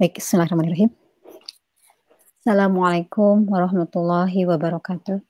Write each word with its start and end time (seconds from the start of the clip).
Baik, 0.00 0.24
Bismillahirrahmanirrahim. 0.24 0.88
Assalamualaikum 2.40 3.44
warahmatullahi 3.44 4.48
wabarakatuh. 4.48 5.20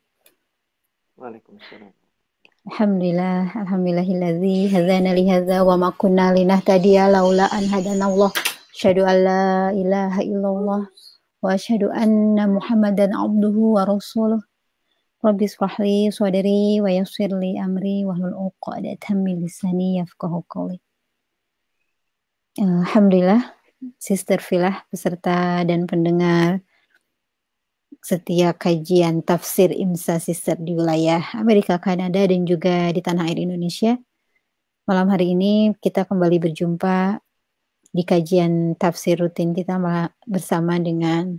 Waalaikumsalam. 1.19 1.91
Alhamdulillah, 2.71 3.59
alhamdulillahilladzi 3.59 4.71
hadzana 4.71 5.19
li 5.19 5.27
hadza 5.27 5.67
wa 5.67 5.75
ma 5.75 5.91
kunna 5.99 6.31
linahtadiya 6.31 7.11
laula 7.11 7.51
an 7.51 7.67
hadanallah. 7.67 8.31
Asyhadu 8.71 9.03
an 9.03 9.17
la 9.27 9.75
ilaha 9.75 10.23
illallah 10.23 10.83
wa 11.43 11.49
asyhadu 11.51 11.91
anna 11.91 12.47
Muhammadan 12.47 13.19
abduhu 13.19 13.75
wa 13.75 13.83
rasuluh. 13.83 14.47
Rabbi 15.27 15.51
israh 15.51 15.75
li 15.83 16.07
sadri 16.15 16.79
wa 16.79 16.87
yassir 16.87 17.35
li 17.35 17.59
amri 17.59 18.07
wa 18.07 18.15
hlul 18.15 18.31
'uqdatam 18.39 19.27
min 19.27 19.43
lisani 19.43 19.99
yafqahu 19.99 20.47
qawli. 20.47 20.79
Alhamdulillah, 22.63 23.59
Sister 23.99 24.39
Filah, 24.39 24.87
peserta 24.87 25.67
dan 25.67 25.91
pendengar 25.91 26.63
setia 28.03 28.55
kajian 28.55 29.23
tafsir 29.23 29.71
IMSA 29.71 30.23
Sister 30.23 30.59
di 30.59 30.75
wilayah 30.75 31.23
Amerika, 31.39 31.79
Kanada, 31.83 32.23
dan 32.23 32.47
juga 32.47 32.91
di 32.95 33.03
tanah 33.03 33.31
air 33.31 33.43
Indonesia. 33.43 33.99
Malam 34.87 35.07
hari 35.11 35.35
ini 35.39 35.75
kita 35.79 36.07
kembali 36.07 36.43
berjumpa 36.43 37.23
di 37.93 38.03
kajian 38.03 38.75
tafsir 38.75 39.21
rutin 39.21 39.55
kita 39.55 39.79
bersama 40.27 40.81
dengan 40.83 41.39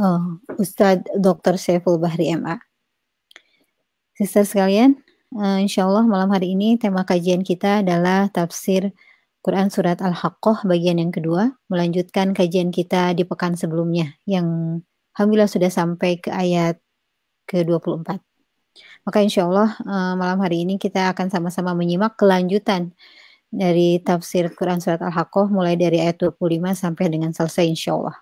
uh, 0.00 0.40
Ustadz 0.58 1.06
Dr. 1.14 1.60
Syaiful 1.60 2.02
Bahri 2.02 2.34
MA. 2.34 2.58
Sister 4.16 4.48
sekalian, 4.48 4.98
uh, 5.36 5.60
insya 5.60 5.84
Allah 5.84 6.08
malam 6.08 6.32
hari 6.32 6.56
ini 6.56 6.80
tema 6.80 7.04
kajian 7.04 7.44
kita 7.44 7.84
adalah 7.84 8.32
tafsir 8.32 8.90
Quran 9.46 9.70
Surat 9.70 10.02
Al-Haqqah 10.02 10.66
bagian 10.66 10.98
yang 10.98 11.14
kedua, 11.14 11.54
melanjutkan 11.70 12.34
kajian 12.34 12.74
kita 12.74 13.14
di 13.14 13.22
pekan 13.22 13.54
sebelumnya, 13.54 14.18
yang 14.26 14.82
Alhamdulillah 15.14 15.46
sudah 15.46 15.70
sampai 15.70 16.18
ke 16.18 16.34
ayat 16.34 16.82
ke-24. 17.46 18.18
Maka 19.06 19.18
insya 19.22 19.46
Allah 19.46 19.78
uh, 19.86 20.18
malam 20.18 20.42
hari 20.42 20.66
ini 20.66 20.82
kita 20.82 21.14
akan 21.14 21.30
sama-sama 21.30 21.78
menyimak 21.78 22.18
kelanjutan 22.18 22.90
dari 23.46 24.02
tafsir 24.02 24.50
Quran 24.50 24.82
Surat 24.82 24.98
Al-Haqqah 24.98 25.46
mulai 25.46 25.78
dari 25.78 26.02
ayat 26.02 26.26
25 26.26 26.42
sampai 26.74 27.06
dengan 27.06 27.30
selesai 27.30 27.70
insya 27.70 27.94
Allah. 27.94 28.18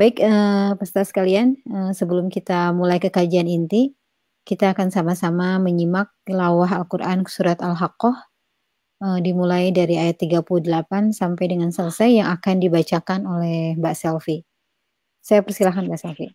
Baik, 0.00 0.24
uh, 0.24 0.80
peserta 0.80 1.04
sekalian, 1.04 1.60
uh, 1.68 1.92
sebelum 1.92 2.32
kita 2.32 2.72
mulai 2.72 2.96
ke 2.96 3.12
kajian 3.12 3.44
inti, 3.44 3.92
kita 4.48 4.72
akan 4.72 4.88
sama-sama 4.88 5.60
menyimak 5.60 6.08
tilawah 6.24 6.72
Al-Quran 6.72 7.28
Surat 7.28 7.60
Al-Haqqah 7.60 8.35
uh, 9.01 9.19
dimulai 9.19 9.73
dari 9.73 9.97
ayat 9.97 10.21
38 10.21 11.11
sampai 11.11 11.45
dengan 11.49 11.73
selesai 11.73 12.21
yang 12.21 12.29
akan 12.29 12.55
dibacakan 12.61 13.25
oleh 13.25 13.73
Mbak 13.75 13.95
Selvi. 13.97 14.45
Saya 15.19 15.41
persilahkan 15.41 15.89
Mbak 15.89 15.99
Selvi. 15.99 16.29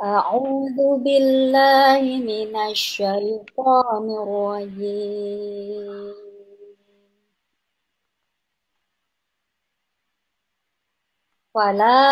أعوذ 0.00 1.04
بالله 1.04 2.00
من 2.24 2.56
الشيطان 2.56 4.06
الرجيم 4.24 6.23
فلا 11.55 12.11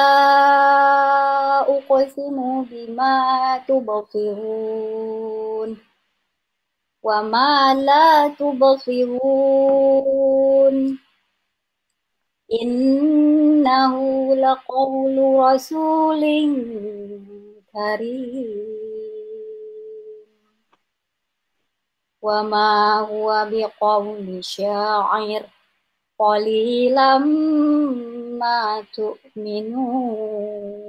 أقسم 1.77 2.63
بما 2.63 3.57
تبصرون 3.67 5.13
وما 7.03 7.73
لا 7.73 8.27
تبصرون 8.39 9.53
إنه 12.61 13.95
لقول 14.35 15.17
رسول 15.39 16.21
كريم 17.73 18.63
وما 22.21 22.99
هو 22.99 23.47
بقول 23.51 24.43
شاعر 24.43 25.43
قليلا 26.19 27.17
ما 28.42 28.84
تؤمنون 28.94 30.88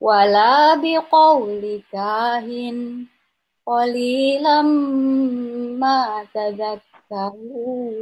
ولا 0.00 0.74
بقول 0.74 1.82
كاهن 1.92 3.06
قليلا 3.66 4.62
ما 5.82 6.26
تذكرون 6.34 7.94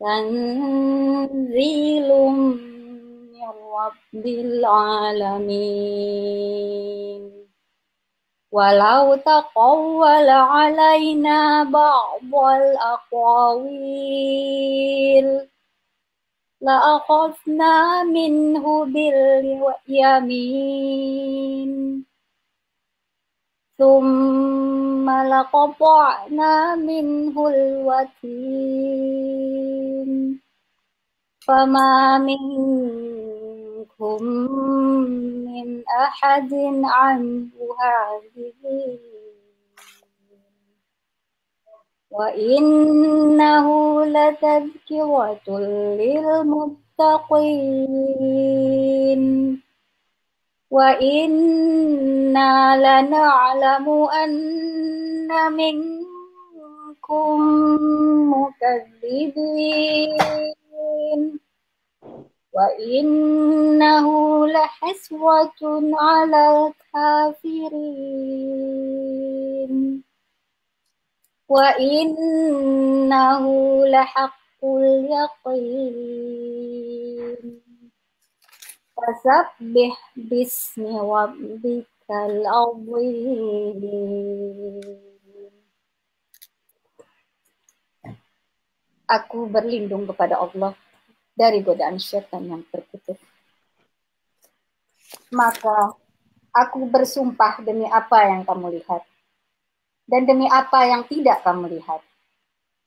تنزيل 0.00 2.08
من 3.32 3.48
رب 3.78 4.24
العالمين 4.26 5.48
ولو 8.53 9.15
تقول 9.15 10.29
علينا 10.29 11.63
بعض 11.63 12.35
الأقاويل 12.53 13.67
لأخذنا 16.61 18.03
منه 18.03 18.85
باليمين. 18.85 20.43
ثم 23.77 25.09
لقطعنا 25.09 26.75
منه 26.75 27.47
الوتين. 27.47 28.83
فما 31.47 32.17
منكم 32.17 33.42
من 34.01 35.83
أحد 35.87 36.53
عنه 36.83 37.49
هذه. 37.81 38.99
وإنه 42.11 43.67
لتذكرة 44.05 45.59
للمتقين. 45.99 46.93
وإنا 50.71 52.53
لنعلم 52.77 53.89
أن 53.89 55.53
منكم 55.53 57.39
مكذبين. 58.33 60.17
وإنه 62.52 64.06
لحسرة 64.46 65.60
على 65.94 66.72
الكافرين 66.94 68.18
وإنه 71.48 73.44
لحق 73.86 74.64
اليقين 74.64 76.18
فسبح 78.96 79.94
باسم 80.16 80.96
ربك 80.96 81.86
العظيم 82.10 83.82
Aku 89.08 89.48
berlindung 89.48 90.04
kepada 90.04 90.36
Allah 90.36 90.76
dari 91.33 91.59
godaan 91.65 91.97
syaitan 91.97 92.45
yang 92.45 92.61
terkutuk. 92.69 93.17
Maka 95.33 95.97
aku 96.53 96.85
bersumpah 96.85 97.61
demi 97.65 97.89
apa 97.89 98.29
yang 98.29 98.45
kamu 98.45 98.81
lihat 98.81 99.01
dan 100.07 100.27
demi 100.27 100.47
apa 100.47 100.85
yang 100.87 101.03
tidak 101.07 101.41
kamu 101.41 101.79
lihat. 101.79 102.01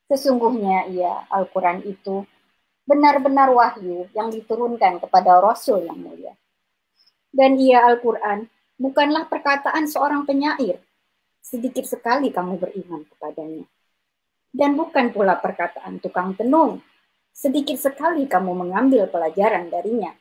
Sesungguhnya 0.06 0.86
ia, 0.86 1.26
Al-Quran 1.26 1.82
itu, 1.82 2.22
benar-benar 2.86 3.50
wahyu 3.50 4.06
yang 4.14 4.30
diturunkan 4.30 5.02
kepada 5.02 5.42
Rasul 5.42 5.82
yang 5.82 5.98
mulia. 5.98 6.38
Dan 7.34 7.58
ia 7.58 7.82
Al-Quran 7.82 8.46
bukanlah 8.78 9.26
perkataan 9.26 9.90
seorang 9.90 10.22
penyair. 10.22 10.78
Sedikit 11.42 11.82
sekali 11.82 12.30
kamu 12.30 12.62
beriman 12.62 13.02
kepadanya. 13.10 13.66
Dan 14.54 14.78
bukan 14.78 15.10
pula 15.10 15.36
perkataan 15.36 15.98
tukang 15.98 16.38
tenung. 16.38 16.80
Sedikit 17.36 17.76
sekali 17.76 18.24
kamu 18.24 18.64
mengambil 18.64 19.04
pelajaran 19.12 19.68
darinya. 19.68 20.16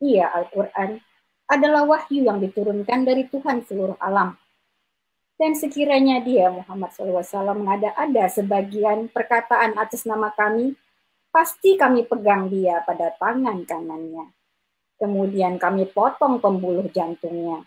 Ia 0.00 0.32
Al-Quran 0.32 0.96
adalah 1.44 1.84
wahyu 1.84 2.24
yang 2.24 2.40
diturunkan 2.40 3.04
dari 3.04 3.28
Tuhan 3.28 3.68
seluruh 3.68 4.00
alam 4.00 4.40
dan 5.42 5.58
sekiranya 5.58 6.22
dia 6.22 6.54
Muhammad 6.54 6.94
SAW 6.94 7.58
mengada-ada 7.58 8.30
sebagian 8.30 9.10
perkataan 9.10 9.74
atas 9.74 10.06
nama 10.06 10.30
kami, 10.30 10.78
pasti 11.34 11.74
kami 11.74 12.06
pegang 12.06 12.46
dia 12.46 12.78
pada 12.86 13.10
tangan 13.18 13.66
kanannya. 13.66 14.30
kemudian 15.02 15.58
kami 15.58 15.90
potong 15.90 16.38
pembuluh 16.38 16.86
jantungnya. 16.86 17.66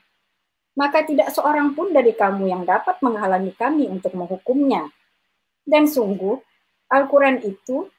Maka 0.80 1.04
tidak 1.04 1.36
seorang 1.36 1.76
pun 1.76 1.92
dari 1.92 2.16
kamu 2.16 2.48
yang 2.48 2.64
dapat 2.64 2.96
menghalangi 3.04 3.52
kami 3.60 3.92
untuk 3.92 4.16
menghukumnya. 4.16 4.88
Dan 5.68 5.84
sungguh, 5.84 6.40
Al-Quran 6.88 7.44
itu 7.44 7.92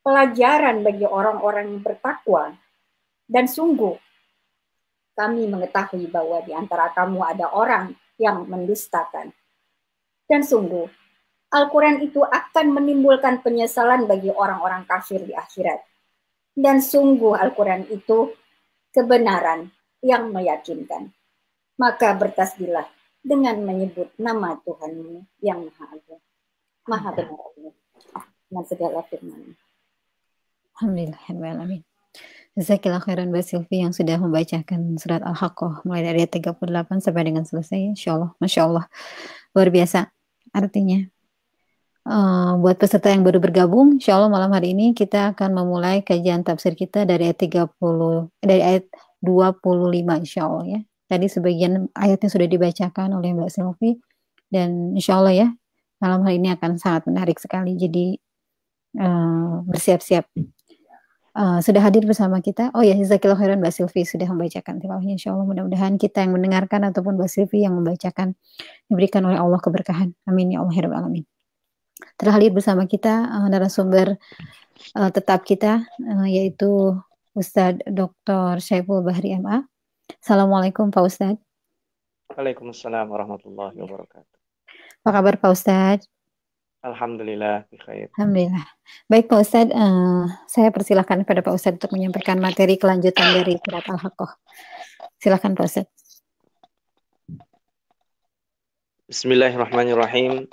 pelajaran 0.00 0.82
bagi 0.84 1.04
orang-orang 1.04 1.76
yang 1.76 1.82
bertakwa. 1.84 2.56
Dan 3.30 3.46
sungguh, 3.46 3.94
kami 5.14 5.46
mengetahui 5.46 6.08
bahwa 6.08 6.40
di 6.42 6.56
antara 6.56 6.90
kamu 6.96 7.20
ada 7.22 7.52
orang 7.52 7.94
yang 8.16 8.48
mendustakan. 8.48 9.30
Dan 10.26 10.40
sungguh, 10.46 10.88
Al-Quran 11.50 12.00
itu 12.06 12.22
akan 12.22 12.66
menimbulkan 12.78 13.42
penyesalan 13.42 14.06
bagi 14.06 14.30
orang-orang 14.30 14.86
kafir 14.86 15.20
di 15.26 15.34
akhirat. 15.34 15.82
Dan 16.54 16.78
sungguh 16.78 17.34
Al-Quran 17.34 17.90
itu 17.90 18.30
kebenaran 18.94 19.70
yang 20.00 20.30
meyakinkan. 20.30 21.10
Maka 21.80 22.14
bertasbihlah 22.16 22.86
dengan 23.20 23.60
menyebut 23.60 24.12
nama 24.16 24.56
Tuhanmu 24.64 25.26
yang 25.44 25.68
Maha 25.68 25.84
Agung. 25.96 26.22
Maha 26.88 27.10
benar 27.12 27.40
Allah. 27.40 27.74
Dengan 28.50 28.64
segala 28.66 29.00
firman. 29.06 29.59
Alhamdulillah. 30.80 31.20
Jazakallah 32.56 33.04
khairan 33.04 33.28
Mbak 33.28 33.44
Silvi 33.44 33.84
yang 33.84 33.92
sudah 33.92 34.16
membacakan 34.16 34.96
surat 34.96 35.20
Al-Haqqah 35.20 35.84
mulai 35.84 36.08
dari 36.08 36.24
ayat 36.24 36.40
38 36.40 37.04
sampai 37.04 37.22
dengan 37.28 37.44
selesai. 37.44 37.92
Insya 37.92 38.16
Allah. 38.16 38.32
Masya 38.40 38.60
Allah. 38.64 38.84
Luar 39.52 39.68
biasa. 39.68 40.08
Artinya, 40.56 41.04
uh, 42.08 42.56
buat 42.58 42.80
peserta 42.80 43.12
yang 43.12 43.22
baru 43.22 43.38
bergabung, 43.38 44.00
insya 44.00 44.16
Allah 44.16 44.32
malam 44.32 44.50
hari 44.56 44.72
ini 44.72 44.96
kita 44.96 45.36
akan 45.36 45.52
memulai 45.52 46.00
kajian 46.00 46.40
tafsir 46.42 46.72
kita 46.72 47.04
dari 47.04 47.28
ayat 47.28 47.38
30, 47.38 48.32
dari 48.40 48.62
ayat 48.64 48.88
25 49.20 50.24
insya 50.24 50.48
Allah 50.48 50.64
ya. 50.66 50.80
Tadi 51.12 51.26
sebagian 51.28 51.92
ayatnya 51.92 52.28
sudah 52.32 52.48
dibacakan 52.48 53.20
oleh 53.20 53.36
Mbak 53.36 53.50
Silvi 53.52 54.00
dan 54.48 54.96
insya 54.96 55.20
Allah 55.20 55.34
ya 55.36 55.48
malam 56.00 56.24
hari 56.24 56.40
ini 56.40 56.50
akan 56.56 56.80
sangat 56.80 57.04
menarik 57.06 57.36
sekali. 57.36 57.76
Jadi 57.76 58.16
uh, 58.98 59.60
bersiap-siap 59.68 60.24
Uh, 61.30 61.62
sudah 61.62 61.78
hadir 61.78 62.02
bersama 62.02 62.42
kita. 62.42 62.74
Oh 62.74 62.82
ya, 62.82 62.98
Jazakillah 62.98 63.38
khairan 63.38 63.62
Mbak 63.62 63.70
Silvi 63.70 64.02
sudah 64.02 64.26
membacakan 64.26 64.82
tilawahnya. 64.82 65.14
Insya 65.14 65.30
Allah 65.30 65.46
mudah-mudahan 65.46 65.94
kita 65.94 66.26
yang 66.26 66.34
mendengarkan 66.34 66.82
ataupun 66.90 67.14
Mbak 67.14 67.30
Silvi 67.30 67.62
yang 67.62 67.78
membacakan 67.78 68.34
diberikan 68.90 69.22
oleh 69.22 69.38
Allah 69.38 69.62
keberkahan. 69.62 70.10
Amin 70.26 70.50
ya 70.50 70.66
Allah 70.66 70.74
ya 70.74 70.90
alamin. 70.90 71.22
Terhadir 72.18 72.50
bersama 72.50 72.90
kita 72.90 73.30
uh, 73.30 73.46
narasumber 73.46 74.18
uh, 74.98 75.10
tetap 75.14 75.46
kita 75.46 75.86
uh, 76.02 76.26
yaitu 76.26 76.98
Ustadz 77.30 77.86
Dr. 77.86 78.58
Syaiful 78.58 79.06
Bahri 79.06 79.38
MA. 79.38 79.62
Assalamualaikum 80.18 80.90
Pak 80.90 81.02
Ustadz. 81.06 81.42
Waalaikumsalam 82.34 83.06
warahmatullahi 83.06 83.78
wabarakatuh. 83.78 84.36
Apa 85.06 85.10
kabar 85.14 85.34
Pak 85.38 85.50
Ustadz? 85.54 86.10
Alhamdulillah, 86.80 87.68
bikhair. 87.68 88.08
Alhamdulillah. 88.16 88.64
Baik 89.04 89.28
Pak 89.28 89.44
Ustadz, 89.44 89.76
uh, 89.76 90.24
saya 90.48 90.72
persilahkan 90.72 91.20
kepada 91.28 91.44
Pak 91.44 91.52
Ustadz 91.52 91.76
untuk 91.76 91.92
menyampaikan 91.92 92.40
materi 92.40 92.80
kelanjutan 92.80 93.36
dari 93.36 93.60
surat 93.60 93.84
Al-Haqqah. 93.84 94.32
Silakan 95.20 95.52
Pak 95.60 95.66
Ustadz. 95.68 95.92
Bismillahirrahmanirrahim. 99.12 100.48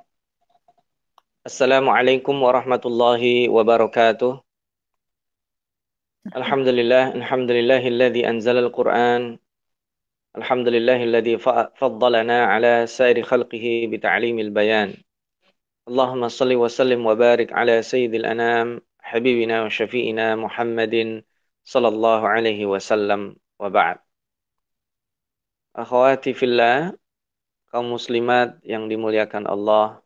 Assalamualaikum 1.48 2.36
warahmatullahi 2.44 3.48
wabarakatuh. 3.48 4.44
Alhamdulillah, 6.36 7.16
alhamdulillahilladzi 7.16 8.28
anzala 8.28 8.68
al-Qur'an. 8.68 9.40
Alhamdulillahilladzi 10.36 11.40
faddalana 11.80 12.52
ala 12.52 12.84
sairi 12.84 13.24
khalqihi 13.24 13.88
bita'limil 13.88 14.52
bayan. 14.52 15.07
اللهم 15.89 16.29
صل 16.29 16.55
وسلم 16.55 17.07
وبارك 17.07 17.53
على 17.53 17.83
سيد 17.83 18.15
الأنام 18.15 18.81
حبيبنا 19.01 19.65
وشفيئنا 19.65 20.37
محمد 20.37 21.25
صلى 21.65 21.89
الله 21.89 22.21
عليه 22.29 22.61
وسلم 22.67 23.37
وبعد 23.59 23.99
Akhwati 25.73 26.37
fillah, 26.37 26.93
kaum 27.73 27.97
muslimat 27.97 28.61
yang 28.61 28.93
dimuliakan 28.93 29.49
Allah, 29.49 30.05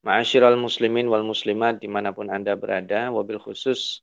ma'asyiral 0.00 0.56
muslimin 0.56 1.04
wal 1.04 1.20
muslimat 1.20 1.84
dimanapun 1.84 2.32
Anda 2.32 2.56
berada, 2.56 3.12
wabil 3.12 3.36
khusus 3.36 4.00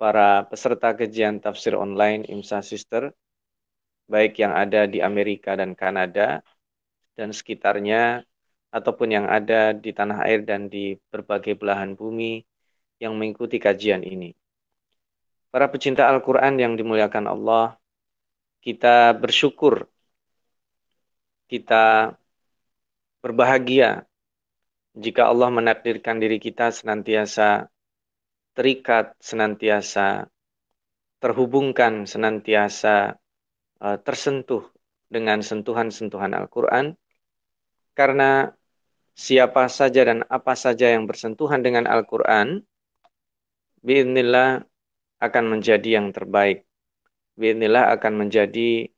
para 0.00 0.48
peserta 0.48 0.96
kajian 0.96 1.44
tafsir 1.44 1.76
online 1.76 2.24
IMSA 2.24 2.64
Sister, 2.64 3.12
baik 4.08 4.40
yang 4.40 4.56
ada 4.56 4.88
di 4.88 5.04
Amerika 5.04 5.52
dan 5.60 5.76
Kanada 5.76 6.40
dan 7.20 7.36
sekitarnya, 7.36 8.24
ataupun 8.71 9.09
yang 9.13 9.25
ada 9.29 9.73
di 9.73 9.91
tanah 9.91 10.25
air 10.25 10.45
dan 10.45 10.67
di 10.69 10.95
berbagai 11.11 11.57
belahan 11.57 11.93
bumi 11.93 12.43
yang 12.99 13.15
mengikuti 13.15 13.59
kajian 13.59 14.01
ini. 14.01 14.31
Para 15.51 15.71
pecinta 15.71 16.07
Al-Quran 16.11 16.59
yang 16.59 16.73
dimuliakan 16.75 17.31
Allah, 17.31 17.79
kita 18.59 19.15
bersyukur, 19.15 19.87
kita 21.47 22.15
berbahagia 23.23 24.03
jika 24.95 25.27
Allah 25.27 25.51
menakdirkan 25.51 26.19
diri 26.23 26.39
kita 26.39 26.71
senantiasa 26.71 27.67
terikat, 28.55 29.15
senantiasa 29.19 30.31
terhubungkan, 31.19 32.07
senantiasa 32.07 33.19
uh, 33.83 33.97
tersentuh 33.99 34.63
dengan 35.11 35.43
sentuhan-sentuhan 35.43 36.31
Al-Quran, 36.31 36.95
karena 37.95 38.51
siapa 39.15 39.71
saja 39.71 40.03
dan 40.03 40.27
apa 40.27 40.53
saja 40.53 40.91
yang 40.91 41.07
bersentuhan 41.07 41.63
dengan 41.63 41.87
Al-Quran, 41.87 42.61
biidnillah 43.79 44.61
akan 45.23 45.43
menjadi 45.57 46.03
yang 46.03 46.11
terbaik. 46.11 46.67
Biidnillah 47.39 47.95
akan 47.95 48.27
menjadi 48.27 48.91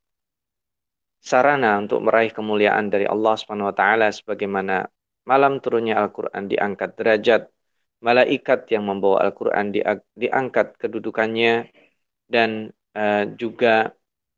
sarana 1.22 1.78
untuk 1.82 2.02
meraih 2.02 2.34
kemuliaan 2.34 2.90
dari 2.90 3.06
Allah 3.06 3.34
Subhanahu 3.38 3.70
wa 3.74 3.76
taala 3.78 4.08
sebagaimana 4.14 4.90
malam 5.28 5.60
turunnya 5.60 6.00
Al-Qur'an 6.00 6.48
diangkat 6.48 6.96
derajat 6.96 7.52
malaikat 8.00 8.70
yang 8.72 8.86
membawa 8.86 9.26
Al-Qur'an 9.28 9.74
diangkat 10.16 10.78
kedudukannya 10.78 11.68
dan 12.30 12.72
uh, 12.94 13.26
juga 13.36 13.92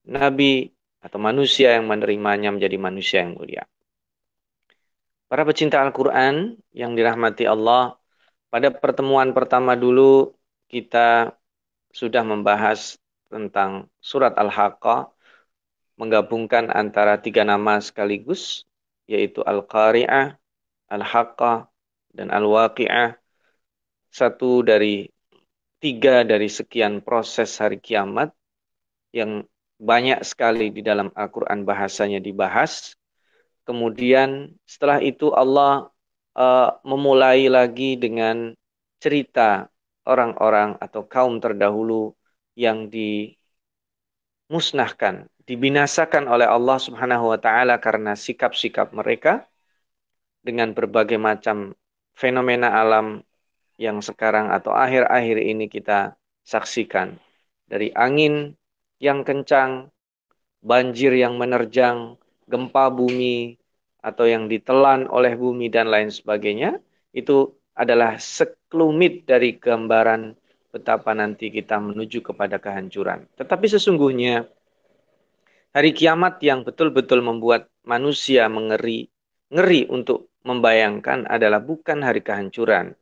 nabi 0.07 0.71
atau 0.99 1.19
manusia 1.19 1.75
yang 1.75 1.87
menerimanya 1.87 2.51
menjadi 2.51 2.77
manusia 2.79 3.23
yang 3.23 3.35
mulia. 3.35 3.63
Para 5.29 5.45
pecinta 5.45 5.77
Al-Quran 5.85 6.57
yang 6.73 6.97
dirahmati 6.97 7.45
Allah, 7.45 7.93
pada 8.49 8.73
pertemuan 8.73 9.29
pertama 9.29 9.77
dulu 9.77 10.33
kita 10.65 11.37
sudah 11.93 12.25
membahas 12.25 12.97
tentang 13.29 13.85
surat 14.01 14.33
Al-Haqqah, 14.33 15.13
menggabungkan 16.01 16.73
antara 16.73 17.21
tiga 17.21 17.45
nama 17.45 17.77
sekaligus, 17.77 18.65
yaitu 19.05 19.45
Al-Qari'ah, 19.45 20.33
Al-Haqqah, 20.89 21.69
dan 22.09 22.33
Al-Waqi'ah. 22.33 23.13
Satu 24.09 24.65
dari 24.65 25.05
tiga 25.77 26.25
dari 26.25 26.49
sekian 26.49 27.05
proses 27.05 27.53
hari 27.61 27.77
kiamat 27.77 28.33
yang 29.13 29.45
banyak 29.77 30.25
sekali 30.25 30.73
di 30.73 30.81
dalam 30.81 31.13
Al-Quran 31.13 31.69
bahasanya 31.69 32.17
dibahas 32.17 32.97
Kemudian 33.69 34.49
setelah 34.65 34.97
itu 34.97 35.29
Allah 35.29 35.93
uh, 36.33 36.81
memulai 36.81 37.45
lagi 37.45 38.01
dengan 38.01 38.57
cerita 38.97 39.69
orang-orang 40.09 40.73
atau 40.81 41.05
kaum 41.05 41.37
terdahulu 41.37 42.17
yang 42.57 42.89
dimusnahkan, 44.49 45.29
dibinasakan 45.45 46.25
oleh 46.25 46.49
Allah 46.49 46.81
Subhanahu 46.81 47.29
wa 47.29 47.37
taala 47.37 47.77
karena 47.77 48.17
sikap-sikap 48.17 48.89
mereka 48.89 49.45
dengan 50.41 50.73
berbagai 50.73 51.21
macam 51.21 51.77
fenomena 52.17 52.73
alam 52.73 53.21
yang 53.77 54.01
sekarang 54.01 54.49
atau 54.49 54.73
akhir-akhir 54.73 55.37
ini 55.45 55.69
kita 55.69 56.17
saksikan. 56.41 57.21
Dari 57.69 57.93
angin 57.93 58.57
yang 58.97 59.21
kencang, 59.21 59.93
banjir 60.65 61.13
yang 61.13 61.37
menerjang, 61.37 62.17
gempa 62.49 62.89
bumi, 62.89 63.55
atau 64.01 64.25
yang 64.25 64.47
ditelan 64.49 65.05
oleh 65.11 65.35
bumi 65.35 65.69
dan 65.69 65.91
lain 65.91 66.09
sebagainya, 66.09 66.79
itu 67.13 67.53
adalah 67.75 68.19
sekelumit 68.19 69.23
dari 69.23 69.55
gambaran 69.55 70.35
betapa 70.69 71.11
nanti 71.15 71.49
kita 71.49 71.79
menuju 71.81 72.21
kepada 72.21 72.61
kehancuran. 72.61 73.25
Tetapi 73.35 73.65
sesungguhnya 73.69 74.45
hari 75.73 75.91
kiamat 75.93 76.41
yang 76.43 76.61
betul-betul 76.65 77.23
membuat 77.23 77.67
manusia 77.85 78.45
mengeri, 78.51 79.09
ngeri 79.49 79.89
untuk 79.89 80.29
membayangkan 80.45 81.27
adalah 81.27 81.59
bukan 81.59 82.05
hari 82.05 82.21
kehancuran. 82.23 82.93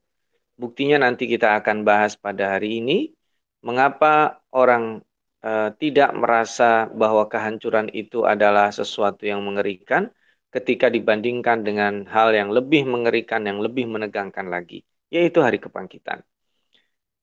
Buktinya 0.57 1.05
nanti 1.05 1.29
kita 1.29 1.61
akan 1.61 1.85
bahas 1.85 2.17
pada 2.17 2.57
hari 2.57 2.81
ini 2.81 3.13
mengapa 3.61 4.41
orang 4.49 5.05
uh, 5.47 5.69
tidak 5.79 6.11
merasa 6.11 6.91
bahwa 6.91 7.31
kehancuran 7.31 7.87
itu 7.95 8.27
adalah 8.27 8.67
sesuatu 8.75 9.23
yang 9.23 9.39
mengerikan 9.47 10.11
ketika 10.51 10.91
dibandingkan 10.91 11.63
dengan 11.63 12.03
hal 12.07 12.35
yang 12.35 12.51
lebih 12.51 12.83
mengerikan, 12.83 13.47
yang 13.47 13.63
lebih 13.63 13.87
menegangkan 13.87 14.47
lagi, 14.51 14.83
yaitu 15.07 15.39
hari 15.39 15.59
kebangkitan. 15.63 16.23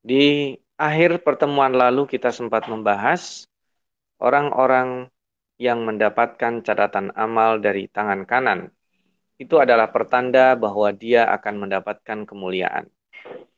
Di 0.04 0.56
akhir 0.76 1.24
pertemuan 1.24 1.72
lalu 1.72 2.04
kita 2.08 2.32
sempat 2.32 2.68
membahas 2.68 3.48
orang-orang 4.20 5.08
yang 5.56 5.86
mendapatkan 5.86 6.60
catatan 6.66 7.14
amal 7.14 7.62
dari 7.62 7.88
tangan 7.88 8.28
kanan. 8.28 8.60
Itu 9.40 9.58
adalah 9.58 9.90
pertanda 9.90 10.54
bahwa 10.54 10.92
dia 10.94 11.26
akan 11.30 11.66
mendapatkan 11.66 12.28
kemuliaan. 12.28 12.86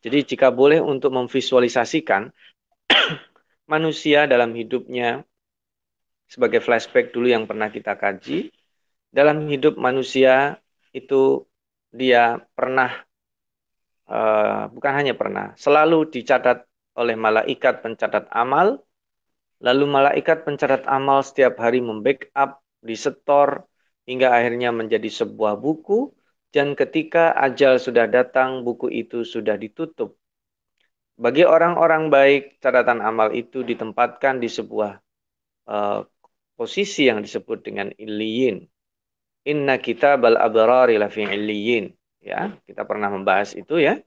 Jadi 0.00 0.36
jika 0.36 0.54
boleh 0.54 0.78
untuk 0.78 1.10
memvisualisasikan 1.12 2.30
manusia 3.66 4.24
dalam 4.26 4.54
hidupnya. 4.54 5.22
Sebagai 6.26 6.58
flashback 6.58 7.14
dulu 7.14 7.30
yang 7.30 7.46
pernah 7.46 7.70
kita 7.70 7.94
kaji, 7.94 8.50
dalam 9.14 9.46
hidup 9.46 9.78
manusia 9.78 10.58
itu 10.90 11.46
dia 11.94 12.42
pernah 12.58 12.90
uh, 14.10 14.66
bukan 14.74 14.92
hanya 14.92 15.14
pernah 15.14 15.54
selalu 15.54 16.10
dicatat 16.10 16.66
oleh 16.98 17.14
malaikat 17.14 17.84
pencatat 17.84 18.26
amal. 18.34 18.82
Lalu 19.56 19.84
malaikat 19.88 20.44
pencatat 20.44 20.84
amal 20.84 21.24
setiap 21.24 21.56
hari 21.62 21.80
membackup 21.80 22.60
disetor 22.84 23.64
hingga 24.04 24.34
akhirnya 24.34 24.68
menjadi 24.74 25.08
sebuah 25.08 25.56
buku. 25.56 26.12
Dan 26.52 26.72
ketika 26.76 27.36
ajal 27.36 27.76
sudah 27.76 28.08
datang 28.08 28.64
buku 28.64 28.88
itu 28.88 29.24
sudah 29.24 29.56
ditutup 29.60 30.16
bagi 31.16 31.42
orang-orang 31.48 32.12
baik 32.12 32.60
catatan 32.60 33.00
amal 33.00 33.32
itu 33.32 33.64
ditempatkan 33.64 34.40
di 34.40 34.48
sebuah 34.52 35.00
uh, 35.68 36.00
posisi 36.56 37.08
yang 37.08 37.24
disebut 37.24 37.64
dengan 37.64 37.88
iliyin 37.96 38.68
Inna 39.46 39.78
kitabal 39.78 40.34
abrari 40.34 40.98
lafi 40.98 41.22
illiyin. 41.22 41.94
Ya, 42.18 42.50
kita 42.66 42.82
pernah 42.82 43.06
membahas 43.06 43.54
itu 43.54 43.78
ya. 43.78 44.02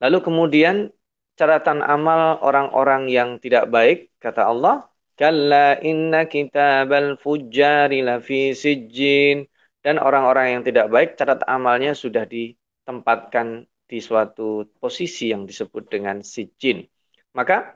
Lalu 0.00 0.24
kemudian 0.24 0.88
catatan 1.36 1.84
amal 1.84 2.40
orang-orang 2.40 3.12
yang 3.12 3.36
tidak 3.36 3.68
baik 3.68 4.08
kata 4.16 4.48
Allah, 4.48 4.88
kalla 5.20 5.76
inna 5.84 6.24
kitabal 6.24 7.20
fujjari 7.20 8.00
lafi 8.00 8.56
sijjin 8.56 9.44
dan 9.84 10.00
orang-orang 10.00 10.56
yang 10.56 10.62
tidak 10.64 10.88
baik 10.88 11.20
catat 11.20 11.44
amalnya 11.44 11.92
sudah 11.92 12.24
ditempatkan 12.24 13.68
di 13.88 13.98
suatu 14.04 14.68
posisi 14.76 15.32
yang 15.32 15.48
disebut 15.48 15.88
dengan 15.88 16.20
sijjin. 16.20 16.84
Maka 17.32 17.72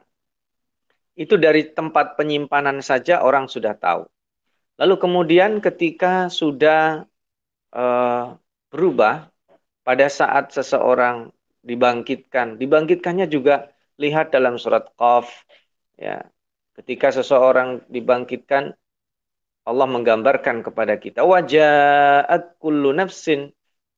itu 1.16 1.40
dari 1.40 1.72
tempat 1.72 2.20
penyimpanan 2.20 2.84
saja 2.84 3.24
orang 3.24 3.48
sudah 3.48 3.72
tahu. 3.76 4.04
Lalu 4.76 4.94
kemudian 5.00 5.60
ketika 5.64 6.28
sudah 6.28 7.08
uh, 7.72 8.36
berubah 8.68 9.32
pada 9.84 10.06
saat 10.12 10.52
seseorang 10.52 11.32
dibangkitkan, 11.64 12.60
dibangkitkannya 12.60 13.26
juga 13.28 13.72
lihat 13.96 14.32
dalam 14.32 14.60
surat 14.60 14.92
Qaf 14.96 15.28
ya. 15.96 16.20
Ketika 16.72 17.12
seseorang 17.12 17.84
dibangkitkan 17.92 18.72
Allah 19.62 19.86
menggambarkan 19.86 20.64
kepada 20.64 20.96
kita 20.96 21.20
waja'at 21.22 22.56
kullu 22.58 22.96
nafsin 22.96 23.52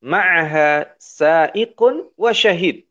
ma'aha 0.04 0.92
sa'iqun 1.00 2.12
wa 2.20 2.30
syahid. 2.36 2.84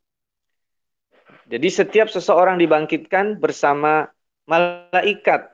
Jadi 1.46 1.70
setiap 1.70 2.10
seseorang 2.10 2.58
dibangkitkan 2.58 3.38
bersama 3.38 4.10
malaikat 4.50 5.53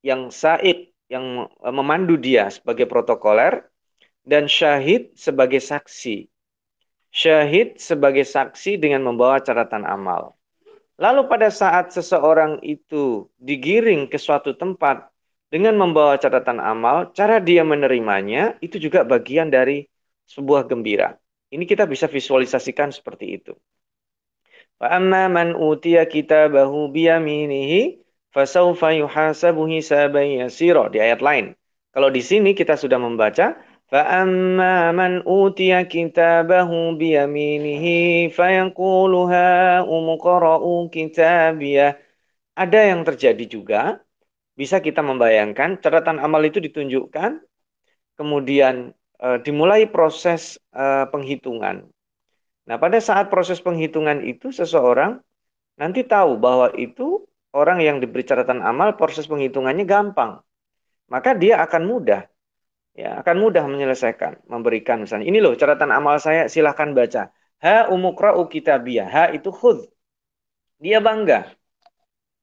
yang 0.00 0.32
saik 0.32 0.96
yang 1.12 1.52
memandu 1.60 2.16
dia 2.16 2.48
sebagai 2.48 2.88
protokoler 2.88 3.68
dan 4.24 4.48
syahid 4.48 5.12
sebagai 5.12 5.60
saksi. 5.60 6.24
Syahid 7.12 7.76
sebagai 7.80 8.24
saksi 8.24 8.80
dengan 8.80 9.04
membawa 9.04 9.40
catatan 9.44 9.84
amal. 9.84 10.36
Lalu 10.96 11.30
pada 11.30 11.48
saat 11.52 11.92
seseorang 11.92 12.64
itu 12.64 13.28
digiring 13.38 14.08
ke 14.08 14.16
suatu 14.16 14.56
tempat 14.56 15.08
dengan 15.48 15.76
membawa 15.80 16.20
catatan 16.20 16.60
amal, 16.60 17.12
cara 17.16 17.40
dia 17.40 17.64
menerimanya 17.64 18.60
itu 18.60 18.76
juga 18.76 19.06
bagian 19.06 19.48
dari 19.48 19.88
sebuah 20.29 20.67
gembira. 20.69 21.17
Ini 21.53 21.63
kita 21.69 21.85
bisa 21.85 22.09
visualisasikan 22.09 22.89
seperti 22.89 23.37
itu. 23.37 23.53
Fa'amma 24.81 25.29
man 25.29 25.53
utiya 25.53 26.09
kitabahu 26.09 26.89
biyaminihi 26.89 28.01
fasawfa 28.33 28.97
yuhasabu 28.97 29.69
hisaban 29.69 30.41
yasira 30.41 30.89
di 30.89 30.97
ayat 30.97 31.21
lain. 31.21 31.53
Kalau 31.93 32.09
di 32.09 32.25
sini 32.25 32.57
kita 32.57 32.73
sudah 32.73 32.97
membaca 32.97 33.53
فأما 33.93 34.91
من 34.91 35.21
أوتي 35.21 35.83
كتابه 35.83 36.69
بيمينه 36.97 37.85
فيقول 38.33 39.13
هاؤم 39.15 40.05
اقرءوا 40.09 40.79
كتابيه 40.91 41.87
ada 42.53 42.79
yang 42.89 43.01
terjadi 43.05 43.45
juga 43.45 44.01
bisa 44.57 44.81
kita 44.81 45.01
membayangkan 45.05 45.77
catatan 45.77 46.17
amal 46.21 46.41
itu 46.41 46.57
ditunjukkan 46.57 47.41
kemudian 48.17 48.96
e, 49.18 49.28
dimulai 49.42 49.90
proses 49.90 50.56
e, 50.70 50.84
penghitungan. 51.10 51.84
Nah 52.68 52.76
pada 52.78 52.98
saat 53.02 53.28
proses 53.28 53.58
penghitungan 53.60 54.22
itu 54.24 54.54
seseorang 54.54 55.20
nanti 55.78 56.06
tahu 56.06 56.38
bahwa 56.38 56.72
itu 56.74 57.26
orang 57.54 57.82
yang 57.82 57.96
diberi 57.98 58.22
catatan 58.22 58.62
amal 58.62 58.94
proses 58.94 59.26
penghitungannya 59.26 59.84
gampang. 59.84 60.40
Maka 61.08 61.32
dia 61.34 61.60
akan 61.64 61.82
mudah 61.88 62.22
ya 62.98 63.22
akan 63.22 63.36
mudah 63.38 63.62
menyelesaikan 63.70 64.42
memberikan 64.50 65.06
misalnya 65.06 65.30
ini 65.30 65.38
loh 65.38 65.54
catatan 65.54 65.94
amal 65.94 66.18
saya 66.18 66.50
silahkan 66.50 66.90
baca. 66.92 67.30
Ha 67.58 67.90
umukra'u 67.90 68.46
kitabiyah 68.46 69.08
ha 69.10 69.24
itu 69.34 69.50
khud 69.50 69.86
dia 70.78 71.02
bangga. 71.02 71.50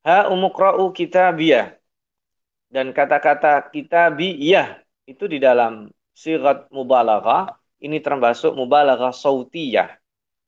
Ha 0.03 0.27
umukra'u 0.29 0.91
kitabiyah. 0.91 1.79
Dan 2.67 2.91
kata-kata 2.91 3.71
kitabiyah 3.71 4.83
itu 5.07 5.23
di 5.31 5.39
dalam 5.39 5.87
sirat 6.15 6.71
mubalaghah 6.71 7.59
ini 7.83 7.99
termasuk 7.99 8.55
mubalaghah 8.55 9.11
sautiyah 9.11 9.99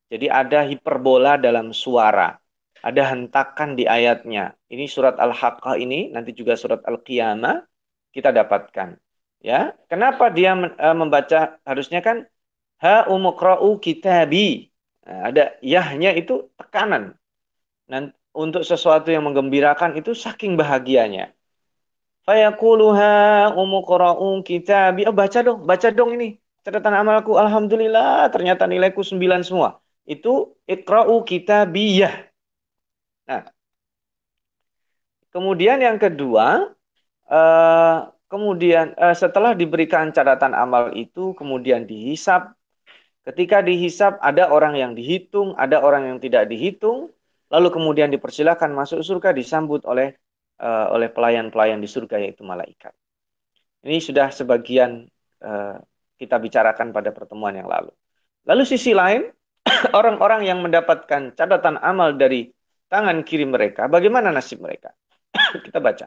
jadi 0.07 0.31
ada 0.31 0.59
hiperbola 0.63 1.35
dalam 1.35 1.75
suara 1.75 2.39
ada 2.79 3.03
hentakan 3.11 3.75
di 3.75 3.83
ayatnya 3.83 4.55
ini 4.71 4.87
surat 4.87 5.19
al-haqqah 5.19 5.75
ini 5.75 6.15
nanti 6.15 6.31
juga 6.31 6.55
surat 6.55 6.79
al-qiyamah 6.87 7.67
kita 8.15 8.31
dapatkan 8.31 8.95
Ya, 9.37 9.77
kenapa 9.85 10.33
dia 10.33 10.57
uh, 10.57 10.95
membaca 10.97 11.61
harusnya 11.61 12.01
kan 12.01 12.25
ha 12.81 13.05
umukra'u 13.05 13.77
kitabi. 13.77 14.73
Nah, 15.05 15.29
ada 15.29 15.43
yahnya 15.61 16.17
itu 16.17 16.49
tekanan. 16.57 17.13
Dan 17.85 18.11
untuk 18.33 18.65
sesuatu 18.65 19.13
yang 19.13 19.29
menggembirakan 19.29 19.95
itu 19.95 20.17
saking 20.17 20.57
bahagianya. 20.57 21.36
Fayaqulu 22.27 22.91
ha 22.99 23.55
umukra'u 23.55 24.43
kitabi. 24.43 25.07
Oh, 25.07 25.15
baca 25.15 25.39
dong, 25.39 25.63
baca 25.63 25.87
dong 25.95 26.19
ini. 26.19 26.35
Catatan 26.67 26.99
amalku 26.99 27.39
alhamdulillah 27.39 28.27
ternyata 28.35 28.67
nilaiku 28.67 28.99
9 28.99 29.47
semua. 29.47 29.79
Itu 30.03 30.59
ikra'u 30.67 31.23
kitabiyah. 31.23 32.27
Nah, 33.31 33.47
kemudian 35.31 35.79
yang 35.79 35.95
kedua, 35.95 36.75
uh, 37.31 38.11
Kemudian 38.27 38.91
uh, 38.99 39.15
setelah 39.15 39.55
diberikan 39.55 40.11
catatan 40.11 40.51
amal 40.51 40.91
itu 40.91 41.31
kemudian 41.31 41.87
dihisap. 41.87 42.51
Ketika 43.23 43.63
dihisap 43.63 44.19
ada 44.19 44.51
orang 44.51 44.75
yang 44.75 44.91
dihitung, 44.99 45.55
ada 45.55 45.79
orang 45.79 46.11
yang 46.11 46.19
tidak 46.19 46.51
dihitung, 46.51 47.11
lalu 47.47 47.67
kemudian 47.71 48.11
dipersilakan 48.11 48.75
masuk 48.75 48.99
surga 48.99 49.31
disambut 49.31 49.83
oleh 49.87 50.19
uh, 50.62 50.86
oleh 50.94 51.10
pelayan-pelayan 51.10 51.82
di 51.82 51.88
surga 51.90 52.22
yaitu 52.22 52.46
malaikat. 52.46 52.94
Ini 53.82 53.98
sudah 53.98 54.30
sebagian 54.30 55.10
uh, 55.42 55.76
kita 56.20 56.38
bicarakan 56.38 56.94
pada 56.94 57.10
pertemuan 57.10 57.58
yang 57.58 57.66
lalu. 57.66 57.90
Lalu 58.46 58.62
sisi 58.62 58.94
lain, 58.94 59.26
orang-orang 59.98 60.46
yang 60.46 60.62
mendapatkan 60.62 61.34
catatan 61.34 61.78
amal 61.82 62.14
dari 62.14 62.50
tangan 62.86 63.26
kiri 63.26 63.46
mereka, 63.48 63.90
bagaimana 63.90 64.30
nasib 64.30 64.62
mereka? 64.62 64.94
kita 65.66 65.80
baca. 65.82 66.06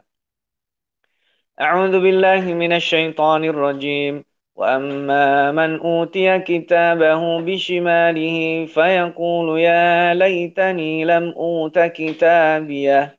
أعوذ 1.56 2.04
بالله 2.04 2.52
من 2.52 2.72
الشيطان 2.76 3.44
الرجيم 3.48 4.24
وأما 4.60 5.56
من 5.56 5.80
أوتي 5.80 6.38
كتابه 6.44 7.40
بشماله 7.40 8.66
فيقول 8.66 9.60
يا 9.60 10.14
ليتني 10.14 11.04
لم 11.04 11.32
أوت 11.32 11.78
كتابيه 11.78 13.18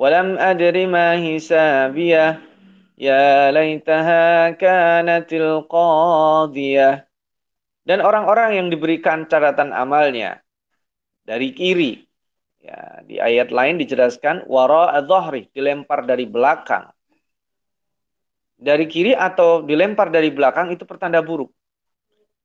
ولم 0.00 0.38
أدر 0.38 0.76
ما 0.86 1.16
حسابيه 1.20 2.26
يا 2.98 3.50
ليتها 3.52 4.50
كانت 4.56 5.28
القاضية 5.32 6.90
dan 7.84 7.98
orang-orang 8.04 8.60
yang 8.60 8.68
diberikan 8.68 9.28
catatan 9.28 9.72
amalnya 9.76 10.40
dari 11.24 11.52
kiri 11.52 12.10
Ya, 12.60 13.00
di 13.08 13.16
ayat 13.16 13.48
lain 13.48 13.80
dijelaskan 13.80 14.44
wara 14.44 15.00
dhahri, 15.00 15.48
dilempar 15.56 16.04
dari 16.04 16.28
belakang. 16.28 16.92
Dari 18.60 18.84
kiri 18.84 19.16
atau 19.16 19.64
dilempar 19.64 20.12
dari 20.12 20.28
belakang 20.28 20.68
itu 20.68 20.84
pertanda 20.84 21.24
buruk. 21.24 21.48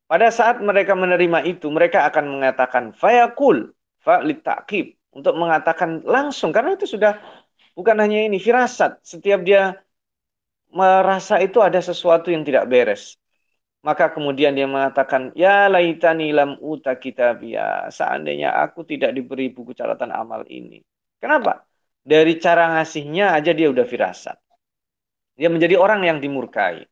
Pada 0.07 0.31
saat 0.31 0.63
mereka 0.63 0.95
menerima 0.95 1.43
itu, 1.43 1.67
mereka 1.67 2.07
akan 2.07 2.39
mengatakan 2.39 2.95
fayakul, 2.95 3.75
fa 3.99 4.23
litakib 4.23 4.95
untuk 5.11 5.35
mengatakan 5.35 5.99
langsung 6.07 6.55
karena 6.55 6.79
itu 6.79 6.87
sudah 6.87 7.19
bukan 7.76 7.96
hanya 8.02 8.26
ini 8.26 8.38
firasat. 8.38 9.02
Setiap 9.02 9.40
dia 9.42 9.76
merasa 10.70 11.42
itu 11.42 11.58
ada 11.60 11.78
sesuatu 11.82 12.30
yang 12.30 12.46
tidak 12.46 12.70
beres. 12.70 13.18
Maka 13.80 14.12
kemudian 14.12 14.52
dia 14.52 14.68
mengatakan, 14.68 15.32
Ya 15.32 15.66
laitani 15.72 16.36
lam 16.36 16.60
uta 16.60 17.00
kitabia. 17.00 17.88
Seandainya 17.88 18.52
aku 18.60 18.84
tidak 18.84 19.16
diberi 19.16 19.48
buku 19.48 19.72
catatan 19.72 20.12
amal 20.12 20.44
ini. 20.52 20.84
Kenapa? 21.16 21.64
Dari 22.00 22.36
cara 22.36 22.76
ngasihnya 22.76 23.32
aja 23.36 23.52
dia 23.56 23.68
udah 23.72 23.84
firasat. 23.88 24.36
Dia 25.40 25.48
menjadi 25.48 25.80
orang 25.80 26.04
yang 26.04 26.18
dimurkai. 26.20 26.84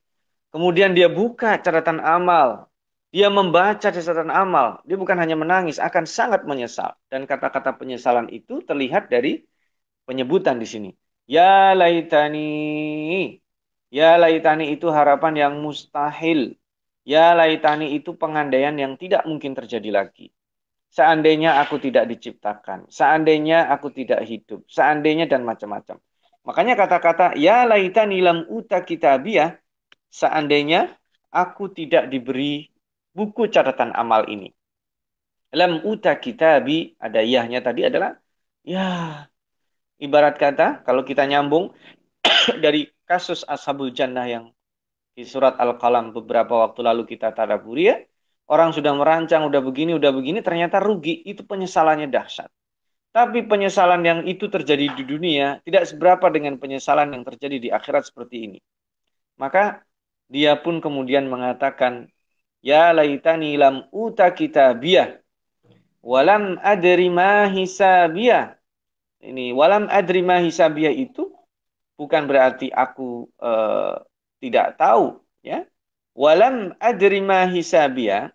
Kemudian 0.48 0.96
dia 0.96 1.12
buka 1.12 1.60
catatan 1.60 2.00
amal. 2.00 2.72
Dia 3.12 3.28
membaca 3.28 3.88
catatan 3.92 4.32
amal. 4.32 4.80
Dia 4.88 4.96
bukan 4.96 5.16
hanya 5.20 5.36
menangis, 5.36 5.76
akan 5.76 6.08
sangat 6.08 6.48
menyesal. 6.48 6.96
Dan 7.12 7.28
kata-kata 7.28 7.76
penyesalan 7.76 8.32
itu 8.32 8.64
terlihat 8.64 9.12
dari 9.12 9.44
penyebutan 10.08 10.56
di 10.56 10.64
sini. 10.64 10.90
Ya 11.28 11.76
laitani. 11.76 12.40
Ya 13.92 14.16
laitani 14.16 14.72
itu 14.72 14.88
harapan 14.88 15.34
yang 15.36 15.54
mustahil. 15.60 16.56
Ya 17.04 17.36
laitani 17.36 17.92
itu 17.96 18.16
pengandaian 18.16 18.72
yang 18.80 18.96
tidak 18.96 19.28
mungkin 19.28 19.52
terjadi 19.52 19.92
lagi. 19.92 20.32
Seandainya 20.88 21.60
aku 21.60 21.76
tidak 21.76 22.08
diciptakan. 22.08 22.88
Seandainya 22.88 23.68
aku 23.68 23.92
tidak 23.92 24.24
hidup. 24.24 24.64
Seandainya 24.72 25.28
dan 25.28 25.44
macam-macam. 25.44 26.00
Makanya 26.48 26.74
kata-kata 26.80 27.36
ya 27.36 27.68
laitani 27.68 28.24
lam 28.24 28.48
uta 28.48 28.80
kitabiyah 28.80 29.60
seandainya 30.08 30.88
aku 31.28 31.68
tidak 31.68 32.08
diberi 32.08 32.72
buku 33.12 33.52
catatan 33.52 33.92
amal 33.92 34.24
ini. 34.32 34.48
Lam 35.52 35.84
uta 35.84 36.16
kitabi 36.16 36.96
ada 36.96 37.20
yahnya 37.20 37.60
tadi 37.60 37.84
adalah 37.84 38.16
ya 38.64 38.84
ibarat 39.98 40.38
kata 40.38 40.86
kalau 40.86 41.02
kita 41.02 41.26
nyambung 41.26 41.74
dari 42.64 42.90
kasus 43.06 43.42
ashabul 43.46 43.90
jannah 43.90 44.26
yang 44.26 44.44
di 45.18 45.26
surat 45.26 45.58
Al-Qalam 45.58 46.14
beberapa 46.14 46.62
waktu 46.62 46.80
lalu 46.86 47.02
kita 47.02 47.34
tadaburi 47.34 47.90
ya. 47.90 47.96
Orang 48.48 48.72
sudah 48.72 48.96
merancang, 48.96 49.44
udah 49.44 49.60
begini, 49.60 49.92
udah 49.92 50.08
begini, 50.08 50.40
ternyata 50.40 50.80
rugi. 50.80 51.20
Itu 51.26 51.44
penyesalannya 51.44 52.08
dahsyat. 52.08 52.48
Tapi 53.12 53.44
penyesalan 53.44 54.00
yang 54.04 54.20
itu 54.24 54.46
terjadi 54.46 54.94
di 54.94 55.04
dunia 55.04 55.58
tidak 55.66 55.90
seberapa 55.90 56.28
dengan 56.28 56.56
penyesalan 56.60 57.12
yang 57.12 57.26
terjadi 57.26 57.56
di 57.58 57.68
akhirat 57.68 58.08
seperti 58.08 58.46
ini. 58.46 58.58
Maka 59.36 59.82
dia 60.28 60.54
pun 60.60 60.78
kemudian 60.78 61.26
mengatakan, 61.26 62.08
Ya 62.62 62.94
laitani 62.94 63.58
lam 63.58 63.90
uta 63.90 64.30
kitabiyah. 64.30 65.18
Walam 66.04 66.62
adri 66.62 67.08
ma 67.10 67.48
hisabiyah. 67.48 68.57
Ini 69.18 69.50
walam 69.50 69.90
adri 69.90 70.22
ma 70.22 70.38
hisabiyah 70.38 70.94
itu 70.94 71.34
bukan 71.98 72.22
berarti 72.30 72.70
aku 72.70 73.26
uh, 73.42 73.98
tidak 74.38 74.78
tahu. 74.78 75.18
ya 75.42 75.66
Walam 76.14 76.74
adri 76.78 77.22
ma 77.22 77.46
hisabiyah 77.46 78.30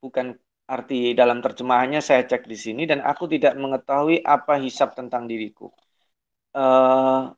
bukan 0.00 0.36
arti 0.70 1.12
dalam 1.12 1.42
terjemahannya 1.44 2.00
saya 2.00 2.24
cek 2.24 2.46
di 2.46 2.56
sini 2.56 2.82
dan 2.86 3.04
aku 3.04 3.26
tidak 3.26 3.58
mengetahui 3.58 4.22
apa 4.24 4.56
hisap 4.62 4.96
tentang 4.96 5.28
diriku. 5.28 5.68
Uh, 6.56 7.32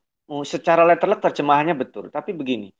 secara 0.46 0.86
letterlek 0.88 1.20
terjemahannya 1.20 1.74
betul, 1.74 2.08
tapi 2.08 2.30
begini. 2.32 2.70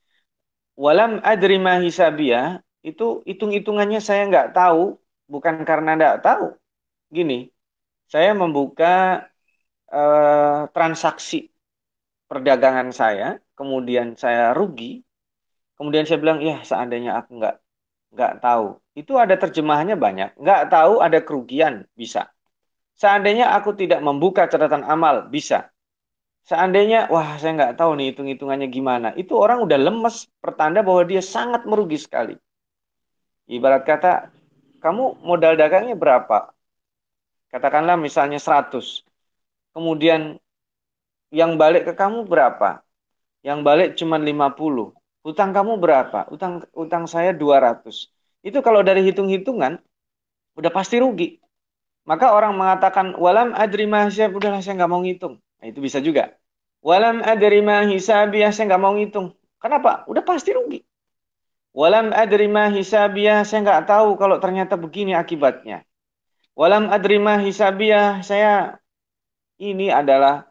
Walam 0.79 1.21
adri 1.21 1.59
hisabiyah 1.59 2.63
itu 2.83 3.21
hitung-hitungannya 3.29 4.01
saya 4.01 4.27
nggak 4.31 4.57
tahu, 4.57 4.97
bukan 5.29 5.63
karena 5.69 5.95
nggak 5.99 6.17
tahu. 6.25 6.57
Gini, 7.13 7.53
saya 8.09 8.33
membuka 8.33 9.29
uh, 9.93 10.67
transaksi 10.73 11.53
perdagangan 12.27 12.91
saya, 12.97 13.37
kemudian 13.53 14.17
saya 14.17 14.57
rugi, 14.57 15.05
kemudian 15.77 16.09
saya 16.09 16.19
bilang, 16.19 16.41
ya 16.41 16.65
seandainya 16.65 17.21
aku 17.21 17.37
nggak 17.37 17.57
nggak 18.13 18.33
tahu, 18.45 18.81
itu 18.97 19.13
ada 19.21 19.37
terjemahannya 19.37 19.97
banyak. 19.97 20.37
Nggak 20.41 20.73
tahu 20.73 21.05
ada 21.05 21.21
kerugian, 21.21 21.85
bisa. 21.93 22.33
Seandainya 22.97 23.53
aku 23.57 23.73
tidak 23.77 24.01
membuka 24.05 24.49
catatan 24.49 24.85
amal, 24.85 25.29
bisa. 25.29 25.73
Seandainya, 26.43 27.07
wah 27.13 27.39
saya 27.39 27.55
nggak 27.55 27.77
tahu 27.79 27.95
nih 27.97 28.13
hitung-hitungannya 28.13 28.69
gimana. 28.69 29.09
Itu 29.15 29.39
orang 29.39 29.63
udah 29.63 29.79
lemes, 29.79 30.29
pertanda 30.43 30.83
bahwa 30.83 31.07
dia 31.07 31.23
sangat 31.23 31.65
merugi 31.69 32.01
sekali. 32.01 32.35
Ibarat 33.49 33.85
kata, 33.85 34.33
kamu 34.83 35.23
modal 35.23 35.55
dagangnya 35.55 35.95
berapa? 35.95 36.51
Katakanlah 37.53 38.01
misalnya 38.01 38.41
100. 38.41 39.05
Kemudian 39.73 40.37
yang 41.33 41.57
balik 41.57 41.89
ke 41.89 41.93
kamu 41.97 42.29
berapa? 42.29 42.85
Yang 43.41 43.59
balik 43.65 43.89
cuma 43.99 44.17
50. 44.21 44.93
Utang 45.25 45.51
kamu 45.57 45.81
berapa? 45.81 46.29
Utang 46.29 46.67
utang 46.77 47.05
saya 47.09 47.33
200 47.33 48.13
itu 48.43 48.59
kalau 48.59 48.83
dari 48.83 49.07
hitung-hitungan 49.07 49.79
udah 50.59 50.71
pasti 50.75 50.99
rugi. 50.99 51.39
Maka 52.03 52.35
orang 52.35 52.59
mengatakan 52.59 53.15
walam 53.15 53.55
adri 53.55 53.87
hisab 53.87 54.35
udahlah 54.35 54.59
saya 54.59 54.83
nggak 54.83 54.91
mau 54.91 54.99
ngitung. 55.07 55.39
Nah, 55.63 55.67
itu 55.71 55.79
bisa 55.79 56.03
juga. 56.03 56.35
Walam 56.83 57.23
adri 57.23 57.63
hisabiyah 57.63 58.51
saya 58.51 58.75
nggak 58.75 58.83
mau 58.83 58.99
ngitung. 58.99 59.39
Kenapa? 59.63 60.03
Udah 60.11 60.27
pasti 60.27 60.51
rugi. 60.51 60.83
Walam 61.71 62.11
adri 62.11 62.51
hisabiyah 62.51 63.47
saya 63.47 63.63
nggak 63.63 63.87
tahu 63.87 64.19
kalau 64.19 64.43
ternyata 64.43 64.75
begini 64.75 65.15
akibatnya. 65.15 65.87
Walam 66.59 66.91
adri 66.91 67.23
hisabiyah 67.23 68.27
saya 68.27 68.82
ini 69.63 69.87
adalah 69.95 70.43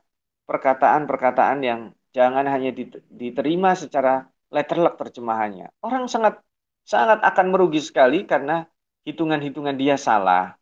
perkataan-perkataan 0.47 1.59
yang 1.59 1.81
jangan 2.15 2.47
hanya 2.47 2.71
diterima 3.11 3.75
secara 3.75 4.27
letterlek 4.51 4.95
terjemahannya. 4.99 5.71
Orang 5.83 6.07
sangat 6.07 6.39
sangat 6.87 7.19
akan 7.23 7.47
merugi 7.51 7.83
sekali 7.83 8.23
karena 8.23 8.67
hitungan-hitungan 9.07 9.75
dia 9.75 9.95
salah. 9.99 10.55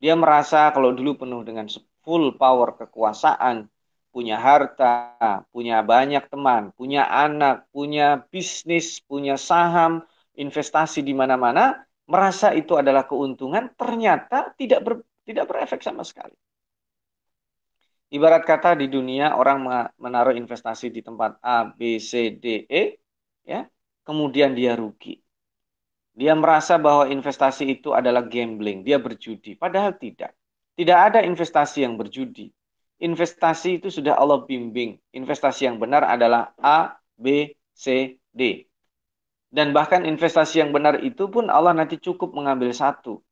Dia 0.00 0.14
merasa 0.16 0.70
kalau 0.72 0.94
dulu 0.94 1.26
penuh 1.26 1.42
dengan 1.44 1.66
full 2.00 2.34
power 2.40 2.78
kekuasaan, 2.80 3.68
punya 4.10 4.40
harta, 4.40 5.44
punya 5.54 5.84
banyak 5.84 6.26
teman, 6.32 6.72
punya 6.74 7.06
anak, 7.06 7.68
punya 7.70 8.24
bisnis, 8.32 8.98
punya 9.04 9.36
saham, 9.38 10.02
investasi 10.34 11.04
di 11.04 11.12
mana-mana, 11.12 11.84
merasa 12.08 12.50
itu 12.56 12.74
adalah 12.74 13.06
keuntungan, 13.06 13.70
ternyata 13.76 14.50
tidak 14.58 14.80
ber, 14.82 14.94
tidak 15.22 15.46
berefek 15.46 15.84
sama 15.84 16.02
sekali. 16.02 16.34
Ibarat 18.10 18.42
kata 18.42 18.74
di 18.74 18.90
dunia 18.90 19.38
orang 19.38 19.62
menaruh 19.94 20.34
investasi 20.34 20.90
di 20.90 20.98
tempat 20.98 21.38
A, 21.46 21.70
B, 21.70 22.02
C, 22.02 22.34
D, 22.34 22.66
E, 22.66 22.98
ya, 23.46 23.70
kemudian 24.02 24.50
dia 24.50 24.74
rugi. 24.74 25.22
Dia 26.18 26.34
merasa 26.34 26.74
bahwa 26.74 27.06
investasi 27.06 27.78
itu 27.78 27.94
adalah 27.94 28.26
gambling, 28.26 28.82
dia 28.82 28.98
berjudi. 28.98 29.54
Padahal 29.54 29.94
tidak. 29.94 30.34
Tidak 30.74 30.98
ada 30.98 31.22
investasi 31.22 31.86
yang 31.86 31.94
berjudi. 31.94 32.50
Investasi 32.98 33.78
itu 33.78 33.94
sudah 33.94 34.18
Allah 34.18 34.42
bimbing. 34.42 34.98
Investasi 35.14 35.70
yang 35.70 35.78
benar 35.78 36.02
adalah 36.02 36.50
A, 36.58 36.98
B, 37.14 37.54
C, 37.70 38.18
D. 38.34 38.66
Dan 39.54 39.70
bahkan 39.70 40.02
investasi 40.02 40.66
yang 40.66 40.74
benar 40.74 40.98
itu 40.98 41.30
pun 41.30 41.46
Allah 41.46 41.78
nanti 41.78 41.94
cukup 41.94 42.34
mengambil 42.34 42.74
satu 42.74 43.22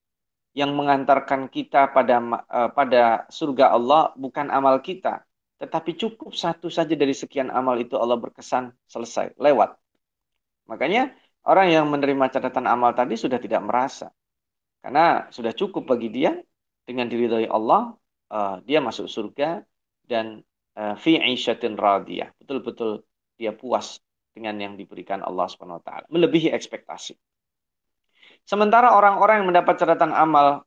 yang 0.58 0.74
mengantarkan 0.74 1.46
kita 1.46 1.94
pada 1.94 2.18
uh, 2.18 2.70
pada 2.74 3.02
surga 3.30 3.78
Allah 3.78 4.10
bukan 4.18 4.50
amal 4.50 4.82
kita, 4.82 5.22
tetapi 5.62 5.94
cukup 5.94 6.34
satu 6.34 6.66
saja 6.66 6.98
dari 6.98 7.14
sekian 7.14 7.54
amal 7.54 7.78
itu 7.78 7.94
Allah 7.94 8.18
berkesan 8.18 8.74
selesai 8.90 9.38
lewat. 9.38 9.78
Makanya 10.66 11.14
Orang 11.48 11.72
yang 11.72 11.88
menerima 11.88 12.28
catatan 12.28 12.68
amal 12.68 12.92
tadi 12.92 13.16
sudah 13.16 13.40
tidak 13.40 13.64
merasa. 13.64 14.12
Karena 14.84 15.32
sudah 15.32 15.56
cukup 15.56 15.88
bagi 15.88 16.12
dia 16.12 16.36
dengan 16.84 17.08
diridhoi 17.08 17.48
Allah, 17.48 17.96
uh, 18.28 18.60
dia 18.68 18.84
masuk 18.84 19.08
surga 19.08 19.64
dan 20.04 20.44
uh, 20.76 20.92
fi 21.00 21.16
radiyah. 21.16 22.36
Betul-betul 22.36 23.00
dia 23.40 23.56
puas 23.56 23.96
dengan 24.36 24.60
yang 24.60 24.74
diberikan 24.76 25.24
Allah 25.24 25.48
Subhanahu 25.48 25.80
wa 25.80 25.84
taala, 25.88 26.04
melebihi 26.12 26.52
ekspektasi. 26.52 27.16
Sementara 28.48 28.96
orang-orang 28.96 29.44
yang 29.44 29.48
mendapat 29.52 29.76
catatan 29.76 30.16
amal 30.16 30.64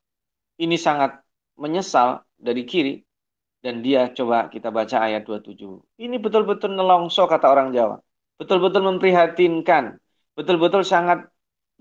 ini 0.62 0.78
sangat 0.78 1.18
menyesal 1.58 2.22
dari 2.38 2.62
kiri 2.70 3.02
dan 3.66 3.82
dia 3.82 4.14
coba 4.14 4.54
kita 4.54 4.70
baca 4.70 5.02
ayat 5.02 5.26
27. 5.26 5.98
Ini 5.98 6.22
betul-betul 6.22 6.78
nelongso 6.78 7.26
kata 7.26 7.50
orang 7.50 7.74
Jawa. 7.74 7.98
Betul-betul 8.38 8.86
memprihatinkan 8.86 9.98
betul-betul 10.38 10.86
sangat 10.86 11.26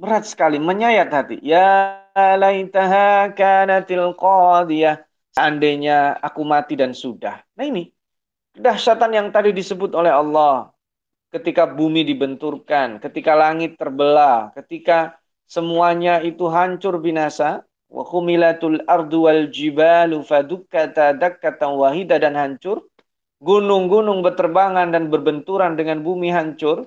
berat 0.01 0.25
sekali, 0.25 0.57
menyayat 0.57 1.13
hati. 1.13 1.37
Ya 1.45 2.01
laitaha 2.17 3.33
kanatil 3.37 4.17
qadiyah. 4.17 5.05
seandainya 5.31 6.19
aku 6.19 6.43
mati 6.43 6.75
dan 6.75 6.91
sudah. 6.91 7.39
Nah 7.55 7.63
ini, 7.63 7.87
dahsyatan 8.59 9.15
yang 9.15 9.29
tadi 9.31 9.55
disebut 9.55 9.95
oleh 9.95 10.11
Allah. 10.11 10.75
Ketika 11.31 11.71
bumi 11.71 12.03
dibenturkan, 12.03 12.99
ketika 12.99 13.39
langit 13.39 13.79
terbelah, 13.79 14.51
ketika 14.51 15.20
semuanya 15.51 16.23
itu 16.23 16.47
hancur 16.47 17.03
binasa, 17.03 17.67
wa 17.91 18.07
khumilatul 18.07 18.79
ardu 18.87 19.27
wal 19.27 19.51
jibalu 19.51 20.23
fadukkata 20.23 21.19
dakkatan 21.19 21.75
wahida 21.75 22.23
dan 22.23 22.39
hancur, 22.39 22.87
gunung-gunung 23.43 24.23
berterbangan 24.23 24.95
dan 24.95 25.11
berbenturan 25.11 25.75
dengan 25.75 26.07
bumi 26.07 26.31
hancur, 26.31 26.87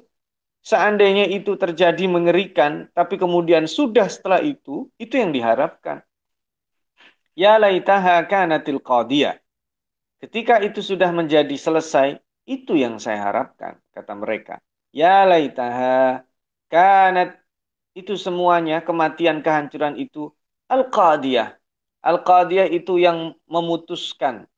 seandainya 0.64 1.28
itu 1.28 1.60
terjadi 1.60 2.08
mengerikan, 2.08 2.88
tapi 2.96 3.20
kemudian 3.20 3.68
sudah 3.68 4.08
setelah 4.08 4.40
itu, 4.40 4.88
itu 4.96 5.20
yang 5.20 5.36
diharapkan. 5.36 6.00
Ya 7.36 7.60
laitaha 7.60 8.24
kanatil 8.32 8.80
qadiyah. 8.80 9.44
Ketika 10.24 10.64
itu 10.64 10.80
sudah 10.80 11.12
menjadi 11.12 11.52
selesai, 11.60 12.16
itu 12.48 12.80
yang 12.80 12.96
saya 12.96 13.28
harapkan, 13.28 13.76
kata 13.92 14.16
mereka. 14.16 14.64
Ya 14.96 15.28
laitaha 15.28 16.24
kanat 16.72 17.43
itu 17.94 18.18
semuanya 18.18 18.82
kematian 18.82 19.46
kehancuran 19.46 19.98
itu 19.98 20.34
al-qadiyah. 20.70 21.58
Al-qadiyah 22.04 22.68
itu 22.74 23.00
yang 23.00 23.38
memutuskan 23.48 24.50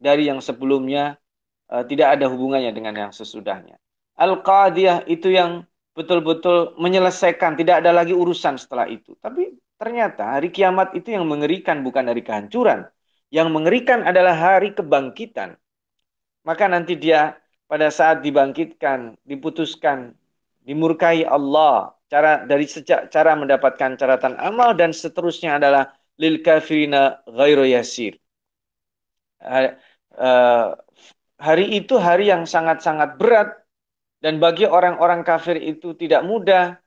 dari 0.00 0.30
yang 0.30 0.40
sebelumnya 0.40 1.20
uh, 1.68 1.84
tidak 1.84 2.18
ada 2.18 2.30
hubungannya 2.30 2.72
dengan 2.72 2.94
yang 2.96 3.12
sesudahnya. 3.12 3.76
Al-qadiyah 4.14 5.10
itu 5.10 5.34
yang 5.34 5.66
betul-betul 5.94 6.78
menyelesaikan, 6.78 7.58
tidak 7.58 7.82
ada 7.82 7.90
lagi 7.90 8.14
urusan 8.14 8.58
setelah 8.58 8.86
itu. 8.86 9.14
Tapi 9.18 9.54
Ternyata 9.74 10.38
hari 10.38 10.54
kiamat 10.54 10.94
itu 10.94 11.10
yang 11.10 11.26
mengerikan 11.26 11.82
bukan 11.82 12.06
hari 12.06 12.22
kehancuran. 12.22 12.86
Yang 13.34 13.48
mengerikan 13.50 14.06
adalah 14.06 14.32
hari 14.32 14.70
kebangkitan. 14.70 15.58
Maka 16.46 16.64
nanti 16.70 16.94
dia 16.94 17.34
pada 17.66 17.90
saat 17.90 18.22
dibangkitkan, 18.22 19.18
diputuskan, 19.26 20.14
dimurkai 20.62 21.26
Allah. 21.26 21.93
Cara 22.08 22.44
dari 22.44 22.68
sejak 22.68 23.08
cara 23.08 23.32
mendapatkan 23.34 23.96
catatan 23.96 24.36
amal 24.36 24.76
dan 24.76 24.92
seterusnya 24.92 25.56
adalah 25.56 25.90
lil 26.20 26.44
kafirina 26.44 27.24
ghairu 27.26 27.64
yasir. 27.66 28.20
Hari 31.34 31.64
itu 31.74 31.94
hari 31.98 32.30
yang 32.30 32.46
sangat-sangat 32.46 33.18
berat 33.18 33.56
dan 34.22 34.40
bagi 34.40 34.64
orang-orang 34.64 35.26
kafir 35.26 35.58
itu 35.60 35.92
tidak 35.98 36.22
mudah 36.24 36.78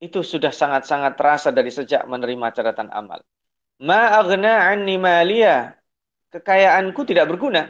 itu 0.00 0.24
sudah 0.24 0.48
sangat-sangat 0.50 1.16
terasa 1.16 1.48
dari 1.52 1.68
sejak 1.68 2.08
menerima 2.08 2.56
catatan 2.56 2.88
amal. 2.88 3.20
Ma 3.84 4.16
aghna 4.16 4.68
anni 4.68 4.96
maliyah. 4.96 5.76
Kekayaanku 6.30 7.02
tidak 7.04 7.28
berguna. 7.28 7.68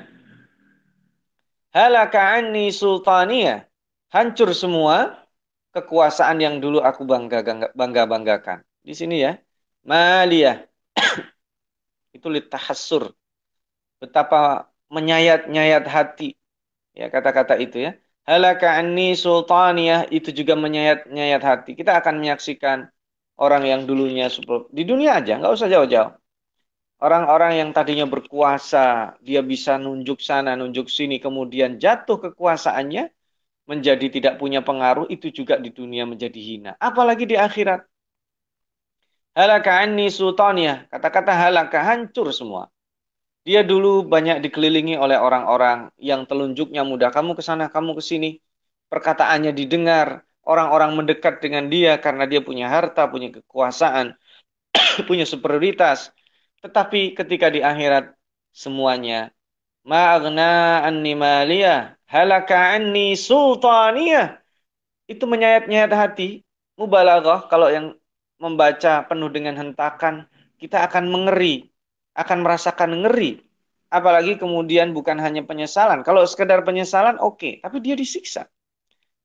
Halaka 1.73 2.39
anni 2.39 2.71
sultaniyah. 2.71 3.67
Hancur 4.11 4.51
semua 4.53 5.20
kekuasaan 5.75 6.39
yang 6.45 6.55
dulu 6.63 6.79
aku 6.83 7.03
bangga 7.07 7.43
bangga 7.75 8.03
banggakan. 8.07 8.59
Di 8.83 8.95
sini 8.97 9.23
ya. 9.25 9.39
Maliyah. 9.87 10.67
itu 12.17 12.27
litahassur. 12.27 13.15
Betapa 14.01 14.71
menyayat-nyayat 14.91 15.85
hati. 15.87 16.35
Ya 16.97 17.07
kata-kata 17.07 17.55
itu 17.61 17.79
ya 17.87 17.95
halaka 18.31 18.79
anni 18.79 19.19
sultaniyah 19.19 20.07
itu 20.15 20.31
juga 20.31 20.55
menyayat-nyayat 20.55 21.43
hati. 21.43 21.71
Kita 21.75 21.99
akan 21.99 22.23
menyaksikan 22.23 22.87
orang 23.41 23.67
yang 23.67 23.81
dulunya 23.89 24.31
di 24.71 24.83
dunia 24.87 25.19
aja, 25.19 25.41
nggak 25.41 25.55
usah 25.59 25.67
jauh-jauh. 25.67 26.13
Orang-orang 27.01 27.57
yang 27.57 27.71
tadinya 27.73 28.05
berkuasa, 28.05 29.17
dia 29.25 29.41
bisa 29.41 29.81
nunjuk 29.81 30.21
sana, 30.21 30.53
nunjuk 30.53 30.93
sini, 30.93 31.17
kemudian 31.17 31.81
jatuh 31.81 32.21
kekuasaannya, 32.21 33.09
menjadi 33.71 34.07
tidak 34.11 34.35
punya 34.43 34.61
pengaruh, 34.67 35.07
itu 35.15 35.31
juga 35.39 35.55
di 35.65 35.71
dunia 35.71 36.03
menjadi 36.03 36.41
hina. 36.49 36.71
Apalagi 36.83 37.25
di 37.31 37.37
akhirat. 37.39 37.87
Halaka 39.39 39.71
anni 39.87 40.11
sultaniyah. 40.11 40.91
Kata-kata 40.91 41.33
halaka, 41.43 41.79
hancur 41.87 42.35
semua. 42.35 42.67
Dia 43.47 43.63
dulu 43.63 44.03
banyak 44.03 44.43
dikelilingi 44.45 44.99
oleh 44.99 45.17
orang-orang 45.23 45.95
yang 46.03 46.27
telunjuknya 46.27 46.83
mudah. 46.83 47.15
Kamu 47.15 47.39
ke 47.39 47.43
sana, 47.47 47.71
kamu 47.71 47.95
ke 47.99 48.03
sini. 48.03 48.31
Perkataannya 48.91 49.55
didengar. 49.55 50.27
Orang-orang 50.43 50.99
mendekat 50.99 51.39
dengan 51.39 51.71
dia 51.71 51.95
karena 52.03 52.27
dia 52.27 52.43
punya 52.43 52.67
harta, 52.67 53.07
punya 53.07 53.31
kekuasaan, 53.31 54.19
punya 55.09 55.23
superioritas. 55.23 56.11
Tetapi 56.65 57.15
ketika 57.15 57.47
di 57.55 57.63
akhirat 57.63 58.19
semuanya 58.51 59.31
ma'agna 59.87 60.83
anni 60.85 61.15
maliyah 61.15 62.00
halaka 62.11 62.75
anni 62.75 63.15
sultaniyah 63.15 64.43
itu 65.07 65.25
menyayat-nyayat 65.25 65.93
hati 65.95 66.43
mubalaghah 66.75 67.47
kalau 67.47 67.71
yang 67.71 67.95
membaca 68.43 69.07
penuh 69.07 69.31
dengan 69.31 69.55
hentakan 69.55 70.27
kita 70.59 70.83
akan 70.91 71.07
mengeri 71.07 71.71
akan 72.21 72.39
merasakan 72.45 73.07
ngeri. 73.07 73.41
Apalagi 73.91 74.39
kemudian 74.39 74.95
bukan 74.95 75.19
hanya 75.19 75.43
penyesalan. 75.43 76.07
Kalau 76.07 76.23
sekedar 76.23 76.63
penyesalan 76.63 77.19
oke, 77.19 77.43
okay. 77.43 77.53
tapi 77.59 77.83
dia 77.83 77.99
disiksa. 77.99 78.47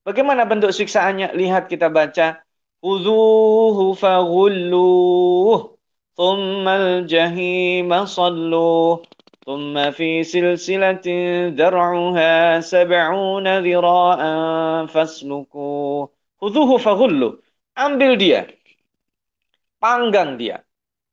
Bagaimana 0.02 0.46
bentuk 0.46 0.74
siksaannya? 0.74 1.38
Lihat 1.38 1.70
kita 1.70 1.90
baca. 1.90 2.42
Uzuhu 2.82 3.94
faghulluh. 3.94 5.78
Thumma 6.18 6.74
al-jahima 6.82 8.10
salluh. 8.10 9.06
Thumma 9.46 9.94
fi 9.94 10.26
silsilatin 10.26 11.54
dar'uha 11.54 12.60
sab'una 12.66 13.62
dhira'an 13.62 14.90
faslukuh. 14.90 16.10
Uzuhu 16.42 16.76
faghulluh. 16.82 17.38
Ambil 17.78 18.18
dia. 18.18 18.50
Panggang 19.78 20.42
dia. 20.42 20.66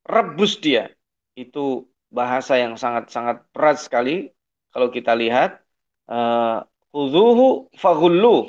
Rebus 0.08 0.58
dia 0.58 0.90
itu 1.36 1.86
bahasa 2.12 2.60
yang 2.60 2.76
sangat-sangat 2.76 3.44
berat 3.56 3.80
sekali 3.80 4.28
kalau 4.72 4.92
kita 4.92 5.16
lihat 5.16 5.62
Huzuhu 6.92 7.72
uh, 7.72 8.42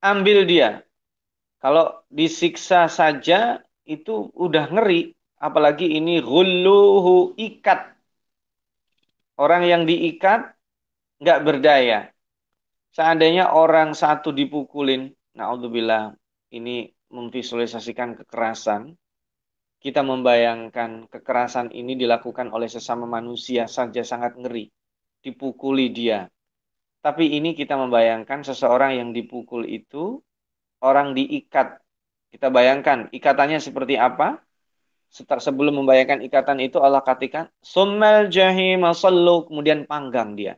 ambil 0.00 0.38
dia 0.46 0.86
kalau 1.58 1.98
disiksa 2.06 2.86
saja 2.86 3.58
itu 3.82 4.30
udah 4.38 4.70
ngeri 4.70 5.18
apalagi 5.42 5.98
ini 5.98 6.22
ghulluhu 6.22 7.34
ikat 7.34 7.99
orang 9.40 9.64
yang 9.64 9.82
diikat 9.88 10.52
nggak 11.20 11.40
berdaya 11.46 12.12
seandainya 12.92 13.50
orang 13.56 13.96
satu 13.96 14.28
dipukulin 14.36 15.10
naudzubillah 15.32 16.12
ini 16.52 16.92
memvisualisasikan 17.08 18.20
kekerasan 18.20 19.00
kita 19.80 20.04
membayangkan 20.04 21.08
kekerasan 21.08 21.72
ini 21.72 21.96
dilakukan 21.96 22.52
oleh 22.52 22.68
sesama 22.68 23.08
manusia 23.08 23.64
saja 23.64 24.04
sangat 24.04 24.36
ngeri. 24.36 24.68
Dipukuli 25.24 25.88
dia. 25.88 26.28
Tapi 27.00 27.32
ini 27.32 27.56
kita 27.56 27.80
membayangkan 27.80 28.44
seseorang 28.44 29.00
yang 29.00 29.16
dipukul 29.16 29.64
itu 29.64 30.20
orang 30.84 31.16
diikat. 31.16 31.80
Kita 32.28 32.52
bayangkan 32.52 33.08
ikatannya 33.08 33.56
seperti 33.56 33.96
apa? 33.96 34.36
Sebelum 35.10 35.82
membayangkan 35.82 36.22
ikatan 36.22 36.62
itu 36.62 36.78
Allah 36.78 37.02
katakan, 37.02 37.50
Summal 37.58 38.30
jahim 38.30 38.86
sallu, 38.94 39.50
kemudian 39.50 39.82
panggang 39.90 40.38
dia. 40.38 40.54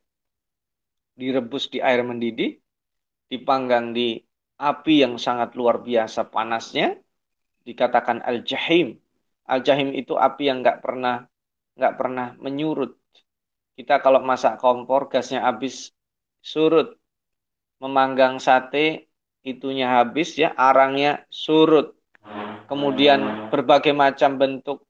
Direbus 1.16 1.72
di 1.72 1.80
air 1.80 2.04
mendidih, 2.04 2.60
dipanggang 3.32 3.96
di 3.96 4.20
api 4.60 5.08
yang 5.08 5.16
sangat 5.16 5.56
luar 5.56 5.80
biasa 5.80 6.28
panasnya, 6.28 7.00
dikatakan 7.64 8.20
al-jahim, 8.20 9.00
Al-jahim 9.42 9.90
itu 9.92 10.14
api 10.14 10.42
yang 10.48 10.62
nggak 10.62 10.78
pernah 10.84 11.26
nggak 11.76 11.94
pernah 11.98 12.26
menyurut. 12.38 12.94
Kita 13.76 13.98
kalau 14.04 14.20
masak 14.22 14.60
kompor 14.62 15.08
gasnya 15.12 15.42
habis 15.48 15.90
surut. 16.44 16.94
Memanggang 17.82 18.38
sate 18.38 19.10
itunya 19.42 19.90
habis 19.98 20.38
ya, 20.38 20.54
arangnya 20.54 21.26
surut. 21.28 21.98
Kemudian 22.72 23.52
berbagai 23.52 23.92
macam 23.92 24.40
bentuk 24.40 24.88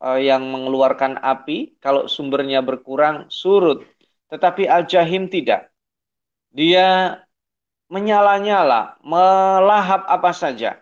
uh, 0.00 0.16
yang 0.16 0.48
mengeluarkan 0.48 1.20
api, 1.20 1.76
kalau 1.76 2.08
sumbernya 2.08 2.64
berkurang 2.64 3.28
surut. 3.28 3.84
Tetapi 4.32 4.64
al-jahim 4.64 5.28
tidak. 5.28 5.68
Dia 6.56 7.20
menyala-nyala, 7.92 8.96
melahap 9.04 10.08
apa 10.08 10.32
saja. 10.32 10.80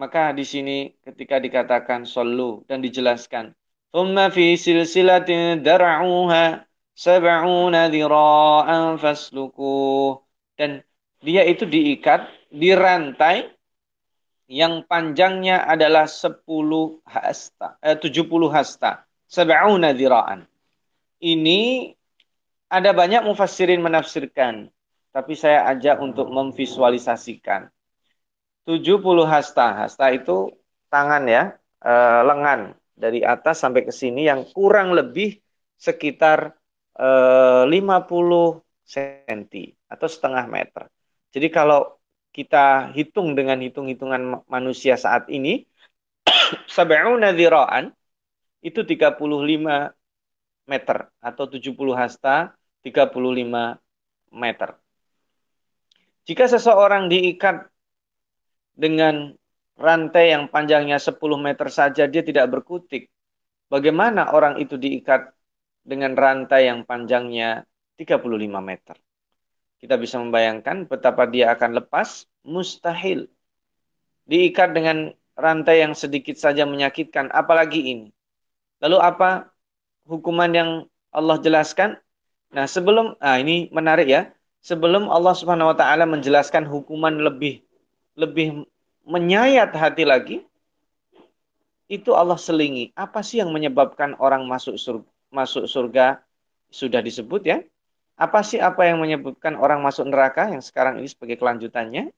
Maka 0.00 0.32
di 0.32 0.44
sini 0.48 0.96
ketika 1.04 1.36
dikatakan 1.36 2.08
solu 2.08 2.64
dan 2.64 2.80
dijelaskan, 2.80 3.52
"Thumma 3.92 4.32
fi 4.32 4.56
silsilatin 4.56 5.60
dar'uha 5.60 6.64
sab'una 6.96 7.92
dhira'an 7.92 8.96
fasluku." 8.96 10.16
Dan 10.56 10.80
dia 11.20 11.44
itu 11.44 11.68
diikat 11.68 12.24
di 12.48 12.72
rantai 12.72 13.55
yang 14.46 14.86
panjangnya 14.86 15.66
adalah 15.66 16.06
10 16.06 17.02
hasta, 17.02 17.78
eh, 17.82 17.98
70 17.98 18.50
hasta. 18.50 19.02
sab'una 19.26 19.90
dhira'an. 19.90 20.46
Ini 21.18 21.90
ada 22.70 22.90
banyak 22.94 23.26
mufassirin 23.26 23.82
menafsirkan, 23.82 24.70
tapi 25.10 25.34
saya 25.34 25.66
ajak 25.74 25.98
untuk 25.98 26.30
memvisualisasikan. 26.30 27.66
70 28.62 29.26
hasta. 29.26 29.82
Hasta 29.82 30.14
itu 30.14 30.54
tangan 30.90 31.26
ya, 31.26 31.58
e, 31.82 31.92
lengan 32.22 32.74
dari 32.94 33.22
atas 33.26 33.62
sampai 33.62 33.82
ke 33.86 33.90
sini 33.94 34.26
yang 34.26 34.46
kurang 34.50 34.94
lebih 34.94 35.38
sekitar 35.74 36.54
e, 36.94 37.08
50 37.66 38.62
cm 38.86 39.40
atau 39.90 40.06
setengah 40.10 40.46
meter. 40.50 40.90
Jadi 41.34 41.50
kalau 41.50 41.98
kita 42.36 42.92
hitung 42.92 43.32
dengan 43.32 43.56
hitung-hitungan 43.64 44.44
manusia 44.44 45.00
saat 45.00 45.32
ini, 45.32 45.64
sab'una 46.76 47.32
dhira'an 47.32 47.88
itu 48.60 48.84
35 48.84 49.16
meter 50.68 50.98
atau 51.24 51.44
70 51.48 51.96
hasta 51.96 52.52
35 52.84 53.80
meter. 54.36 54.70
Jika 56.28 56.44
seseorang 56.44 57.08
diikat 57.08 57.70
dengan 58.76 59.32
rantai 59.80 60.36
yang 60.36 60.52
panjangnya 60.52 61.00
10 61.00 61.16
meter 61.40 61.68
saja 61.72 62.04
dia 62.04 62.20
tidak 62.20 62.52
berkutik. 62.52 63.08
Bagaimana 63.66 64.30
orang 64.36 64.60
itu 64.62 64.76
diikat 64.78 65.32
dengan 65.82 66.12
rantai 66.14 66.68
yang 66.70 66.84
panjangnya 66.84 67.64
35 67.98 68.26
meter? 68.62 69.05
Kita 69.76 70.00
bisa 70.00 70.16
membayangkan 70.16 70.88
betapa 70.88 71.28
dia 71.28 71.52
akan 71.52 71.84
lepas, 71.84 72.24
mustahil. 72.40 73.28
Diikat 74.24 74.72
dengan 74.72 75.12
rantai 75.36 75.84
yang 75.84 75.92
sedikit 75.92 76.34
saja 76.40 76.64
menyakitkan, 76.64 77.28
apalagi 77.30 77.84
ini. 77.84 78.08
Lalu 78.80 78.98
apa 78.98 79.52
hukuman 80.08 80.50
yang 80.52 80.70
Allah 81.12 81.36
jelaskan? 81.40 82.00
Nah, 82.52 82.64
sebelum 82.64 83.20
ah 83.20 83.36
ini 83.36 83.68
menarik 83.68 84.08
ya. 84.08 84.32
Sebelum 84.64 85.06
Allah 85.06 85.30
Subhanahu 85.36 85.70
wa 85.70 85.76
taala 85.78 86.08
menjelaskan 86.08 86.66
hukuman 86.66 87.14
lebih 87.22 87.62
lebih 88.18 88.66
menyayat 89.06 89.70
hati 89.76 90.02
lagi, 90.02 90.42
itu 91.86 92.10
Allah 92.16 92.34
selingi. 92.34 92.90
Apa 92.98 93.22
sih 93.22 93.38
yang 93.38 93.54
menyebabkan 93.54 94.18
orang 94.18 94.42
masuk 94.50 94.74
surga, 94.74 95.06
masuk 95.30 95.70
surga 95.70 96.18
sudah 96.72 96.98
disebut 96.98 97.46
ya? 97.46 97.58
Apa 98.16 98.40
sih 98.40 98.56
apa 98.56 98.88
yang 98.88 99.04
menyebabkan 99.04 99.60
orang 99.60 99.84
masuk 99.84 100.08
neraka 100.08 100.48
yang 100.48 100.64
sekarang 100.64 100.96
ini 101.04 101.08
sebagai 101.08 101.36
kelanjutannya? 101.36 102.08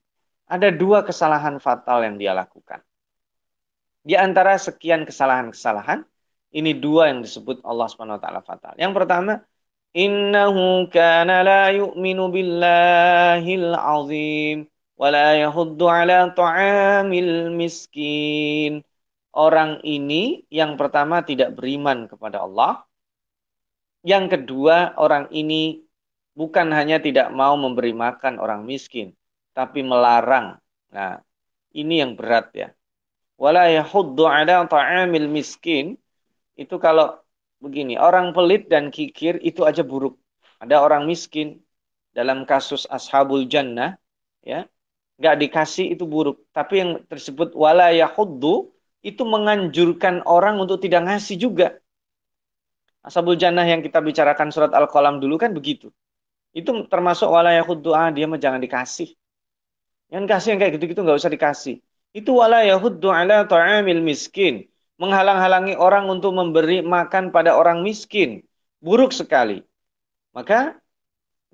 Ada 0.47 0.71
dua 0.71 1.03
kesalahan 1.03 1.59
fatal 1.59 2.07
yang 2.07 2.15
dia 2.15 2.31
lakukan. 2.31 2.79
Di 3.99 4.15
antara 4.15 4.55
sekian 4.55 5.03
kesalahan-kesalahan, 5.03 6.07
ini 6.55 6.71
dua 6.71 7.11
yang 7.11 7.19
disebut 7.19 7.61
Allah 7.67 7.85
Subhanahu 7.91 8.17
wa 8.17 8.23
taala 8.23 8.41
fatal. 8.41 8.73
Yang 8.79 8.93
pertama, 8.95 9.33
innahu 9.91 10.87
kana 10.87 11.43
la 11.43 11.63
yu'minu 11.75 12.31
billahil 12.31 13.75
azim 13.75 14.71
wa 14.95 15.07
la 15.11 15.35
yahuddu 15.35 15.83
ala 15.83 16.31
ta'amil 16.31 17.51
miskin. 17.51 18.87
Orang 19.35 19.83
ini 19.83 20.47
yang 20.49 20.79
pertama 20.79 21.21
tidak 21.27 21.53
beriman 21.59 22.07
kepada 22.07 22.41
Allah. 22.47 22.87
Yang 24.01 24.39
kedua, 24.39 24.95
orang 24.95 25.27
ini 25.35 25.88
bukan 26.39 26.71
hanya 26.71 27.03
tidak 27.03 27.27
mau 27.35 27.59
memberi 27.59 27.91
makan 27.91 28.39
orang 28.39 28.63
miskin, 28.63 29.11
tapi 29.51 29.83
melarang. 29.83 30.55
Nah, 30.95 31.19
ini 31.75 31.99
yang 31.99 32.15
berat 32.15 32.55
ya. 32.55 32.71
Wala 33.35 33.67
yahuddu 33.67 34.23
ala 34.23 34.63
ta'amil 34.63 35.27
miskin 35.27 35.99
itu 36.55 36.75
kalau 36.79 37.19
begini, 37.59 37.99
orang 37.99 38.31
pelit 38.31 38.71
dan 38.71 38.87
kikir 38.87 39.43
itu 39.43 39.67
aja 39.67 39.83
buruk. 39.83 40.15
Ada 40.63 40.79
orang 40.79 41.03
miskin 41.07 41.59
dalam 42.15 42.47
kasus 42.47 42.87
ashabul 42.87 43.47
jannah, 43.47 43.99
ya, 44.43 44.67
nggak 45.19 45.35
dikasih 45.43 45.91
itu 45.95 46.07
buruk. 46.07 46.39
Tapi 46.55 46.73
yang 46.79 46.91
tersebut 47.07 47.51
wala 47.55 47.91
yahuddu 47.91 48.71
itu 49.03 49.23
menganjurkan 49.23 50.23
orang 50.27 50.59
untuk 50.59 50.79
tidak 50.83 51.07
ngasih 51.07 51.35
juga. 51.39 51.79
Ashabul 52.99 53.39
jannah 53.39 53.63
yang 53.63 53.79
kita 53.79 54.03
bicarakan 54.03 54.51
surat 54.51 54.75
Al-Qalam 54.75 55.23
dulu 55.23 55.39
kan 55.39 55.55
begitu. 55.55 55.91
Itu 56.55 56.89
termasuk 56.89 57.29
wala 57.29 57.53
yahuddu 57.53 57.93
ah 57.93 58.09
dia 58.09 58.25
mah 58.25 58.41
jangan 58.41 58.61
dikasih. 58.61 59.13
Yang 60.09 60.25
kasih 60.25 60.47
yang 60.55 60.59
kayak 60.59 60.73
gitu-gitu 60.77 61.01
nggak 61.05 61.19
usah 61.21 61.33
dikasih. 61.33 61.75
Itu 62.09 62.41
wala 62.41 62.65
yahuddu 62.65 63.13
ala 63.13 63.45
ta'amil 63.45 64.01
miskin 64.01 64.65
menghalang-halangi 64.99 65.79
orang 65.79 66.09
untuk 66.11 66.35
memberi 66.35 66.83
makan 66.83 67.31
pada 67.31 67.55
orang 67.55 67.85
miskin. 67.85 68.43
Buruk 68.81 69.13
sekali. 69.13 69.63
Maka 70.35 70.75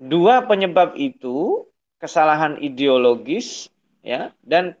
dua 0.00 0.44
penyebab 0.44 0.96
itu 0.96 1.64
kesalahan 2.00 2.60
ideologis 2.60 3.68
ya 4.00 4.32
dan 4.42 4.74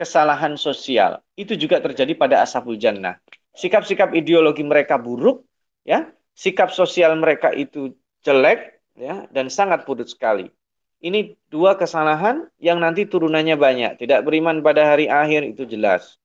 kesalahan 0.00 0.54
sosial. 0.60 1.24
Itu 1.34 1.56
juga 1.56 1.80
terjadi 1.80 2.12
pada 2.16 2.44
ashabul 2.44 2.76
jannah. 2.76 3.20
Sikap-sikap 3.56 4.12
ideologi 4.12 4.60
mereka 4.60 5.00
buruk 5.00 5.48
ya, 5.82 6.08
sikap 6.36 6.68
sosial 6.72 7.16
mereka 7.16 7.52
itu 7.56 7.96
jelek 8.20 8.75
ya 8.96 9.28
dan 9.30 9.46
sangat 9.52 9.84
buruk 9.84 10.08
sekali. 10.08 10.48
Ini 10.96 11.36
dua 11.52 11.76
kesalahan 11.76 12.48
yang 12.56 12.80
nanti 12.80 13.04
turunannya 13.04 13.54
banyak. 13.60 13.92
Tidak 14.00 14.24
beriman 14.24 14.64
pada 14.64 14.96
hari 14.96 15.06
akhir 15.12 15.44
itu 15.44 15.68
jelas. 15.68 16.16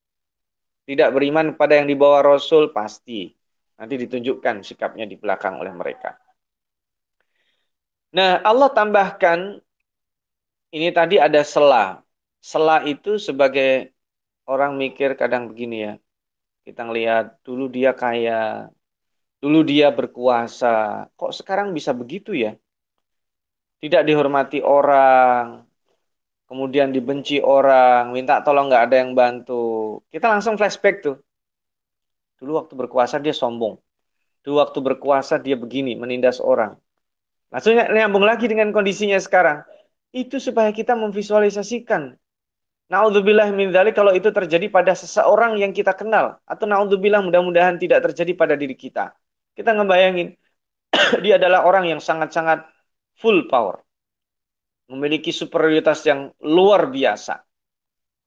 Tidak 0.88 1.12
beriman 1.12 1.60
pada 1.60 1.78
yang 1.78 1.92
dibawa 1.92 2.24
Rasul 2.24 2.72
pasti. 2.72 3.36
Nanti 3.76 3.96
ditunjukkan 4.00 4.64
sikapnya 4.64 5.04
di 5.04 5.20
belakang 5.20 5.60
oleh 5.60 5.76
mereka. 5.76 6.16
Nah, 8.16 8.40
Allah 8.44 8.70
tambahkan 8.72 9.60
ini 10.72 10.90
tadi 10.96 11.20
ada 11.20 11.44
sela. 11.44 12.00
Sela 12.40 12.84
itu 12.88 13.20
sebagai 13.20 13.92
orang 14.48 14.80
mikir 14.80 15.20
kadang 15.20 15.52
begini 15.52 15.78
ya. 15.88 15.94
Kita 16.64 16.88
ngelihat 16.88 17.44
dulu 17.44 17.68
dia 17.68 17.92
kaya, 17.92 18.72
dulu 19.42 19.66
dia 19.66 19.90
berkuasa. 19.90 21.10
Kok 21.18 21.34
sekarang 21.34 21.74
bisa 21.74 21.92
begitu 21.92 22.32
ya? 22.38 22.54
Tidak 23.82 24.06
dihormati 24.06 24.62
orang, 24.62 25.66
kemudian 26.46 26.94
dibenci 26.94 27.42
orang, 27.42 28.14
minta 28.14 28.46
tolong 28.46 28.70
nggak 28.70 28.84
ada 28.86 28.96
yang 29.02 29.18
bantu. 29.18 29.98
Kita 30.14 30.30
langsung 30.30 30.56
flashback 30.62 31.02
tuh. 31.02 31.18
Dulu 32.38 32.62
waktu 32.62 32.74
berkuasa 32.78 33.18
dia 33.18 33.34
sombong. 33.34 33.82
Dulu 34.46 34.62
waktu 34.62 34.80
berkuasa 34.82 35.42
dia 35.42 35.58
begini, 35.58 35.98
menindas 35.98 36.38
orang. 36.38 36.78
Langsung 37.50 37.74
nyambung 37.78 38.26
lagi 38.26 38.46
dengan 38.46 38.70
kondisinya 38.70 39.18
sekarang. 39.18 39.66
Itu 40.14 40.38
supaya 40.38 40.70
kita 40.70 40.94
memvisualisasikan. 40.94 42.14
Naudzubillah 42.92 43.48
min 43.56 43.72
dzalik 43.72 43.96
kalau 43.96 44.12
itu 44.12 44.28
terjadi 44.36 44.68
pada 44.68 44.92
seseorang 44.92 45.56
yang 45.56 45.72
kita 45.72 45.96
kenal. 45.96 46.42
Atau 46.44 46.68
naudzubillah 46.68 47.24
mudah-mudahan 47.24 47.80
tidak 47.80 48.04
terjadi 48.12 48.36
pada 48.36 48.54
diri 48.60 48.76
kita. 48.76 49.16
Kita 49.58 49.76
ngebayangin, 49.76 50.36
dia 51.24 51.36
adalah 51.40 51.68
orang 51.68 51.92
yang 51.92 52.02
sangat-sangat 52.04 52.68
full 53.20 53.46
power 53.52 53.84
memiliki 54.92 55.32
superioritas 55.32 56.04
yang 56.04 56.36
luar 56.44 56.92
biasa. 56.92 57.40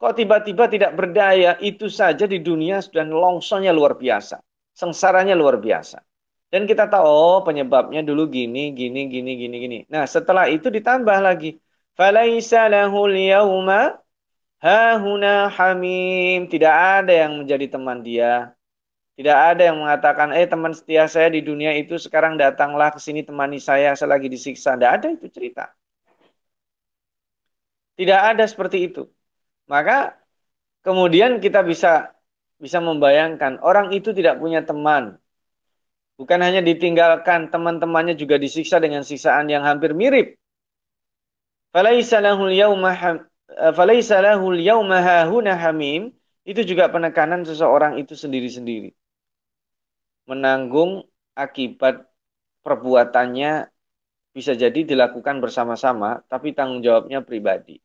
Kok 0.01 0.13
tiba-tiba 0.17 0.65
tidak 0.73 0.93
berdaya, 0.97 1.61
itu 1.61 1.93
saja 1.93 2.25
di 2.25 2.41
dunia 2.41 2.81
sudah 2.81 3.05
longsongnya 3.05 3.71
luar 3.71 4.01
biasa. 4.01 4.41
Sengsaranya 4.75 5.37
luar 5.37 5.61
biasa. 5.61 6.01
Dan 6.49 6.65
kita 6.65 6.89
tahu, 6.89 7.05
oh 7.05 7.41
penyebabnya 7.45 8.01
dulu 8.03 8.27
gini, 8.33 8.73
gini, 8.73 9.07
gini, 9.13 9.33
gini, 9.39 9.57
gini. 9.61 9.79
Nah 9.93 10.09
setelah 10.09 10.49
itu 10.51 10.73
ditambah 10.73 11.19
lagi. 11.21 11.61
Falaisa 11.95 12.67
lahul 12.67 13.15
yawma 13.15 14.01
hahuna 14.59 15.53
hamim. 15.53 16.51
Tidak 16.51 16.75
ada 16.75 17.13
yang 17.13 17.45
menjadi 17.45 17.67
teman 17.71 18.03
dia. 18.03 18.55
Tidak 19.15 19.39
ada 19.51 19.63
yang 19.71 19.79
mengatakan, 19.79 20.35
eh 20.35 20.47
teman 20.51 20.75
setia 20.75 21.07
saya 21.07 21.31
di 21.31 21.39
dunia 21.39 21.71
itu 21.79 21.95
sekarang 22.03 22.35
datanglah 22.35 22.91
ke 22.91 22.99
sini 22.99 23.23
temani 23.23 23.63
saya, 23.63 23.95
saya 23.95 24.11
lagi 24.15 24.27
disiksa. 24.27 24.75
Tidak 24.75 24.91
ada 24.91 25.07
itu 25.15 25.27
cerita. 25.31 25.71
Tidak 27.95 28.21
ada 28.31 28.45
seperti 28.51 28.91
itu. 28.91 29.07
Maka 29.71 30.19
kemudian 30.83 31.39
kita 31.39 31.63
bisa 31.63 32.11
bisa 32.59 32.79
membayangkan 32.83 33.63
orang 33.63 33.95
itu 33.95 34.11
tidak 34.11 34.43
punya 34.43 34.67
teman. 34.67 35.19
Bukan 36.19 36.41
hanya 36.47 36.63
ditinggalkan, 36.63 37.51
teman-temannya 37.51 38.15
juga 38.15 38.39
disiksa 38.39 38.79
dengan 38.79 39.03
siksaan 39.03 39.51
yang 39.51 39.67
hampir 39.67 39.91
mirip. 39.95 40.39
Falaisa 41.75 42.23
lahul 42.23 42.55
yawma 44.63 44.99
hahuna 45.03 45.53
hamim 45.59 46.15
itu 46.47 46.61
juga 46.63 46.87
penekanan 46.87 47.43
seseorang 47.43 47.99
itu 47.99 48.15
sendiri-sendiri. 48.15 48.95
Menanggung 50.25 51.05
akibat 51.37 52.09
perbuatannya 52.65 53.69
bisa 54.35 54.53
jadi 54.59 54.83
dilakukan 54.83 55.39
bersama-sama, 55.39 56.25
tapi 56.27 56.57
tanggung 56.57 56.83
jawabnya 56.83 57.23
pribadi. 57.23 57.79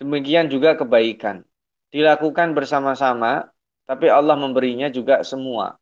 Demikian 0.00 0.48
juga 0.48 0.74
kebaikan. 0.78 1.44
Dilakukan 1.92 2.56
bersama-sama, 2.56 3.52
tapi 3.84 4.08
Allah 4.08 4.34
memberinya 4.34 4.88
juga 4.88 5.20
semua. 5.22 5.76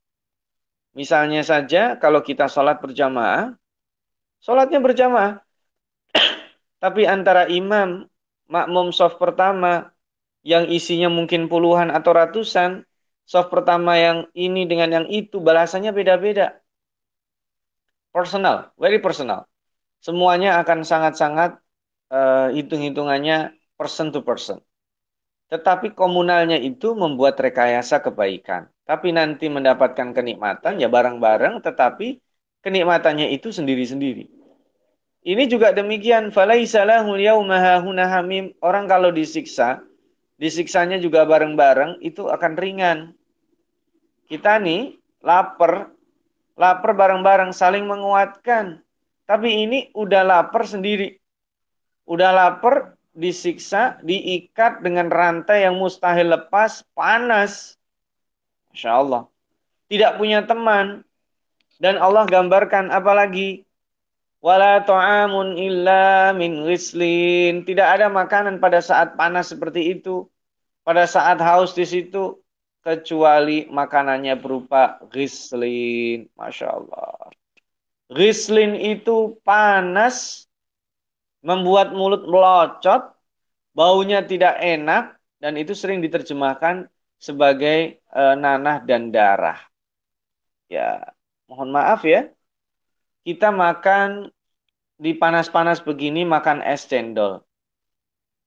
Misalnya 0.92 1.40
saja 1.40 1.96
kalau 1.96 2.20
kita 2.20 2.50
sholat 2.52 2.82
berjamaah, 2.82 3.56
sholatnya 4.44 4.82
berjamaah. 4.82 5.40
Tapi 6.82 7.08
antara 7.08 7.48
imam, 7.48 8.04
makmum 8.44 8.92
soft 8.92 9.16
pertama, 9.16 9.88
yang 10.44 10.68
isinya 10.68 11.08
mungkin 11.08 11.48
puluhan 11.48 11.88
atau 11.88 12.12
ratusan, 12.12 12.84
soft 13.32 13.48
pertama 13.48 13.96
yang 13.96 14.28
ini 14.36 14.68
dengan 14.68 14.92
yang 14.92 15.06
itu, 15.08 15.40
balasannya 15.40 15.96
beda-beda. 15.96 16.60
Personal, 18.12 18.76
very 18.76 19.00
personal. 19.00 19.48
Semuanya 20.04 20.60
akan 20.60 20.84
sangat-sangat 20.84 21.56
uh, 22.12 22.52
hitung-hitungannya 22.52 23.56
person 23.80 24.12
to 24.12 24.20
person. 24.20 24.60
Tetapi 25.48 25.96
komunalnya 25.96 26.60
itu 26.60 26.92
membuat 26.92 27.40
rekayasa 27.40 28.04
kebaikan 28.04 28.68
tapi 28.82 29.14
nanti 29.14 29.46
mendapatkan 29.46 30.10
kenikmatan 30.12 30.82
ya 30.82 30.90
bareng-bareng 30.90 31.62
tetapi 31.62 32.18
kenikmatannya 32.60 33.30
itu 33.30 33.54
sendiri-sendiri. 33.54 34.26
Ini 35.22 35.46
juga 35.46 35.70
demikian 35.70 36.34
hamim 36.34 38.44
orang 38.58 38.84
kalau 38.90 39.14
disiksa 39.14 39.86
disiksanya 40.42 40.98
juga 40.98 41.22
bareng-bareng 41.22 42.02
itu 42.02 42.26
akan 42.26 42.58
ringan. 42.58 43.14
Kita 44.32 44.56
nih 44.56 44.96
lapar 45.20 45.92
lapar 46.56 46.96
bareng-bareng 46.96 47.52
saling 47.52 47.84
menguatkan. 47.84 48.80
Tapi 49.28 49.68
ini 49.68 49.78
udah 49.92 50.24
lapar 50.24 50.64
sendiri. 50.64 51.20
Udah 52.08 52.32
lapar 52.32 52.96
disiksa, 53.12 54.00
diikat 54.00 54.80
dengan 54.80 55.12
rantai 55.12 55.68
yang 55.68 55.76
mustahil 55.76 56.32
lepas, 56.32 56.80
panas. 56.96 57.76
Masya 58.72 58.90
Allah. 58.90 59.22
Tidak 59.92 60.16
punya 60.16 60.48
teman. 60.48 61.04
Dan 61.76 62.00
Allah 62.00 62.24
gambarkan 62.24 62.88
apalagi. 62.88 63.68
Wala 64.42 64.82
ta'amun 64.82 65.54
illa 65.60 66.34
min 66.34 66.66
ghislin. 66.66 67.62
Tidak 67.62 67.84
ada 67.84 68.10
makanan 68.10 68.58
pada 68.58 68.82
saat 68.82 69.14
panas 69.14 69.54
seperti 69.54 69.94
itu. 69.94 70.26
Pada 70.82 71.06
saat 71.06 71.38
haus 71.38 71.76
di 71.78 71.86
situ. 71.86 72.41
Kecuali 72.82 73.70
makanannya 73.70 74.34
berupa 74.34 74.98
ghislin. 75.06 76.26
Masya 76.34 76.66
Allah. 76.66 77.30
Ghislin 78.10 78.74
itu 78.74 79.38
panas. 79.46 80.50
Membuat 81.46 81.94
mulut 81.94 82.26
melocot. 82.26 83.14
Baunya 83.70 84.26
tidak 84.26 84.58
enak. 84.58 85.14
Dan 85.38 85.58
itu 85.58 85.74
sering 85.74 86.02
diterjemahkan 86.02 86.86
sebagai 87.22 88.02
e, 88.02 88.22
nanah 88.38 88.82
dan 88.82 89.14
darah. 89.14 89.58
Ya, 90.66 91.14
mohon 91.46 91.70
maaf 91.70 92.02
ya. 92.02 92.30
Kita 93.22 93.54
makan 93.54 94.34
di 94.98 95.14
panas-panas 95.14 95.78
begini 95.82 96.26
makan 96.26 96.62
es 96.62 96.86
cendol. 96.86 97.42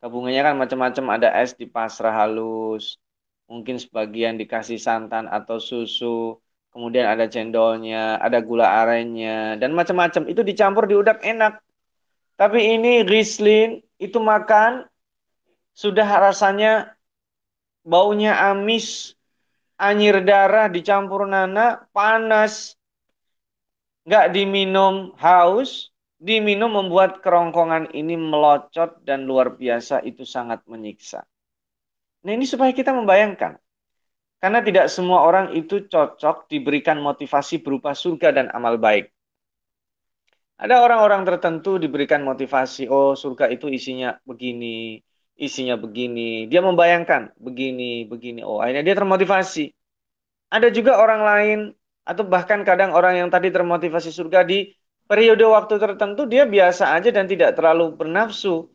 Gabungannya 0.04 0.42
kan 0.44 0.56
macam-macam 0.60 1.06
ada 1.20 1.30
es 1.40 1.56
di 1.56 1.68
pasrah 1.68 2.12
halus. 2.12 3.00
Mungkin 3.46 3.78
sebagian 3.78 4.42
dikasih 4.42 4.82
santan 4.82 5.30
atau 5.30 5.62
susu. 5.62 6.42
Kemudian 6.76 7.08
ada 7.08 7.32
cendolnya, 7.32 8.20
ada 8.20 8.44
gula 8.44 8.68
arennya, 8.68 9.56
dan 9.56 9.72
macam-macam. 9.72 10.28
Itu 10.28 10.44
dicampur 10.44 10.92
diudap 10.92 11.24
enak. 11.24 11.64
Tapi 12.36 12.76
ini 12.76 13.08
Rislin, 13.08 13.80
itu 13.96 14.20
makan 14.20 14.84
sudah 15.72 16.04
rasanya 16.04 16.96
baunya 17.88 18.36
amis, 18.52 19.16
anyir 19.80 20.20
darah 20.24 20.68
dicampur 20.68 21.24
nana, 21.24 21.88
panas, 21.96 22.76
nggak 24.04 24.36
diminum 24.36 25.16
haus, 25.16 25.96
diminum 26.20 26.76
membuat 26.76 27.24
kerongkongan 27.24 27.92
ini 27.96 28.20
melocot 28.20 29.00
dan 29.08 29.24
luar 29.24 29.56
biasa 29.56 30.04
itu 30.04 30.24
sangat 30.28 30.64
menyiksa. 30.68 31.24
Nah 32.26 32.32
ini 32.34 32.50
supaya 32.50 32.74
kita 32.74 32.90
membayangkan. 32.90 33.62
Karena 34.42 34.60
tidak 34.66 34.90
semua 34.90 35.22
orang 35.26 35.54
itu 35.54 35.86
cocok 35.86 36.50
diberikan 36.50 36.98
motivasi 36.98 37.62
berupa 37.62 37.94
surga 37.94 38.34
dan 38.34 38.46
amal 38.50 38.82
baik. 38.82 39.14
Ada 40.56 40.82
orang-orang 40.82 41.28
tertentu 41.28 41.78
diberikan 41.78 42.24
motivasi, 42.24 42.88
oh 42.88 43.12
surga 43.14 43.52
itu 43.52 43.68
isinya 43.68 44.16
begini, 44.24 45.04
isinya 45.36 45.76
begini. 45.76 46.48
Dia 46.48 46.64
membayangkan 46.64 47.36
begini, 47.36 48.08
begini. 48.08 48.40
Oh, 48.42 48.64
akhirnya 48.64 48.84
dia 48.88 48.96
termotivasi. 48.96 49.76
Ada 50.50 50.72
juga 50.72 50.96
orang 50.98 51.22
lain 51.22 51.58
atau 52.08 52.24
bahkan 52.24 52.64
kadang 52.64 52.96
orang 52.96 53.20
yang 53.20 53.30
tadi 53.34 53.52
termotivasi 53.52 54.14
surga 54.14 54.48
di 54.48 54.72
periode 55.10 55.44
waktu 55.44 55.76
tertentu 55.76 56.24
dia 56.30 56.48
biasa 56.48 56.96
aja 56.96 57.10
dan 57.12 57.26
tidak 57.28 57.58
terlalu 57.58 57.92
bernafsu, 57.98 58.72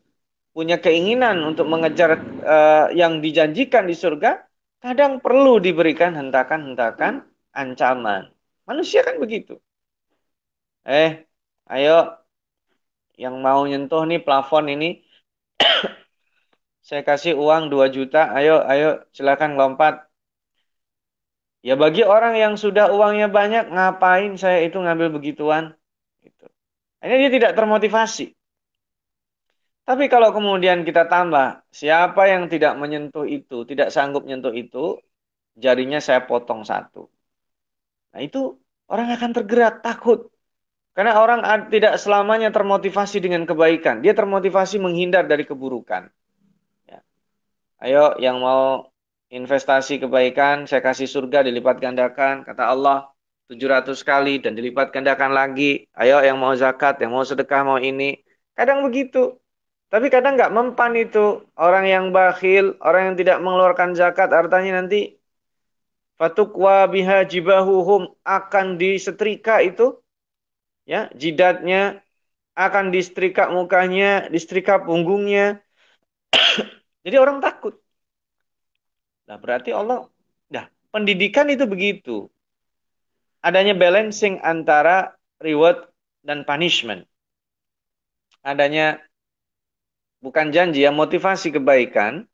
punya 0.51 0.83
keinginan 0.83 1.41
untuk 1.47 1.67
mengejar 1.71 2.19
uh, 2.43 2.87
yang 2.91 3.23
dijanjikan 3.23 3.87
di 3.87 3.95
surga, 3.95 4.43
kadang 4.83 5.23
perlu 5.23 5.63
diberikan 5.63 6.17
hentakan-hentakan 6.19 7.23
ancaman. 7.55 8.31
Manusia 8.67 9.07
kan 9.07 9.19
begitu. 9.23 9.59
Eh, 10.87 11.29
ayo 11.71 12.19
yang 13.21 13.37
mau 13.45 13.63
nyentuh 13.69 14.03
nih 14.09 14.25
plafon 14.25 14.73
ini 14.73 15.05
saya 16.89 17.03
kasih 17.05 17.37
uang 17.37 17.69
2 17.69 17.93
juta, 17.93 18.33
ayo, 18.33 18.65
ayo, 18.65 19.05
silakan 19.13 19.61
lompat. 19.61 20.09
Ya 21.61 21.77
bagi 21.77 22.01
orang 22.09 22.41
yang 22.41 22.55
sudah 22.57 22.89
uangnya 22.89 23.29
banyak, 23.29 23.69
ngapain 23.69 24.33
saya 24.41 24.65
itu 24.65 24.81
ngambil 24.81 25.13
begituan? 25.13 25.77
Gitu. 26.25 26.49
Ini 27.05 27.29
dia 27.29 27.31
tidak 27.37 27.53
termotivasi. 27.53 28.40
Tapi 29.91 30.07
kalau 30.07 30.31
kemudian 30.31 30.87
kita 30.87 31.11
tambah, 31.11 31.67
siapa 31.75 32.31
yang 32.31 32.47
tidak 32.47 32.79
menyentuh 32.79 33.27
itu, 33.27 33.67
tidak 33.67 33.91
sanggup 33.91 34.23
menyentuh 34.23 34.55
itu, 34.55 35.03
jarinya 35.59 35.99
saya 35.99 36.23
potong 36.23 36.63
satu. 36.63 37.11
Nah 38.15 38.23
itu 38.23 38.55
orang 38.87 39.11
akan 39.19 39.31
tergerak, 39.35 39.83
takut. 39.83 40.31
Karena 40.95 41.19
orang 41.19 41.43
tidak 41.75 41.99
selamanya 41.99 42.55
termotivasi 42.55 43.19
dengan 43.19 43.43
kebaikan. 43.51 43.99
Dia 43.99 44.15
termotivasi 44.15 44.79
menghindar 44.79 45.27
dari 45.27 45.43
keburukan. 45.43 46.07
Ayo 47.83 48.15
yang 48.23 48.39
mau 48.45 48.95
investasi 49.33 49.99
kebaikan, 50.05 50.71
saya 50.71 50.85
kasih 50.87 51.11
surga 51.11 51.43
dilipat 51.43 51.83
gandakan. 51.83 52.47
Kata 52.47 52.71
Allah 52.71 53.11
700 53.51 54.07
kali 54.07 54.39
dan 54.39 54.55
dilipat 54.55 54.95
gandakan 54.95 55.35
lagi. 55.35 55.89
Ayo 55.99 56.23
yang 56.23 56.39
mau 56.39 56.55
zakat, 56.55 57.03
yang 57.03 57.11
mau 57.11 57.27
sedekah, 57.27 57.67
mau 57.67 57.81
ini. 57.83 58.21
Kadang 58.55 58.87
begitu. 58.87 59.40
Tapi 59.91 60.07
kadang 60.07 60.39
nggak 60.39 60.55
mempan 60.55 60.95
itu. 60.95 61.43
Orang 61.59 61.85
yang 61.91 62.15
bakhil, 62.15 62.79
orang 62.79 63.13
yang 63.13 63.17
tidak 63.19 63.43
mengeluarkan 63.43 63.99
zakat, 63.99 64.31
artinya 64.31 64.79
nanti 64.79 65.19
fatukwa 66.15 66.87
biha 66.87 67.27
jibahuhum 67.27 68.15
akan 68.23 68.79
disetrika 68.79 69.59
itu. 69.67 69.99
Ya, 70.87 71.11
jidatnya 71.11 72.07
akan 72.55 72.95
disetrika 72.95 73.51
mukanya, 73.51 74.31
disetrika 74.31 74.79
punggungnya. 74.79 75.59
Jadi 77.05 77.17
orang 77.19 77.43
takut. 77.43 77.75
Nah, 79.27 79.39
berarti 79.43 79.75
Allah, 79.75 80.07
nah, 80.51 80.71
pendidikan 80.95 81.51
itu 81.51 81.67
begitu. 81.67 82.31
Adanya 83.43 83.75
balancing 83.75 84.39
antara 84.43 85.19
reward 85.43 85.83
dan 86.23 86.47
punishment. 86.47 87.07
Adanya 88.45 89.03
bukan 90.25 90.53
janji 90.55 90.85
ya, 90.87 90.93
motivasi 90.93 91.53
kebaikan 91.57 92.29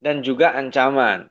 dan 0.00 0.24
juga 0.24 0.56
ancaman. 0.56 1.28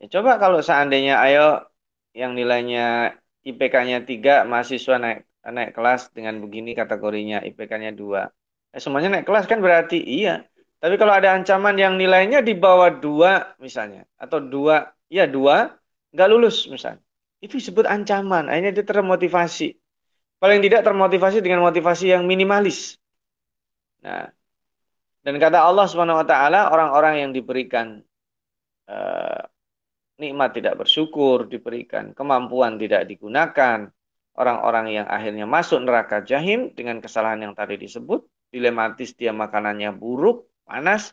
Ya, 0.00 0.06
coba 0.18 0.40
kalau 0.40 0.64
seandainya 0.64 1.20
ayo 1.26 1.68
yang 2.16 2.32
nilainya 2.34 3.14
IPK-nya 3.46 4.02
3, 4.06 4.48
mahasiswa 4.48 4.96
naik 4.96 5.26
naik 5.40 5.72
kelas 5.72 6.12
dengan 6.12 6.40
begini 6.42 6.72
kategorinya, 6.72 7.42
IPK-nya 7.44 7.92
2. 7.92 8.28
Eh, 8.70 8.80
semuanya 8.80 9.18
naik 9.18 9.26
kelas 9.26 9.50
kan 9.50 9.58
berarti 9.58 9.98
iya. 10.00 10.46
Tapi 10.80 10.96
kalau 10.96 11.12
ada 11.12 11.36
ancaman 11.36 11.76
yang 11.76 12.00
nilainya 12.00 12.40
di 12.40 12.56
bawah 12.56 12.88
dua 12.88 13.52
misalnya, 13.60 14.08
atau 14.16 14.40
dua, 14.40 14.88
ya 15.12 15.28
dua, 15.28 15.76
nggak 16.16 16.28
lulus 16.32 16.64
misalnya. 16.72 17.04
Itu 17.44 17.60
disebut 17.60 17.84
ancaman. 17.84 18.48
Akhirnya 18.48 18.72
dia 18.80 18.86
termotivasi. 18.88 19.76
Paling 20.40 20.60
tidak 20.64 20.80
termotivasi 20.88 21.44
dengan 21.44 21.60
motivasi 21.68 22.16
yang 22.16 22.24
minimalis. 22.24 22.96
Nah, 24.00 24.32
dan 25.20 25.34
kata 25.36 25.60
Allah 25.60 25.84
Subhanahu 25.84 26.24
Wa 26.24 26.26
Taala 26.26 26.60
orang-orang 26.72 27.14
yang 27.28 27.30
diberikan 27.36 28.00
uh, 28.88 29.44
nikmat 30.20 30.56
tidak 30.56 30.80
bersyukur, 30.80 31.48
diberikan 31.48 32.12
kemampuan 32.16 32.76
tidak 32.76 33.08
digunakan, 33.08 33.88
orang-orang 34.36 34.86
yang 35.00 35.06
akhirnya 35.08 35.44
masuk 35.44 35.84
neraka 35.84 36.24
jahim 36.24 36.72
dengan 36.72 37.04
kesalahan 37.04 37.44
yang 37.44 37.54
tadi 37.56 37.76
disebut, 37.76 38.24
dilematis 38.48 39.12
dia 39.16 39.32
makanannya 39.32 39.92
buruk, 39.96 40.48
panas. 40.64 41.12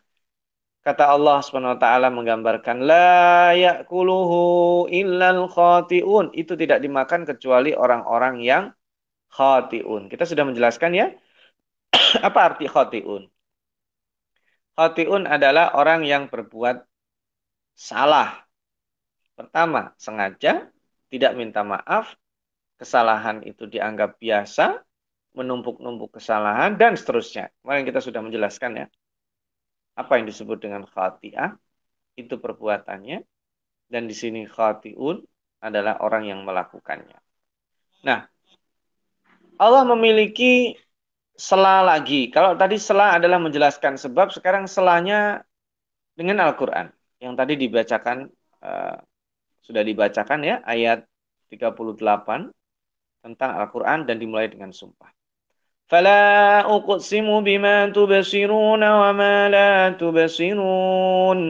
Kata 0.87 1.11
Allah 1.11 1.43
Subhanahu 1.43 1.75
wa 1.75 1.79
taala 1.83 2.07
menggambarkan 2.07 2.79
la 2.87 3.51
ya'kuluhu 3.51 4.87
illal 4.87 5.51
khati'un. 5.51 6.31
Itu 6.31 6.55
tidak 6.55 6.79
dimakan 6.79 7.27
kecuali 7.27 7.75
orang-orang 7.75 8.39
yang 8.39 8.71
khati'un. 9.35 10.07
Kita 10.07 10.23
sudah 10.23 10.47
menjelaskan 10.47 10.91
ya. 10.95 11.11
Apa 12.27 12.55
arti 12.55 12.71
khati'un? 12.71 13.27
Khati'un 14.77 15.25
adalah 15.25 15.73
orang 15.73 16.05
yang 16.05 16.29
berbuat 16.29 16.85
salah. 17.73 18.45
Pertama, 19.33 19.97
sengaja 19.97 20.69
tidak 21.09 21.33
minta 21.33 21.65
maaf, 21.65 22.13
kesalahan 22.77 23.41
itu 23.41 23.65
dianggap 23.65 24.21
biasa, 24.21 24.77
menumpuk-numpuk 25.33 26.21
kesalahan, 26.21 26.77
dan 26.77 26.93
seterusnya. 26.93 27.49
Kemarin 27.65 27.89
kita 27.89 28.05
sudah 28.05 28.21
menjelaskan 28.21 28.85
ya. 28.85 28.87
Apa 29.97 30.21
yang 30.21 30.29
disebut 30.29 30.61
dengan 30.61 30.85
khati'ah, 30.85 31.57
itu 32.13 32.37
perbuatannya. 32.37 33.25
Dan 33.89 34.05
di 34.05 34.13
sini 34.13 34.45
khati'un 34.45 35.25
adalah 35.65 36.05
orang 36.05 36.29
yang 36.29 36.45
melakukannya. 36.45 37.17
Nah, 38.05 38.29
Allah 39.57 39.83
memiliki 39.89 40.77
sela 41.36 41.82
lagi. 41.82 42.28
Kalau 42.30 42.54
tadi 42.54 42.76
sela 42.76 43.16
adalah 43.16 43.40
menjelaskan 43.42 43.98
sebab, 43.98 44.30
sekarang 44.30 44.68
selanya 44.68 45.42
dengan 46.14 46.44
Al-Quran. 46.44 46.92
Yang 47.18 47.34
tadi 47.38 47.54
dibacakan, 47.58 48.18
uh, 48.62 48.96
sudah 49.62 49.82
dibacakan 49.82 50.40
ya, 50.42 50.56
ayat 50.66 51.06
38 51.50 52.52
tentang 53.22 53.50
Al-Quran 53.58 54.04
dan 54.06 54.16
dimulai 54.18 54.50
dengan 54.50 54.74
sumpah. 54.74 55.10
فلا 55.92 56.64
أقسم 56.64 57.28
بما 57.44 57.92
تبصرون 57.92 58.82
وما 58.82 59.36
لا 59.52 59.72
تبصرون 60.00 61.40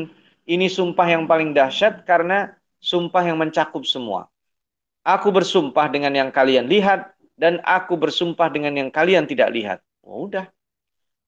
Ini 0.42 0.66
sumpah 0.66 1.06
yang 1.06 1.30
paling 1.30 1.54
dahsyat 1.54 2.02
karena 2.02 2.50
sumpah 2.82 3.22
yang 3.22 3.38
mencakup 3.38 3.86
semua. 3.86 4.26
Aku 5.06 5.30
bersumpah 5.30 5.86
dengan 5.86 6.10
yang 6.10 6.34
kalian 6.34 6.66
lihat 6.66 7.14
dan 7.37 7.63
aku 7.63 7.95
bersumpah 7.95 8.49
dengan 8.49 8.73
yang 8.75 8.89
kalian 8.89 9.29
tidak 9.29 9.53
lihat. 9.53 9.79
Oh, 10.01 10.27
udah. 10.27 10.49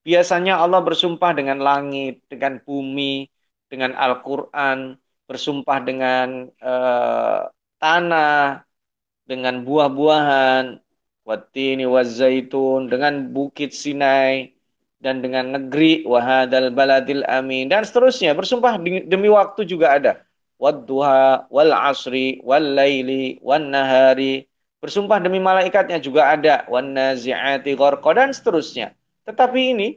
Biasanya 0.04 0.58
Allah 0.58 0.82
bersumpah 0.82 1.38
dengan 1.38 1.62
langit, 1.62 2.26
dengan 2.26 2.58
bumi, 2.66 3.30
dengan 3.70 3.94
Al-Quran, 3.94 4.98
bersumpah 5.30 5.80
dengan 5.86 6.50
uh, 6.60 7.46
tanah, 7.78 8.66
dengan 9.30 9.62
buah-buahan, 9.62 10.82
watini 11.30 11.86
wazaitun 11.86 12.90
dengan 12.90 13.30
bukit 13.30 13.70
Sinai 13.70 14.58
dan 14.98 15.22
dengan 15.22 15.54
negeri 15.54 16.02
wahadal 16.02 16.74
baladil 16.74 17.22
amin 17.30 17.70
dan 17.70 17.86
seterusnya 17.86 18.34
bersumpah 18.34 18.82
demi 18.82 19.30
waktu 19.30 19.62
juga 19.70 19.94
ada 19.94 20.14
wadduha 20.58 21.46
wal 21.54 21.70
asri 21.70 22.42
wal 22.42 22.66
laili 22.66 23.38
wan 23.46 23.70
nahari 23.70 24.49
bersumpah 24.80 25.20
demi 25.20 25.40
malaikatnya 25.44 26.00
juga 26.00 26.32
ada 26.34 26.64
wan 26.72 26.96
nazi'ati 26.96 27.76
gharqa 27.76 28.10
dan 28.16 28.32
seterusnya 28.32 28.96
tetapi 29.28 29.76
ini 29.76 29.88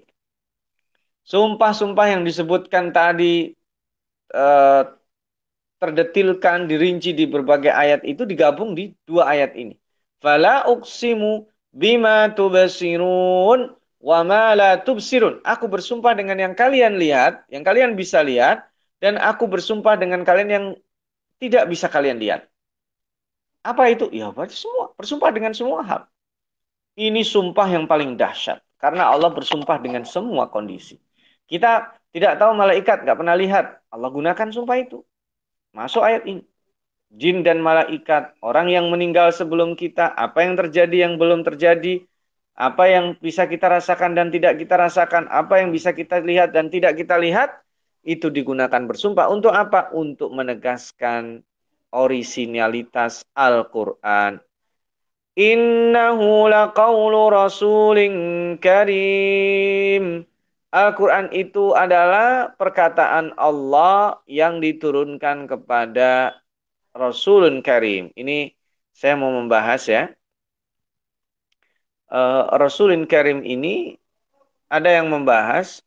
sumpah-sumpah 1.26 2.06
yang 2.18 2.22
disebutkan 2.26 2.90
tadi 2.90 3.54
uh, 4.34 4.82
terdetilkan 5.78 6.66
dirinci 6.70 7.14
di 7.14 7.26
berbagai 7.26 7.70
ayat 7.70 8.02
itu 8.06 8.22
digabung 8.26 8.74
di 8.74 8.94
dua 9.06 9.30
ayat 9.34 9.54
ini 9.58 9.78
Fala 10.22 10.70
uksimu 10.70 11.50
bima 11.74 12.30
tubasirun 12.30 13.74
wa 13.98 14.18
la 14.54 14.78
tubsirun. 14.78 15.42
Aku 15.42 15.66
bersumpah 15.66 16.14
dengan 16.14 16.38
yang 16.38 16.54
kalian 16.54 16.94
lihat, 16.94 17.42
yang 17.50 17.66
kalian 17.66 17.98
bisa 17.98 18.22
lihat, 18.22 18.62
dan 19.02 19.18
aku 19.18 19.50
bersumpah 19.50 19.98
dengan 19.98 20.22
kalian 20.22 20.50
yang 20.50 20.66
tidak 21.42 21.66
bisa 21.66 21.90
kalian 21.90 22.22
lihat. 22.22 22.46
Apa 23.62 23.90
itu? 23.90 24.10
Ya, 24.10 24.30
berarti 24.34 24.58
semua. 24.58 24.90
Bersumpah 24.98 25.30
dengan 25.30 25.52
semua 25.54 25.80
hal. 25.86 26.02
Ini 26.98 27.22
sumpah 27.22 27.66
yang 27.70 27.86
paling 27.86 28.18
dahsyat. 28.18 28.60
Karena 28.76 29.08
Allah 29.08 29.30
bersumpah 29.30 29.78
dengan 29.78 30.02
semua 30.02 30.50
kondisi. 30.50 30.98
Kita 31.46 31.94
tidak 32.10 32.42
tahu 32.42 32.52
malaikat, 32.58 33.06
nggak 33.06 33.18
pernah 33.18 33.38
lihat. 33.38 33.78
Allah 33.88 34.10
gunakan 34.10 34.48
sumpah 34.50 34.76
itu. 34.82 35.00
Masuk 35.72 36.02
ayat 36.04 36.26
ini 36.28 36.42
jin 37.12 37.44
dan 37.44 37.60
malaikat, 37.60 38.32
orang 38.40 38.72
yang 38.72 38.88
meninggal 38.88 39.28
sebelum 39.36 39.76
kita, 39.76 40.08
apa 40.16 40.48
yang 40.48 40.56
terjadi 40.56 41.08
yang 41.08 41.20
belum 41.20 41.44
terjadi, 41.44 42.00
apa 42.56 42.84
yang 42.88 43.16
bisa 43.20 43.44
kita 43.44 43.68
rasakan 43.68 44.16
dan 44.16 44.32
tidak 44.32 44.56
kita 44.56 44.80
rasakan, 44.80 45.28
apa 45.28 45.60
yang 45.60 45.72
bisa 45.72 45.92
kita 45.92 46.24
lihat 46.24 46.56
dan 46.56 46.72
tidak 46.72 46.96
kita 46.96 47.20
lihat, 47.20 47.60
itu 48.02 48.32
digunakan 48.32 48.82
bersumpah 48.88 49.28
untuk 49.28 49.52
apa? 49.52 49.92
Untuk 49.92 50.32
menegaskan 50.32 51.44
orisinalitas 51.92 53.22
Al-Quran. 53.36 54.40
Innahu 55.32 56.48
laqawlu 56.48 57.32
rasulin 57.32 58.16
karim. 58.60 60.28
Al-Quran 60.72 61.28
itu 61.36 61.76
adalah 61.76 62.56
perkataan 62.56 63.36
Allah 63.36 64.24
yang 64.24 64.56
diturunkan 64.64 65.44
kepada 65.44 66.40
Rasulun 66.96 67.60
Karim. 67.60 68.08
Ini 68.16 68.52
saya 68.92 69.16
mau 69.20 69.32
membahas 69.32 69.84
ya. 69.88 70.02
Uh, 72.08 72.44
Rasulun 72.56 73.08
Karim 73.08 73.44
ini 73.44 73.96
ada 74.68 74.88
yang 74.88 75.08
membahas 75.12 75.84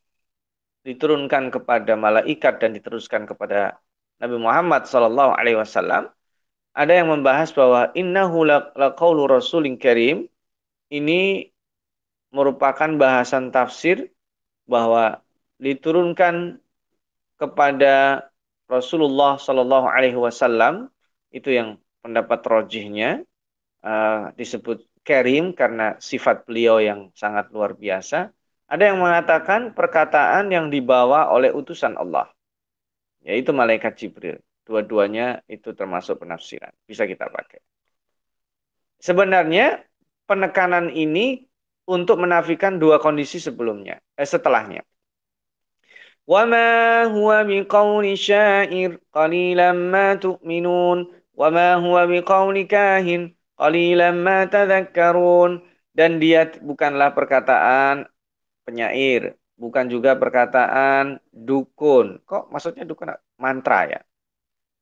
diturunkan 0.85 1.49
kepada 1.49 1.97
malaikat 1.97 2.61
dan 2.61 2.77
diteruskan 2.77 3.25
kepada 3.25 3.81
Nabi 4.21 4.35
Muhammad 4.39 4.87
Sallallahu 4.87 5.31
Alaihi 5.35 5.59
Wasallam. 5.59 6.11
Ada 6.75 6.91
yang 7.03 7.07
membahas 7.07 7.55
bahwa 7.55 7.87
innahu 7.95 8.43
laqaulu 8.75 9.31
rasulin 9.31 9.79
karim 9.79 10.27
ini 10.91 11.51
merupakan 12.35 12.91
bahasan 12.99 13.51
tafsir 13.55 14.11
bahwa 14.67 15.23
diturunkan 15.55 16.59
kepada 17.39 18.27
Rasulullah 18.67 19.39
Sallallahu 19.39 19.87
Alaihi 19.87 20.19
Wasallam 20.19 20.91
itu 21.31 21.53
yang 21.53 21.79
pendapat 22.03 22.43
rojihnya 22.43 23.23
uh, 23.85 24.35
disebut 24.35 24.83
Karim 25.05 25.53
karena 25.53 25.95
sifat 26.01 26.49
beliau 26.49 26.81
yang 26.81 27.13
sangat 27.13 27.53
luar 27.53 27.77
biasa. 27.77 28.33
Ada 28.65 28.89
yang 28.89 28.97
mengatakan 28.97 29.77
perkataan 29.77 30.49
yang 30.49 30.73
dibawa 30.73 31.29
oleh 31.29 31.53
utusan 31.53 31.93
Allah, 31.93 32.25
yaitu 33.24 33.52
malaikat 33.52 33.96
Jibril. 33.96 34.38
Dua-duanya 34.64 35.42
itu 35.50 35.74
termasuk 35.74 36.22
penafsiran, 36.22 36.70
bisa 36.86 37.02
kita 37.08 37.26
pakai. 37.26 37.58
Sebenarnya 39.00 39.82
penekanan 40.30 40.94
ini 40.94 41.42
untuk 41.90 42.22
menafikan 42.22 42.78
dua 42.78 43.02
kondisi 43.02 43.42
sebelumnya, 43.42 43.98
eh, 44.14 44.28
setelahnya. 44.28 44.86
وَمَا 46.30 46.70
هُوَ 47.10 47.28
بِقَوْلِ 47.42 48.06
شَاعِرٍ 48.14 48.90
قَلِيلًا 49.10 49.68
مَا 49.74 50.14
تُؤْمِنُونَ 50.14 50.98
وَمَا 51.34 51.68
هُوَ 51.82 51.96
بِقَوْلِ 52.06 52.56
كَاهِنٍ 52.70 53.34
قَلِيلًا 53.58 54.08
مَا 54.14 54.46
تَذَكَّرُونَ 54.46 55.50
dan 55.90 56.22
dia 56.22 56.46
bukanlah 56.62 57.10
perkataan 57.10 58.06
penyair, 58.62 59.34
bukan 59.63 59.85
juga 59.93 60.11
perkataan 60.21 61.03
dukun. 61.47 62.05
Kok 62.29 62.43
maksudnya 62.53 62.83
dukun 62.89 63.09
mantra 63.43 63.77
ya? 63.93 63.99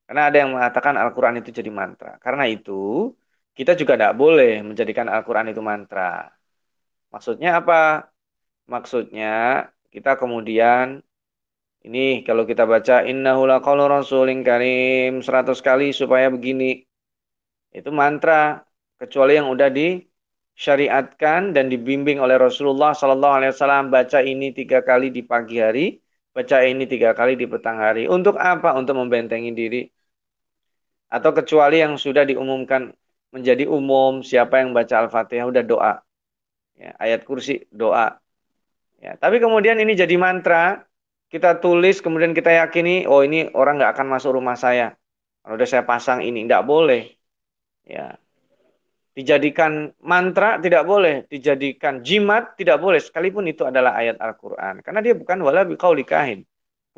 Karena 0.05 0.21
ada 0.27 0.37
yang 0.41 0.51
mengatakan 0.55 0.93
Al-Quran 0.99 1.39
itu 1.39 1.49
jadi 1.59 1.71
mantra. 1.71 2.09
Karena 2.25 2.43
itu, 2.55 2.71
kita 3.57 3.71
juga 3.79 3.93
tidak 3.95 4.13
boleh 4.21 4.49
menjadikan 4.67 5.07
Al-Quran 5.13 5.47
itu 5.51 5.61
mantra. 5.63 6.03
Maksudnya 7.13 7.49
apa? 7.61 7.73
Maksudnya, 8.73 9.27
kita 9.93 10.09
kemudian 10.21 10.85
ini 11.87 11.99
kalau 12.27 12.43
kita 12.49 12.63
baca 12.73 12.93
innahu 13.11 13.41
laqaulu 13.51 13.83
rasulin 13.95 14.39
karim 14.47 15.19
100 15.25 15.59
kali 15.67 15.91
supaya 16.01 16.27
begini. 16.35 16.65
Itu 17.77 17.89
mantra 18.01 18.63
kecuali 19.01 19.31
yang 19.39 19.47
udah 19.53 19.69
disyariatkan 20.53 21.57
dan 21.57 21.69
dibimbing 21.69 22.21
oleh 22.21 22.37
Rasulullah 22.37 22.93
Sallallahu 22.93 23.35
Alaihi 23.41 23.51
Wasallam 23.53 23.89
baca 23.89 24.19
ini 24.21 24.53
tiga 24.53 24.85
kali 24.85 25.09
di 25.09 25.25
pagi 25.25 25.57
hari, 25.57 25.97
baca 26.33 26.61
ini 26.61 26.85
tiga 26.85 27.13
kali 27.17 27.33
di 27.33 27.45
petang 27.49 27.77
hari. 27.81 28.05
Untuk 28.05 28.37
apa? 28.37 28.77
Untuk 28.77 28.97
membentengi 28.97 29.51
diri. 29.51 29.81
Atau 31.13 31.33
kecuali 31.33 31.81
yang 31.81 31.97
sudah 31.97 32.25
diumumkan 32.25 32.89
menjadi 33.33 33.65
umum 33.69 34.21
siapa 34.21 34.61
yang 34.61 34.73
baca 34.77 35.05
Al-Fatihah 35.05 35.45
udah 35.49 35.63
doa. 35.65 35.93
Ya, 36.77 36.93
ayat 36.97 37.25
kursi 37.25 37.65
doa. 37.69 38.17
Ya, 38.97 39.17
tapi 39.17 39.37
kemudian 39.37 39.77
ini 39.77 39.93
jadi 39.93 40.15
mantra 40.17 40.85
kita 41.33 41.57
tulis 41.57 41.97
kemudian 42.05 42.37
kita 42.37 42.53
yakini 42.53 43.09
oh 43.09 43.25
ini 43.25 43.49
orang 43.57 43.81
nggak 43.81 43.97
akan 43.97 44.07
masuk 44.13 44.37
rumah 44.37 44.53
saya 44.53 44.93
kalau 45.41 45.57
udah 45.57 45.65
saya 45.65 45.81
pasang 45.81 46.21
ini 46.21 46.45
nggak 46.45 46.61
boleh 46.61 47.09
ya 47.89 48.13
dijadikan 49.13 49.93
mantra 50.01 50.57
tidak 50.57 50.83
boleh 50.89 51.29
dijadikan 51.29 52.01
jimat 52.01 52.57
tidak 52.57 52.81
boleh 52.81 52.97
sekalipun 52.97 53.45
itu 53.45 53.61
adalah 53.61 53.93
ayat 53.93 54.17
Al-Quran 54.17 54.81
karena 54.81 54.99
dia 55.05 55.13
bukan 55.13 55.37
wala 55.45 55.61
biqauli 55.63 56.01
kahin 56.01 56.41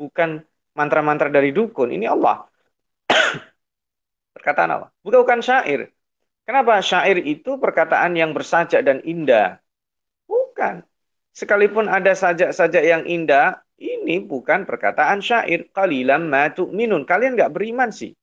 bukan 0.00 0.44
mantra-mantra 0.76 1.32
dari 1.32 1.50
dukun. 1.50 1.88
Ini 1.90 2.12
Allah. 2.12 2.44
perkataan 4.36 4.70
Allah. 4.70 4.90
Bukan 5.00 5.24
bukan 5.24 5.40
syair. 5.40 5.90
Kenapa 6.46 6.78
syair 6.84 7.18
itu 7.24 7.58
perkataan 7.58 8.14
yang 8.14 8.36
bersajak 8.36 8.84
dan 8.84 9.02
indah? 9.02 9.58
Bukan. 10.28 10.84
Sekalipun 11.34 11.90
ada 11.90 12.16
sajak-sajak 12.16 12.84
yang 12.86 13.02
indah, 13.04 13.60
ini 13.76 14.22
bukan 14.22 14.68
perkataan 14.68 15.24
syair. 15.24 15.66
Qalilam 15.74 16.30
ma 16.30 16.52
minun. 16.70 17.02
Kalian 17.08 17.34
nggak 17.34 17.50
beriman 17.56 17.90
sih. 17.90 18.14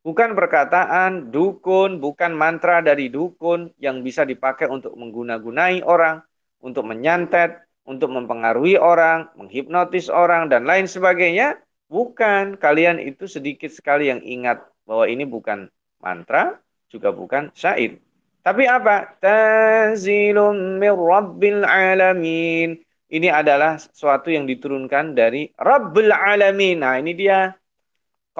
Bukan 0.00 0.32
perkataan 0.32 1.28
dukun, 1.28 2.00
bukan 2.00 2.32
mantra 2.32 2.80
dari 2.80 3.12
dukun 3.12 3.68
yang 3.76 4.00
bisa 4.00 4.24
dipakai 4.24 4.64
untuk 4.64 4.96
mengguna-gunai 4.96 5.84
orang, 5.84 6.24
untuk 6.64 6.88
menyantet, 6.88 7.60
untuk 7.84 8.08
mempengaruhi 8.08 8.80
orang, 8.80 9.28
menghipnotis 9.36 10.08
orang, 10.08 10.48
dan 10.48 10.64
lain 10.64 10.88
sebagainya. 10.88 11.60
Bukan, 11.92 12.56
kalian 12.56 12.96
itu 12.96 13.28
sedikit 13.28 13.68
sekali 13.68 14.08
yang 14.08 14.24
ingat 14.24 14.64
bahwa 14.88 15.04
ini 15.04 15.28
bukan 15.28 15.68
mantra, 16.00 16.56
juga 16.88 17.12
bukan 17.12 17.52
syair. 17.52 18.00
Tapi 18.40 18.64
apa? 18.64 19.20
Tanzilum 19.20 20.80
mir 20.80 20.96
rabbil 20.96 21.60
alamin. 21.60 22.80
Ini 23.10 23.28
adalah 23.28 23.74
sesuatu 23.76 24.30
yang 24.30 24.46
diturunkan 24.46 25.18
dari 25.18 25.50
Rabbul 25.58 26.14
Alamin. 26.14 26.78
Nah 26.78 26.94
ini 27.02 27.18
dia 27.18 27.50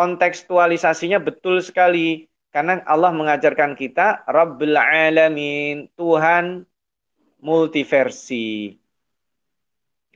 kontekstualisasinya 0.00 1.20
betul 1.20 1.60
sekali 1.60 2.24
karena 2.48 2.80
Allah 2.88 3.12
mengajarkan 3.12 3.76
kita 3.76 4.24
Rabbul 4.24 4.72
Alamin, 4.80 5.92
Tuhan 5.92 6.64
multiversi. 7.44 8.80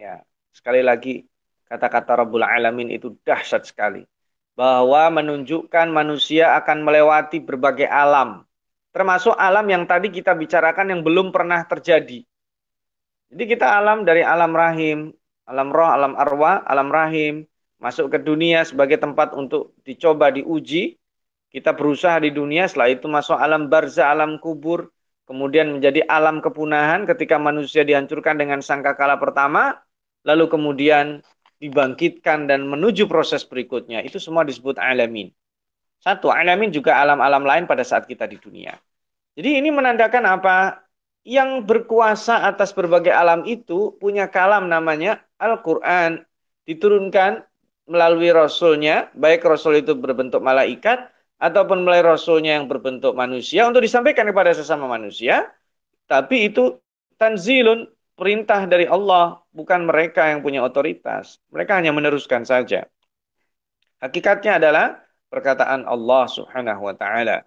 Ya, 0.01 0.24
sekali 0.57 0.80
lagi 0.80 1.28
kata-kata 1.68 2.16
Rabbul 2.16 2.41
Alamin 2.41 2.97
itu 2.97 3.12
dahsyat 3.28 3.68
sekali. 3.68 4.09
Bahwa 4.57 5.20
menunjukkan 5.20 5.93
manusia 5.93 6.57
akan 6.57 6.80
melewati 6.80 7.45
berbagai 7.45 7.85
alam. 7.85 8.49
Termasuk 8.89 9.37
alam 9.37 9.68
yang 9.68 9.85
tadi 9.85 10.09
kita 10.09 10.32
bicarakan 10.32 10.97
yang 10.97 11.01
belum 11.05 11.28
pernah 11.28 11.61
terjadi. 11.68 12.24
Jadi 13.28 13.45
kita 13.51 13.66
alam 13.68 14.07
dari 14.07 14.24
alam 14.24 14.55
rahim, 14.55 15.12
alam 15.45 15.68
roh, 15.74 15.91
alam 15.91 16.14
arwah, 16.16 16.62
alam 16.64 16.89
rahim, 16.89 17.45
masuk 17.85 18.09
ke 18.09 18.18
dunia 18.24 18.64
sebagai 18.64 18.97
tempat 18.97 19.37
untuk 19.37 19.76
dicoba 19.85 20.32
diuji. 20.32 20.97
Kita 21.53 21.76
berusaha 21.76 22.16
di 22.18 22.32
dunia, 22.32 22.64
setelah 22.66 22.91
itu 22.91 23.07
masuk 23.07 23.37
alam 23.37 23.70
barza, 23.70 24.11
alam 24.11 24.41
kubur, 24.43 24.91
kemudian 25.28 25.76
menjadi 25.78 26.03
alam 26.09 26.43
kepunahan 26.43 27.07
ketika 27.07 27.39
manusia 27.39 27.87
dihancurkan 27.87 28.41
dengan 28.41 28.59
sangkakala 28.59 29.20
pertama, 29.22 29.78
lalu 30.26 30.51
kemudian 30.51 31.22
dibangkitkan 31.62 32.51
dan 32.51 32.66
menuju 32.66 33.07
proses 33.07 33.47
berikutnya. 33.47 34.03
Itu 34.03 34.18
semua 34.18 34.43
disebut 34.43 34.82
alamin. 34.82 35.30
Satu, 36.03 36.35
alamin 36.35 36.74
juga 36.74 36.99
alam-alam 36.99 37.47
lain 37.47 37.64
pada 37.70 37.87
saat 37.87 38.11
kita 38.11 38.26
di 38.26 38.41
dunia. 38.43 38.74
Jadi 39.39 39.62
ini 39.62 39.70
menandakan 39.70 40.24
apa? 40.26 40.57
Yang 41.22 41.64
berkuasa 41.64 42.45
atas 42.51 42.74
berbagai 42.74 43.14
alam 43.14 43.47
itu 43.47 43.95
punya 44.03 44.26
kalam 44.26 44.66
namanya 44.66 45.22
Al-Quran. 45.39 46.26
Diturunkan 46.66 47.47
melalui 47.85 48.32
rasulnya, 48.32 49.12
baik 49.12 49.45
rasul 49.45 49.80
itu 49.80 49.93
berbentuk 49.93 50.41
malaikat 50.41 51.11
ataupun 51.37 51.85
melalui 51.85 52.16
rasulnya 52.16 52.57
yang 52.57 52.66
berbentuk 52.70 53.12
manusia 53.12 53.68
untuk 53.68 53.85
disampaikan 53.85 54.24
kepada 54.28 54.57
sesama 54.57 54.89
manusia, 54.89 55.53
tapi 56.09 56.49
itu 56.49 56.80
tanzilun 57.20 57.89
perintah 58.14 58.64
dari 58.64 58.87
Allah, 58.87 59.43
bukan 59.51 59.85
mereka 59.85 60.30
yang 60.30 60.41
punya 60.41 60.62
otoritas. 60.62 61.43
Mereka 61.51 61.82
hanya 61.82 61.91
meneruskan 61.91 62.47
saja. 62.47 62.87
Hakikatnya 64.01 64.62
adalah 64.62 64.87
perkataan 65.28 65.85
Allah 65.85 66.24
Subhanahu 66.30 66.82
wa 66.87 66.95
taala. 66.95 67.43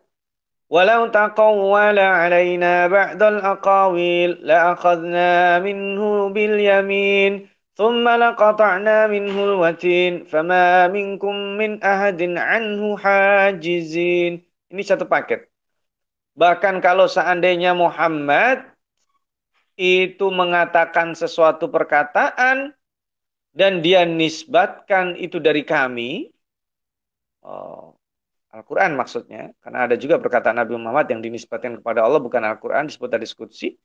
Walau 0.67 1.07
alaina 1.07 2.91
ba'dal 2.91 3.39
aqawil 3.39 4.43
la 4.43 4.75
akhadna 4.75 5.63
minhu 5.63 6.27
bil 6.35 6.59
yamin 6.59 7.47
ثم 7.76 8.04
لقطعنا 8.04 9.06
منه 9.08 9.36
الوتين 9.44 10.28
فما 10.28 10.92
منكم 10.92 11.34
من 11.56 11.80
أحد 11.80 12.20
عنه 12.36 12.80
حاجزين 12.96 14.32
ini 14.72 14.82
satu 14.84 15.08
paket 15.08 15.48
bahkan 16.36 16.80
kalau 16.84 17.08
seandainya 17.08 17.72
Muhammad 17.72 18.72
itu 19.76 20.28
mengatakan 20.28 21.16
sesuatu 21.16 21.72
perkataan 21.72 22.76
dan 23.56 23.80
dia 23.84 24.04
nisbatkan 24.04 25.16
itu 25.16 25.40
dari 25.40 25.64
kami 25.64 26.28
oh, 27.44 27.96
Al-Quran 28.52 28.96
maksudnya 29.00 29.52
karena 29.64 29.88
ada 29.88 29.96
juga 29.96 30.20
perkataan 30.20 30.60
Nabi 30.60 30.76
Muhammad 30.76 31.08
yang 31.08 31.24
dinisbatkan 31.24 31.80
kepada 31.80 32.04
Allah 32.04 32.20
bukan 32.20 32.44
Al-Quran 32.44 32.88
disebut 32.88 33.08
dari 33.08 33.24
diskusi 33.24 33.76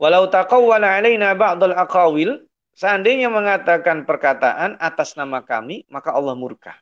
walau 0.00 0.28
taqawwala 0.32 0.96
alaina 0.96 1.36
ba'dal 1.36 1.76
aqawil 1.76 2.45
Seandainya 2.77 3.33
mengatakan 3.33 4.05
perkataan 4.05 4.77
atas 4.77 5.17
nama 5.17 5.41
kami, 5.41 5.89
maka 5.89 6.13
Allah 6.13 6.37
murka. 6.37 6.77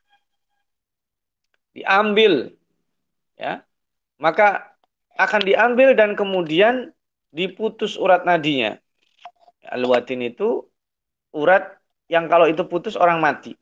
Diambil. 1.72 2.52
ya, 3.40 3.64
Maka 4.20 4.76
akan 5.16 5.42
diambil 5.48 5.96
dan 5.96 6.20
kemudian 6.20 6.92
diputus 7.32 7.96
urat 7.96 8.28
nadinya. 8.28 8.76
Al-watin 9.72 10.20
itu 10.20 10.68
urat 11.32 11.80
yang 12.12 12.28
kalau 12.28 12.52
itu 12.52 12.68
putus 12.68 13.00
orang 13.00 13.24
mati. 13.24 13.56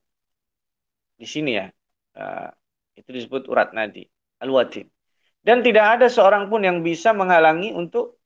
Di 1.14 1.30
sini 1.30 1.54
ya. 1.54 1.70
Uh, 2.18 2.50
itu 2.98 3.14
disebut 3.14 3.46
urat 3.46 3.78
nadi. 3.78 4.10
Al-watin. 4.42 4.90
Dan 5.46 5.62
tidak 5.62 6.02
ada 6.02 6.10
seorang 6.10 6.50
pun 6.50 6.66
yang 6.66 6.82
bisa 6.82 7.14
menghalangi 7.14 7.78
untuk 7.78 8.18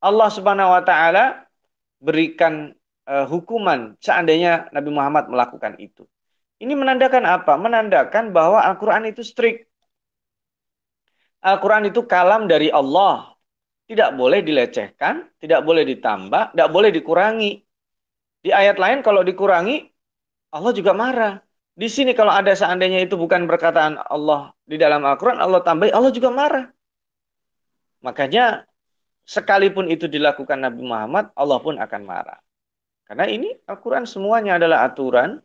Allah 0.00 0.32
Subhanahu 0.32 0.72
wa 0.72 0.80
taala 0.80 1.43
berikan 2.04 2.76
uh, 3.08 3.24
hukuman 3.24 3.96
seandainya 3.96 4.68
Nabi 4.76 4.90
Muhammad 4.92 5.32
melakukan 5.32 5.80
itu. 5.80 6.04
Ini 6.60 6.76
menandakan 6.76 7.24
apa? 7.24 7.56
Menandakan 7.56 8.30
bahwa 8.36 8.60
Al-Quran 8.60 9.08
itu 9.08 9.24
strict. 9.24 9.64
Al-Quran 11.40 11.88
itu 11.88 12.04
kalam 12.04 12.44
dari 12.44 12.68
Allah. 12.68 13.32
Tidak 13.84 14.16
boleh 14.16 14.40
dilecehkan, 14.40 15.28
tidak 15.36 15.60
boleh 15.60 15.84
ditambah, 15.84 16.56
tidak 16.56 16.68
boleh 16.72 16.88
dikurangi. 16.88 17.60
Di 18.40 18.48
ayat 18.48 18.80
lain 18.80 19.04
kalau 19.04 19.20
dikurangi, 19.20 19.84
Allah 20.56 20.72
juga 20.72 20.96
marah. 20.96 21.44
Di 21.74 21.90
sini 21.90 22.16
kalau 22.16 22.32
ada 22.32 22.54
seandainya 22.54 23.04
itu 23.04 23.18
bukan 23.18 23.44
perkataan 23.44 24.00
Allah 24.08 24.56
di 24.64 24.80
dalam 24.80 25.04
Al-Quran, 25.04 25.36
Allah 25.36 25.60
tambahi, 25.60 25.92
Allah 25.92 26.12
juga 26.16 26.32
marah. 26.32 26.64
Makanya 28.00 28.64
sekalipun 29.24 29.88
itu 29.88 30.06
dilakukan 30.06 30.60
Nabi 30.60 30.84
Muhammad, 30.84 31.32
Allah 31.34 31.58
pun 31.60 31.80
akan 31.80 32.02
marah. 32.04 32.40
Karena 33.04 33.28
ini 33.28 33.52
Al-Quran 33.68 34.08
semuanya 34.08 34.56
adalah 34.56 34.88
aturan, 34.88 35.40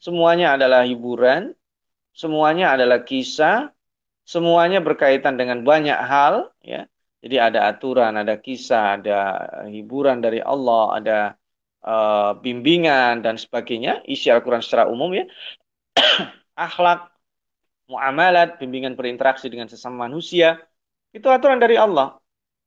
semuanya 0.00 0.56
adalah 0.56 0.84
hiburan, 0.84 1.52
semuanya 2.16 2.72
adalah 2.72 3.04
kisah, 3.04 3.72
semuanya 4.24 4.80
berkaitan 4.80 5.36
dengan 5.36 5.60
banyak 5.64 5.96
hal. 5.96 6.52
ya. 6.64 6.88
Jadi 7.20 7.36
ada 7.42 7.68
aturan, 7.68 8.16
ada 8.16 8.38
kisah, 8.38 9.00
ada 9.00 9.18
hiburan 9.66 10.22
dari 10.22 10.40
Allah, 10.40 10.84
ada 10.96 11.18
uh, 11.84 12.36
bimbingan 12.40 13.20
dan 13.24 13.36
sebagainya. 13.36 14.04
Isi 14.08 14.28
Al-Quran 14.32 14.62
secara 14.64 14.86
umum 14.88 15.10
ya. 15.12 15.24
Akhlak, 16.56 17.12
muamalat, 17.90 18.56
bimbingan 18.60 18.96
berinteraksi 18.96 19.50
dengan 19.52 19.68
sesama 19.68 20.08
manusia. 20.08 20.60
Itu 21.12 21.28
aturan 21.28 21.60
dari 21.60 21.76
Allah. 21.76 22.16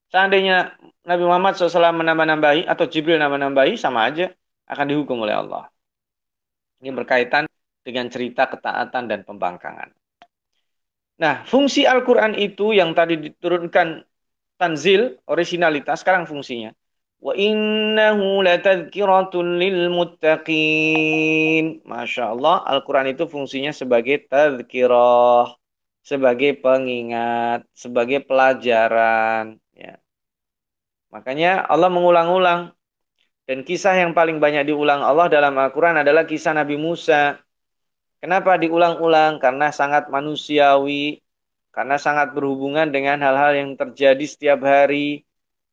Seandainya 0.10 0.74
Nabi 1.06 1.24
Muhammad 1.26 1.54
SAW 1.54 1.94
menambah-nambahi 1.94 2.66
atau 2.66 2.86
Jibril 2.90 3.22
nambah-nambahi 3.22 3.78
sama 3.78 4.10
aja 4.10 4.34
akan 4.66 4.86
dihukum 4.90 5.22
oleh 5.22 5.38
Allah. 5.38 5.70
Ini 6.82 6.90
berkaitan 6.94 7.46
dengan 7.86 8.10
cerita 8.10 8.50
ketaatan 8.50 9.06
dan 9.06 9.22
pembangkangan. 9.22 9.94
Nah, 11.20 11.44
fungsi 11.44 11.84
Al-Quran 11.84 12.34
itu 12.40 12.72
yang 12.72 12.96
tadi 12.96 13.20
diturunkan 13.20 14.08
tanzil, 14.56 15.20
originalitas, 15.28 16.02
sekarang 16.02 16.24
fungsinya. 16.24 16.72
Wa 17.20 17.36
innahu 17.36 18.40
latadkiratun 18.40 19.60
lil 19.60 19.92
muttaqin. 19.92 21.84
Masya 21.84 22.32
Allah, 22.32 22.64
Al-Quran 22.64 23.12
itu 23.12 23.28
fungsinya 23.28 23.76
sebagai 23.76 24.24
tadkirah, 24.32 25.52
sebagai 26.00 26.56
pengingat, 26.64 27.68
sebagai 27.76 28.24
pelajaran. 28.24 29.60
Makanya 31.10 31.66
Allah 31.66 31.90
mengulang-ulang. 31.90 32.74
Dan 33.50 33.66
kisah 33.66 33.98
yang 33.98 34.14
paling 34.14 34.38
banyak 34.38 34.70
diulang 34.70 35.02
Allah 35.02 35.26
dalam 35.26 35.58
Al-Quran 35.58 36.06
adalah 36.06 36.30
kisah 36.30 36.54
Nabi 36.54 36.78
Musa. 36.78 37.42
Kenapa 38.22 38.62
diulang-ulang? 38.62 39.42
Karena 39.42 39.74
sangat 39.74 40.06
manusiawi. 40.14 41.18
Karena 41.74 41.98
sangat 41.98 42.38
berhubungan 42.38 42.94
dengan 42.94 43.18
hal-hal 43.26 43.58
yang 43.58 43.74
terjadi 43.74 44.26
setiap 44.26 44.62
hari. 44.62 45.26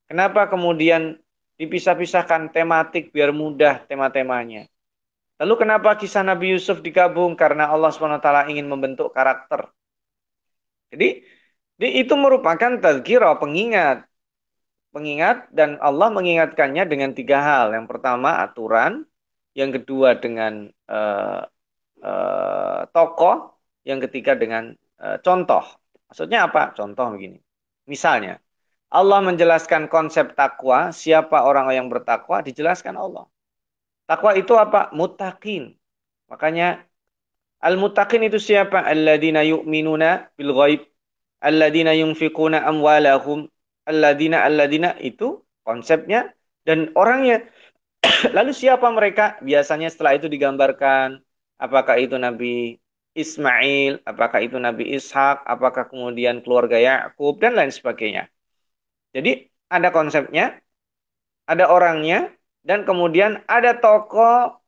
Kenapa 0.08 0.48
kemudian 0.48 1.20
dipisah-pisahkan 1.60 2.52
tematik 2.52 3.12
biar 3.12 3.32
mudah 3.32 3.84
tema-temanya? 3.84 4.68
Lalu 5.36 5.54
kenapa 5.60 6.00
kisah 6.00 6.24
Nabi 6.24 6.56
Yusuf 6.56 6.80
digabung? 6.80 7.36
Karena 7.36 7.68
Allah 7.68 7.92
SWT 7.92 8.24
ingin 8.48 8.64
membentuk 8.72 9.12
karakter. 9.12 9.68
Jadi, 10.88 11.20
itu 11.76 12.14
merupakan 12.16 12.80
tazkirah, 12.80 13.36
pengingat. 13.36 14.08
Pengingat 14.96 15.52
dan 15.52 15.76
Allah 15.84 16.08
mengingatkannya 16.08 16.88
dengan 16.88 17.12
tiga 17.12 17.44
hal. 17.44 17.76
Yang 17.76 17.84
pertama 17.92 18.40
aturan, 18.40 19.04
yang 19.52 19.68
kedua 19.68 20.16
dengan 20.16 20.72
uh, 20.88 21.44
uh, 22.00 22.80
tokoh, 22.96 23.60
yang 23.84 24.00
ketiga 24.00 24.32
dengan 24.32 24.72
uh, 24.96 25.20
contoh. 25.20 25.60
Maksudnya 26.08 26.48
apa? 26.48 26.72
Contoh 26.72 27.12
begini. 27.12 27.36
Misalnya, 27.84 28.40
Allah 28.88 29.20
menjelaskan 29.20 29.92
konsep 29.92 30.32
takwa, 30.32 30.96
siapa 30.96 31.44
orang 31.44 31.68
yang 31.76 31.92
bertakwa 31.92 32.40
dijelaskan 32.40 32.96
Allah. 32.96 33.28
Takwa 34.08 34.32
itu 34.32 34.56
apa? 34.56 34.88
Mutakin. 34.96 35.76
Makanya 36.32 36.80
al-mutakin 37.60 38.32
itu 38.32 38.40
siapa? 38.40 38.80
Alladzina 38.80 39.44
yu'minuna 39.44 40.32
bil 40.40 40.56
ghaib. 40.56 40.88
Alladzina 41.44 41.92
yunfikuna 41.92 42.64
amwalahum. 42.64 43.52
Alladzina 43.86 44.42
alladzina 44.42 44.98
itu 44.98 45.42
konsepnya 45.62 46.34
dan 46.66 46.90
orangnya. 46.98 47.46
Lalu 48.36 48.50
siapa 48.50 48.86
mereka? 48.90 49.38
Biasanya 49.42 49.88
setelah 49.90 50.18
itu 50.18 50.26
digambarkan 50.26 51.22
apakah 51.56 51.96
itu 52.02 52.18
Nabi 52.18 52.76
Ismail, 53.16 54.04
apakah 54.04 54.44
itu 54.44 54.60
Nabi 54.60 54.92
Ishak, 54.92 55.40
apakah 55.48 55.88
kemudian 55.88 56.44
keluarga 56.44 56.76
Yakub 56.76 57.40
dan 57.40 57.56
lain 57.56 57.72
sebagainya. 57.72 58.28
Jadi 59.16 59.48
ada 59.72 59.88
konsepnya, 59.88 60.60
ada 61.48 61.72
orangnya, 61.72 62.28
dan 62.60 62.84
kemudian 62.84 63.40
ada 63.48 63.80
tokoh, 63.80 64.60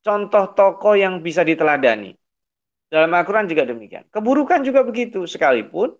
contoh 0.00 0.56
tokoh 0.56 0.96
yang 0.96 1.20
bisa 1.20 1.44
diteladani. 1.44 2.16
Dalam 2.88 3.12
Al-Quran 3.12 3.48
juga 3.48 3.68
demikian. 3.68 4.08
Keburukan 4.08 4.64
juga 4.64 4.84
begitu, 4.84 5.28
sekalipun 5.28 5.92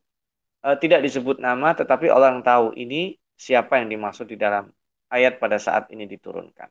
e, 0.63 0.69
tidak 0.83 1.01
disebut 1.07 1.37
nama, 1.43 1.75
tetapi 1.75 2.07
orang 2.09 2.41
tahu 2.47 2.73
ini 2.79 3.19
siapa 3.37 3.83
yang 3.83 3.91
dimaksud 3.91 4.31
di 4.31 4.39
dalam 4.39 4.71
ayat 5.11 5.37
pada 5.43 5.59
saat 5.59 5.91
ini 5.93 6.07
diturunkan. 6.09 6.71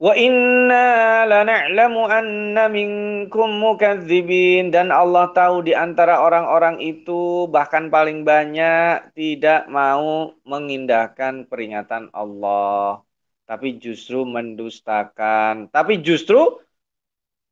Wa 0.00 0.16
inna 0.16 1.28
lana'lamu 1.28 2.08
anna 2.08 2.72
minkum 2.72 3.52
mukadzibin 3.60 4.72
dan 4.72 4.88
Allah 4.88 5.28
tahu 5.36 5.60
di 5.60 5.76
antara 5.76 6.24
orang-orang 6.24 6.80
itu 6.80 7.44
bahkan 7.52 7.92
paling 7.92 8.24
banyak 8.24 9.12
tidak 9.12 9.68
mau 9.68 10.32
mengindahkan 10.48 11.44
peringatan 11.44 12.08
Allah. 12.16 13.04
Tapi 13.44 13.76
justru 13.76 14.24
mendustakan. 14.24 15.68
Tapi 15.68 16.00
justru 16.00 16.38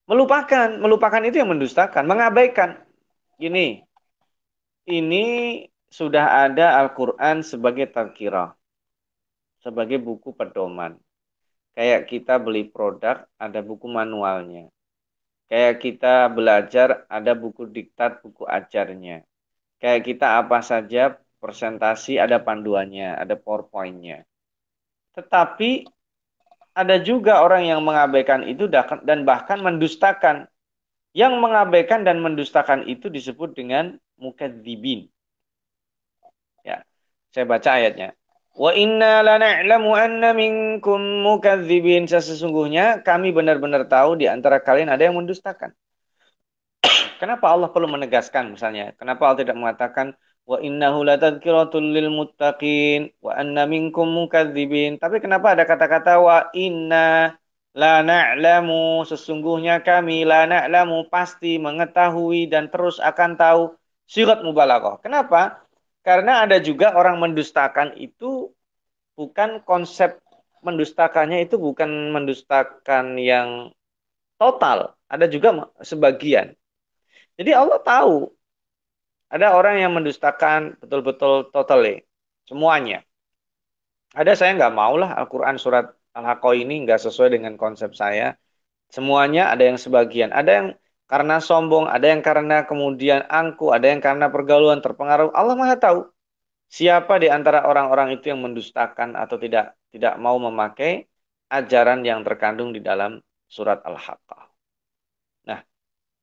melupakan. 0.09 0.73
Melupakan 0.81 1.21
itu 1.29 1.45
yang 1.45 1.53
mendustakan. 1.53 2.09
Mengabaikan. 2.09 2.81
Gini 3.37 3.88
ini 4.89 5.25
sudah 5.93 6.49
ada 6.49 6.81
Al-Qur'an 6.81 7.45
sebagai 7.45 7.87
tazkirah 7.93 8.57
sebagai 9.61 10.01
buku 10.01 10.33
pedoman 10.33 10.97
Kayak 11.79 12.11
kita 12.11 12.43
beli 12.43 12.67
produk, 12.67 13.23
ada 13.39 13.63
buku 13.63 13.87
manualnya. 13.87 14.67
Kayak 15.47 15.79
kita 15.79 16.27
belajar, 16.27 17.07
ada 17.07 17.39
buku 17.39 17.71
diktat, 17.71 18.19
buku 18.19 18.43
ajarnya. 18.43 19.23
Kayak 19.79 20.03
kita 20.03 20.43
apa 20.43 20.59
saja, 20.59 21.15
presentasi 21.39 22.19
ada 22.19 22.43
panduannya, 22.43 23.15
ada 23.15 23.39
powerpointnya. 23.39 24.27
Tetapi 25.15 25.87
ada 26.75 26.99
juga 26.99 27.47
orang 27.47 27.71
yang 27.71 27.79
mengabaikan 27.87 28.43
itu 28.51 28.67
dan 29.07 29.23
bahkan 29.23 29.63
mendustakan. 29.63 30.51
Yang 31.15 31.39
mengabaikan 31.39 32.03
dan 32.03 32.19
mendustakan 32.19 32.91
itu 32.91 33.07
disebut 33.07 33.55
dengan 33.55 34.03
mukadzibin. 34.19 35.09
Ya, 36.67 36.85
saya 37.33 37.45
baca 37.47 37.71
ayatnya. 37.79 38.19
Wa 38.59 38.75
inna 38.75 39.23
lana'lamu 39.23 39.95
anna 39.95 40.35
minkum 40.35 40.99
mukadzibin. 41.23 42.11
Sesungguhnya 42.11 43.07
kami 43.07 43.31
benar-benar 43.31 43.87
tahu 43.87 44.19
di 44.19 44.27
antara 44.27 44.59
kalian 44.59 44.91
ada 44.91 45.07
yang 45.07 45.15
mendustakan. 45.15 45.71
Kenapa 47.23 47.55
Allah 47.55 47.71
perlu 47.71 47.87
menegaskan 47.87 48.59
misalnya? 48.59 48.93
Kenapa 48.99 49.31
Allah 49.31 49.47
tidak 49.47 49.57
mengatakan 49.57 50.19
wa 50.49 50.59
innahu 50.65 51.05
latadzkiratul 51.05 51.87
lil 51.93 52.09
muttaqin 52.09 53.13
wa 53.21 53.37
anna 53.37 53.69
minkum 53.69 54.09
mukadzibin. 54.09 54.97
Tapi 54.97 55.21
kenapa 55.21 55.53
ada 55.55 55.69
kata-kata 55.69 56.19
wa 56.19 56.49
inna 56.57 57.37
la 57.77 58.03
na'lamu 58.03 59.07
sesungguhnya 59.07 59.87
kami 59.87 60.25
la 60.25 60.49
na'lamu 60.51 61.07
pasti 61.13 61.61
mengetahui 61.63 62.51
dan 62.51 62.73
terus 62.73 62.99
akan 62.99 63.39
tahu 63.39 63.78
sirat 64.09 64.41
mubalaghah. 64.41 64.99
Kenapa? 65.05 65.63
Karena 66.01 66.49
ada 66.49 66.57
juga 66.59 66.97
orang 66.97 67.21
mendustakan 67.21 67.95
itu 68.01 68.51
bukan 69.13 69.61
konsep 69.63 70.19
mendustakannya 70.65 71.47
itu 71.47 71.61
bukan 71.61 72.11
mendustakan 72.11 73.15
yang 73.21 73.71
total, 74.41 74.99
ada 75.07 75.27
juga 75.31 75.71
sebagian. 75.83 76.55
Jadi 77.39 77.51
Allah 77.55 77.79
tahu 77.79 78.31
ada 79.31 79.55
orang 79.55 79.79
yang 79.79 79.93
mendustakan 79.95 80.75
betul-betul 80.81 81.53
totally 81.53 82.03
semuanya. 82.49 83.05
Ada 84.17 84.35
saya 84.35 84.57
nggak 84.57 84.75
mau 84.75 84.97
lah 84.97 85.15
Al-Quran 85.15 85.61
surat 85.61 85.93
Al-Haqqah 86.17 86.55
ini 86.57 86.89
nggak 86.89 86.99
sesuai 86.99 87.37
dengan 87.37 87.55
konsep 87.61 87.93
saya. 87.95 88.35
Semuanya 88.89 89.53
ada 89.53 89.69
yang 89.69 89.77
sebagian, 89.77 90.33
ada 90.33 90.51
yang 90.51 90.69
karena 91.09 91.41
sombong, 91.41 91.89
ada 91.89 92.07
yang 92.13 92.21
karena 92.21 92.69
kemudian 92.69 93.25
angku, 93.33 93.73
ada 93.73 93.89
yang 93.89 94.05
karena 94.05 94.29
pergaulan 94.29 94.85
terpengaruh. 94.85 95.33
Allah 95.33 95.57
Maha 95.57 95.81
tahu 95.81 96.01
siapa 96.69 97.17
di 97.17 97.33
antara 97.33 97.65
orang-orang 97.65 98.21
itu 98.21 98.29
yang 98.29 98.45
mendustakan 98.45 99.17
atau 99.17 99.41
tidak 99.41 99.73
tidak 99.89 100.21
mau 100.21 100.37
memakai 100.37 101.09
ajaran 101.49 102.05
yang 102.05 102.21
terkandung 102.21 102.77
di 102.77 102.85
dalam 102.85 103.25
surat 103.49 103.81
Al-Haqqah. 103.81 104.45
Nah, 105.49 105.65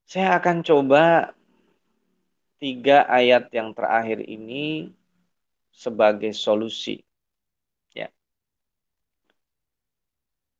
saya 0.05 0.37
akan 0.37 0.61
coba 0.61 1.33
tiga 2.61 3.09
ayat 3.09 3.49
yang 3.49 3.73
terakhir 3.73 4.21
ini 4.21 4.93
sebagai 5.73 6.29
solusi. 6.37 7.01
Ya. 7.97 8.13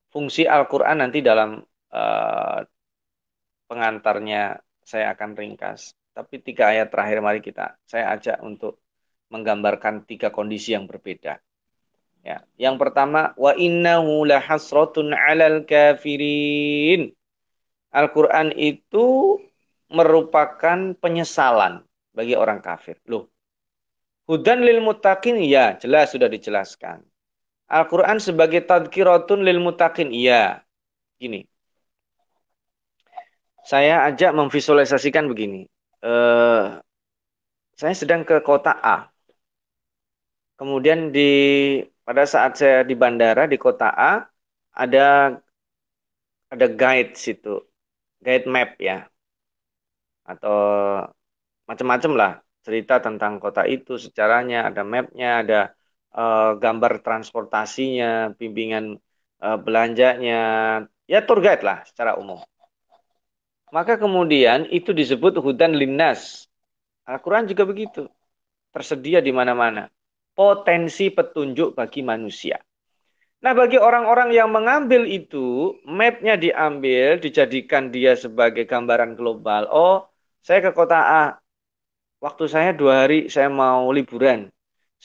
Fungsi 0.10 0.50
Al-Quran 0.50 1.06
nanti 1.06 1.22
dalam 1.22 1.62
uh, 1.94 2.60
pengantarnya 3.66 4.62
saya 4.86 5.14
akan 5.14 5.34
ringkas. 5.34 5.98
Tapi 6.16 6.40
tiga 6.40 6.72
ayat 6.72 6.94
terakhir 6.94 7.20
mari 7.20 7.44
kita 7.44 7.76
saya 7.84 8.16
ajak 8.16 8.40
untuk 8.40 8.80
menggambarkan 9.34 10.08
tiga 10.08 10.32
kondisi 10.32 10.72
yang 10.72 10.88
berbeda. 10.88 11.42
Ya, 12.26 12.42
yang 12.58 12.82
pertama 12.82 13.36
wa 13.38 13.54
innahu 13.54 14.24
lahasratun 14.26 15.14
'alal 15.14 15.68
kafirin. 15.68 17.14
Al-Qur'an 17.94 18.52
itu 18.56 19.38
merupakan 19.92 20.98
penyesalan 20.98 21.86
bagi 22.12 22.34
orang 22.34 22.60
kafir. 22.60 22.98
Loh. 23.08 23.30
Hudan 24.26 24.66
lil 24.66 24.82
mutakin 24.82 25.38
ya, 25.46 25.78
jelas 25.78 26.12
sudah 26.12 26.26
dijelaskan. 26.26 27.06
Al-Qur'an 27.70 28.18
sebagai 28.18 28.66
tadkiratun 28.66 29.46
lil 29.46 29.62
mutakin 29.62 30.10
iya. 30.10 30.66
Gini 31.22 31.46
saya 33.66 34.06
ajak 34.08 34.32
memvisualisasikan 34.38 35.26
begini. 35.26 35.66
Uh, 36.06 36.78
saya 37.74 37.96
sedang 37.98 38.22
ke 38.22 38.40
kota 38.46 38.72
A. 38.78 39.10
Kemudian 40.56 41.12
di 41.12 41.30
pada 42.06 42.24
saat 42.24 42.56
saya 42.62 42.86
di 42.86 42.96
bandara 42.96 43.50
di 43.50 43.58
kota 43.58 43.90
A 43.92 44.24
ada 44.72 45.36
ada 46.54 46.68
guide 46.70 47.18
situ, 47.18 47.60
guide 48.24 48.46
map 48.48 48.78
ya, 48.80 49.10
atau 50.24 50.58
macam-macam 51.66 52.12
lah 52.16 52.32
cerita 52.66 53.02
tentang 53.02 53.42
kota 53.44 53.66
itu 53.66 53.98
secaranya 53.98 54.70
ada 54.70 54.82
mapnya, 54.82 55.30
ada 55.42 55.60
uh, 56.14 56.58
gambar 56.64 57.02
transportasinya, 57.06 58.34
bimbingan 58.38 58.98
uh, 59.42 59.58
belanjanya, 59.66 60.38
ya 61.12 61.20
tour 61.28 61.40
guide 61.46 61.66
lah 61.66 61.82
secara 61.90 62.18
umum. 62.22 62.40
Maka 63.74 63.98
kemudian 63.98 64.70
itu 64.70 64.94
disebut 64.94 65.42
hudan 65.42 65.74
linnas. 65.74 66.46
Al-Quran 67.06 67.50
juga 67.50 67.66
begitu. 67.66 68.10
Tersedia 68.74 69.22
di 69.22 69.34
mana-mana. 69.34 69.90
Potensi 70.36 71.10
petunjuk 71.10 71.74
bagi 71.74 72.04
manusia. 72.04 72.60
Nah 73.46 73.54
bagi 73.54 73.78
orang-orang 73.78 74.34
yang 74.34 74.50
mengambil 74.50 75.06
itu, 75.06 75.78
mapnya 75.86 76.34
diambil, 76.34 77.22
dijadikan 77.22 77.94
dia 77.94 78.18
sebagai 78.18 78.66
gambaran 78.66 79.14
global. 79.14 79.70
Oh, 79.70 80.10
saya 80.42 80.66
ke 80.66 80.72
kota 80.74 80.98
A. 80.98 81.24
Waktu 82.24 82.44
saya 82.50 82.74
dua 82.74 83.06
hari, 83.06 83.30
saya 83.30 83.52
mau 83.52 83.92
liburan. 83.94 84.50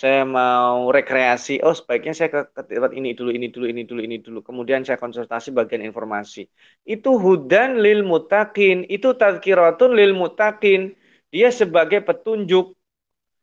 Saya 0.01 0.25
mau 0.25 0.89
rekreasi, 0.89 1.61
oh 1.61 1.77
sebaiknya 1.77 2.17
saya 2.17 2.33
ke, 2.33 2.41
ke 2.57 2.63
tempat 2.73 2.97
ini 2.97 3.13
dulu, 3.13 3.31
ini 3.37 3.53
dulu, 3.53 3.67
ini 3.69 3.83
dulu, 3.85 4.01
ini 4.01 4.17
dulu. 4.17 4.39
Kemudian 4.41 4.81
saya 4.81 4.97
konsultasi 4.97 5.53
bagian 5.53 5.85
informasi. 5.85 6.49
Itu 6.89 7.21
hudan 7.21 7.85
lil 7.85 8.01
mutakin, 8.01 8.89
itu 8.89 9.13
tadkiratun 9.13 9.93
lil 9.93 10.17
mutakin. 10.17 10.97
Dia 11.29 11.53
sebagai 11.53 12.01
petunjuk, 12.01 12.73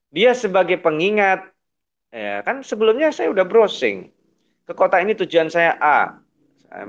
dia 0.10 0.34
sebagai 0.34 0.82
pengingat. 0.82 1.46
Ya, 2.10 2.42
kan 2.42 2.66
sebelumnya 2.66 3.14
saya 3.14 3.30
udah 3.30 3.46
browsing. 3.46 4.10
Ke 4.66 4.74
kota 4.74 4.98
ini 4.98 5.14
tujuan 5.14 5.54
saya 5.54 5.78
A. 5.78 6.18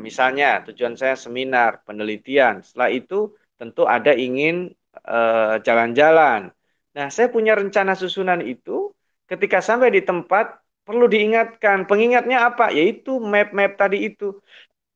Misalnya 0.01 0.65
tujuan 0.65 0.97
saya 0.97 1.13
seminar, 1.13 1.85
penelitian. 1.85 2.65
Setelah 2.65 2.89
itu 2.89 3.37
tentu 3.61 3.85
ada 3.85 4.17
ingin 4.17 4.73
eh, 5.05 5.55
jalan-jalan. 5.61 6.49
Uh, 6.49 6.97
nah, 6.97 7.07
saya 7.13 7.29
punya 7.29 7.53
rencana 7.55 7.95
susunan 7.95 8.43
itu 8.43 8.97
ketika 9.31 9.59
sampai 9.61 9.89
di 9.93 10.01
tempat 10.03 10.59
perlu 10.89 11.05
diingatkan. 11.05 11.85
Pengingatnya 11.85 12.49
apa? 12.49 12.73
Yaitu 12.73 13.21
map-map 13.21 13.77
tadi 13.77 14.09
itu. 14.09 14.41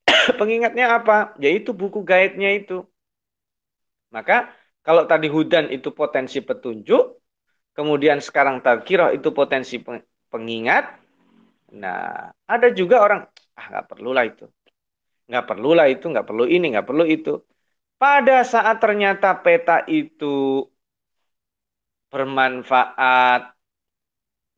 Pengingatnya 0.41 0.97
apa? 0.99 1.37
Yaitu 1.45 1.71
buku 1.77 2.01
guide-nya 2.01 2.51
itu. 2.57 2.83
Maka 4.13 4.53
kalau 4.85 5.05
tadi 5.09 5.29
hudan 5.29 5.69
itu 5.73 5.89
potensi 5.93 6.41
petunjuk, 6.41 7.21
kemudian 7.77 8.19
sekarang 8.21 8.61
tadkirah 8.65 9.13
itu 9.17 9.29
potensi 9.33 9.81
pengingat. 10.33 10.85
Nah, 11.73 12.29
ada 12.45 12.69
juga 12.73 13.01
orang, 13.01 13.21
ah 13.57 13.65
nggak 13.73 13.87
perlulah 13.89 14.25
itu. 14.29 14.45
Nggak 15.29 15.45
perlulah 15.49 15.87
itu, 15.89 16.05
nggak 16.13 16.27
perlu 16.29 16.45
ini, 16.45 16.67
nggak 16.77 16.89
perlu 16.89 17.05
itu. 17.09 17.41
Pada 17.97 18.43
saat 18.43 18.83
ternyata 18.83 19.33
peta 19.41 19.87
itu 19.89 20.67
bermanfaat, 22.13 23.41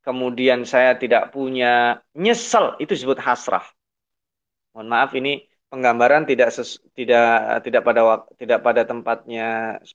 kemudian 0.07 0.61
saya 0.73 0.91
tidak 1.03 1.23
punya 1.35 2.01
nyesel 2.23 2.77
itu 2.83 2.93
disebut 2.97 3.19
hasrah. 3.27 3.65
Mohon 4.73 4.89
maaf 4.93 5.11
ini 5.19 5.31
penggambaran 5.71 6.23
tidak 6.31 6.49
ses, 6.55 6.71
tidak 6.99 7.25
tidak 7.65 7.83
pada 7.89 8.01
tidak 8.41 8.59
pada 8.67 8.83
tempatnya 8.91 9.43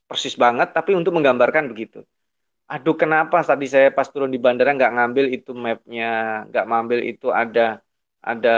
persis 0.08 0.34
banget 0.44 0.68
tapi 0.76 0.90
untuk 0.98 1.12
menggambarkan 1.16 1.64
begitu. 1.72 2.04
Aduh 2.70 2.94
kenapa 3.02 3.36
tadi 3.42 3.66
saya 3.66 3.88
pas 3.96 4.08
turun 4.12 4.30
di 4.34 4.38
bandara 4.44 4.70
nggak 4.78 4.92
ngambil 4.96 5.26
itu 5.36 5.50
mapnya 5.64 6.06
nggak 6.50 6.64
ngambil 6.70 7.00
itu 7.10 7.26
ada 7.42 7.60
ada 8.30 8.50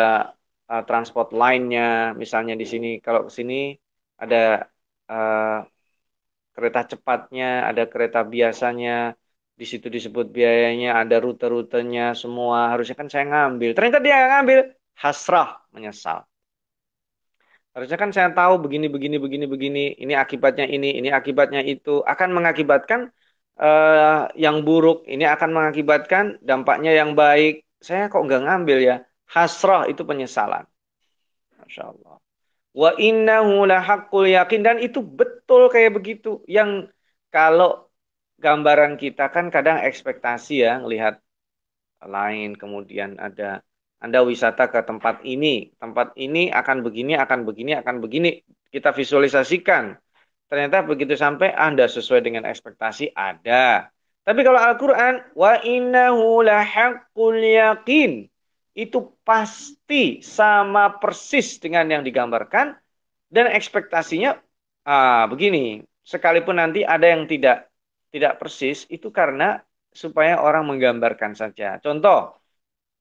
uh, 0.73 0.83
transport 0.89 1.29
lainnya 1.43 2.17
misalnya 2.23 2.55
di 2.61 2.67
sini. 2.73 2.89
Kalau 3.05 3.21
ke 3.29 3.33
sini 3.39 3.55
ada 4.23 4.37
uh, 5.13 5.65
kereta 6.55 6.81
cepatnya 6.93 7.45
ada 7.69 7.83
kereta 7.93 8.21
biasanya 8.35 9.17
di 9.63 9.67
situ 9.71 9.87
disebut 9.87 10.35
biayanya, 10.35 10.99
ada 10.99 11.23
rute-rutenya 11.23 12.19
semua. 12.19 12.75
Harusnya 12.75 12.99
kan 12.99 13.07
saya 13.07 13.31
ngambil. 13.31 13.71
Ternyata 13.79 14.03
dia 14.03 14.17
ngambil, 14.27 14.59
hasrah, 14.99 15.63
menyesal. 15.71 16.27
Harusnya 17.71 17.95
kan 17.95 18.11
saya 18.11 18.35
tahu 18.35 18.59
begini, 18.59 18.91
begini, 18.91 19.23
begini, 19.23 19.47
begini. 19.47 19.85
Ini 20.03 20.19
akibatnya 20.19 20.67
ini, 20.67 20.99
ini 20.99 21.15
akibatnya 21.15 21.63
itu. 21.63 22.03
Akan 22.03 22.35
mengakibatkan 22.35 23.15
uh, 23.63 24.27
yang 24.35 24.67
buruk. 24.67 25.07
Ini 25.07 25.31
akan 25.31 25.55
mengakibatkan 25.55 26.43
dampaknya 26.43 26.99
yang 26.99 27.15
baik. 27.15 27.63
Saya 27.79 28.11
kok 28.11 28.19
nggak 28.19 28.43
ngambil 28.43 28.79
ya. 28.83 28.97
Hasrah 29.31 29.87
itu 29.87 30.03
penyesalan. 30.03 30.67
Masya 31.63 31.83
Allah. 31.87 32.19
Wa 32.75 32.99
innahu 32.99 33.63
yakin. 34.27 34.61
Dan 34.67 34.83
itu 34.83 35.07
betul 35.07 35.71
kayak 35.71 35.95
begitu. 35.95 36.43
Yang 36.51 36.91
kalau 37.31 37.92
gambaran 38.43 38.99
kita 38.99 39.31
kan 39.31 39.49
kadang 39.55 39.79
ekspektasi 39.87 40.67
ya 40.67 40.83
melihat 40.83 41.23
lain 42.03 42.59
kemudian 42.59 43.17
ada 43.23 43.63
Anda 44.03 44.27
wisata 44.27 44.67
ke 44.67 44.83
tempat 44.83 45.23
ini, 45.23 45.71
tempat 45.79 46.19
ini 46.19 46.51
akan 46.51 46.83
begini, 46.83 47.15
akan 47.15 47.47
begini, 47.47 47.79
akan 47.79 48.03
begini. 48.03 48.43
Kita 48.67 48.91
visualisasikan. 48.91 49.95
Ternyata 50.51 50.83
begitu 50.83 51.15
sampai 51.15 51.55
Anda 51.55 51.87
sesuai 51.87 52.19
dengan 52.27 52.43
ekspektasi 52.43 53.15
ada. 53.15 53.95
Tapi 54.27 54.41
kalau 54.43 54.59
Al-Qur'an 54.59 55.23
wa 55.39 55.55
innahu 55.63 56.43
lahaqqul 56.43 57.47
yakin 57.47 58.27
itu 58.75 58.99
pasti 59.23 60.19
sama 60.19 60.99
persis 60.99 61.63
dengan 61.63 61.87
yang 61.87 62.03
digambarkan 62.03 62.75
dan 63.31 63.47
ekspektasinya 63.55 64.35
ah, 64.83 65.31
begini. 65.31 65.87
Sekalipun 66.03 66.59
nanti 66.59 66.83
ada 66.83 67.07
yang 67.07 67.31
tidak 67.31 67.72
tidak 68.13 68.39
persis 68.41 68.85
itu 68.93 69.09
karena 69.09 69.59
supaya 69.93 70.41
orang 70.41 70.69
menggambarkan 70.69 71.33
saja. 71.33 71.81
Contoh, 71.81 72.37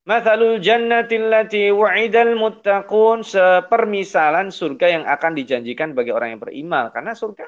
Mathalul 0.02 0.58
jannatil 0.58 1.30
lati 1.30 1.70
wa'idal 1.70 2.34
muttaqun 2.34 3.22
sepermisalan 3.22 4.50
surga 4.50 4.88
yang 4.98 5.04
akan 5.06 5.32
dijanjikan 5.38 5.94
bagi 5.94 6.10
orang 6.10 6.34
yang 6.34 6.42
beriman 6.42 6.90
karena 6.90 7.14
surga 7.14 7.46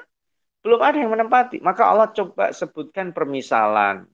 belum 0.62 0.80
ada 0.80 0.96
yang 0.96 1.10
menempati. 1.12 1.58
Maka 1.60 1.82
Allah 1.92 2.08
coba 2.14 2.54
sebutkan 2.54 3.10
permisalan 3.10 4.06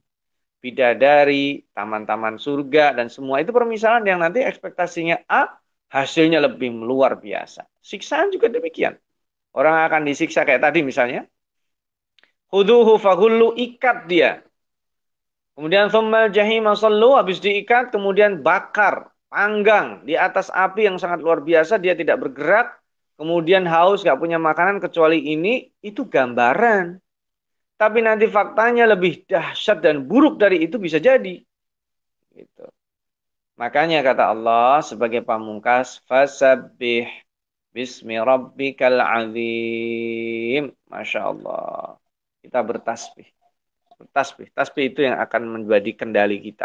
bidadari, 0.64 1.68
taman-taman 1.72 2.36
surga 2.40 2.96
dan 2.96 3.12
semua 3.12 3.44
itu 3.44 3.52
permisalan 3.54 4.04
yang 4.08 4.18
nanti 4.18 4.40
ekspektasinya 4.40 5.24
A, 5.28 5.60
hasilnya 5.92 6.40
lebih 6.42 6.74
luar 6.74 7.20
biasa. 7.20 7.64
Siksaan 7.80 8.34
juga 8.34 8.48
demikian. 8.48 8.96
Orang 9.52 9.78
akan 9.84 10.06
disiksa 10.06 10.48
kayak 10.48 10.62
tadi 10.64 10.80
misalnya, 10.80 11.26
Huduhu 12.50 12.98
fagullu 12.98 13.54
ikat 13.54 14.10
dia. 14.10 14.42
Kemudian 15.54 15.86
thummal 15.86 16.34
jahim 16.34 16.66
sallu 16.74 17.14
habis 17.14 17.38
diikat 17.38 17.94
kemudian 17.94 18.42
bakar, 18.42 19.14
panggang 19.30 20.02
di 20.02 20.18
atas 20.18 20.50
api 20.50 20.90
yang 20.90 20.98
sangat 20.98 21.22
luar 21.22 21.44
biasa 21.46 21.78
dia 21.78 21.94
tidak 21.94 22.18
bergerak. 22.18 22.74
Kemudian 23.20 23.68
haus 23.68 24.00
gak 24.00 24.16
punya 24.16 24.40
makanan 24.40 24.80
kecuali 24.80 25.20
ini 25.20 25.68
itu 25.84 26.08
gambaran. 26.08 26.96
Tapi 27.76 27.98
nanti 28.00 28.24
faktanya 28.24 28.88
lebih 28.88 29.28
dahsyat 29.28 29.84
dan 29.84 30.08
buruk 30.08 30.40
dari 30.40 30.64
itu 30.64 30.80
bisa 30.80 30.96
jadi. 30.96 31.36
Gitu. 32.32 32.66
Makanya 33.60 34.00
kata 34.00 34.32
Allah 34.32 34.80
sebagai 34.80 35.20
pamungkas 35.20 36.00
fasabbih 36.08 37.12
bismi 37.76 38.16
rabbikal 38.16 38.96
azim. 39.04 40.72
Masya 40.88 41.20
Allah 41.20 41.99
kita 42.42 42.58
bertasbih. 42.68 43.28
Bertasbih. 44.00 44.46
Tasbih 44.56 44.84
itu 44.90 45.00
yang 45.08 45.16
akan 45.24 45.42
menjadi 45.54 45.90
kendali 46.00 46.36
kita. 46.46 46.64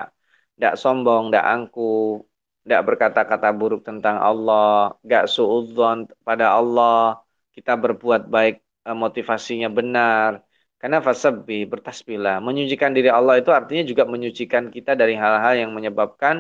Tidak 0.56 0.74
sombong, 0.80 1.24
tidak 1.30 1.46
angku, 1.54 2.24
tidak 2.64 2.82
berkata-kata 2.88 3.48
buruk 3.60 3.82
tentang 3.90 4.18
Allah, 4.18 4.96
tidak 5.04 5.24
suudzon 5.34 5.98
pada 6.28 6.46
Allah, 6.60 7.22
kita 7.56 7.72
berbuat 7.84 8.22
baik, 8.36 8.56
eh, 8.88 8.98
motivasinya 9.04 9.68
benar. 9.78 10.32
Karena 10.80 10.98
fasabih, 11.08 11.60
bertasbihlah. 11.72 12.36
Menyucikan 12.46 12.92
diri 12.98 13.10
Allah 13.18 13.36
itu 13.42 13.50
artinya 13.60 13.84
juga 13.92 14.04
menyucikan 14.14 14.64
kita 14.76 14.92
dari 15.02 15.14
hal-hal 15.22 15.54
yang 15.62 15.72
menyebabkan 15.78 16.36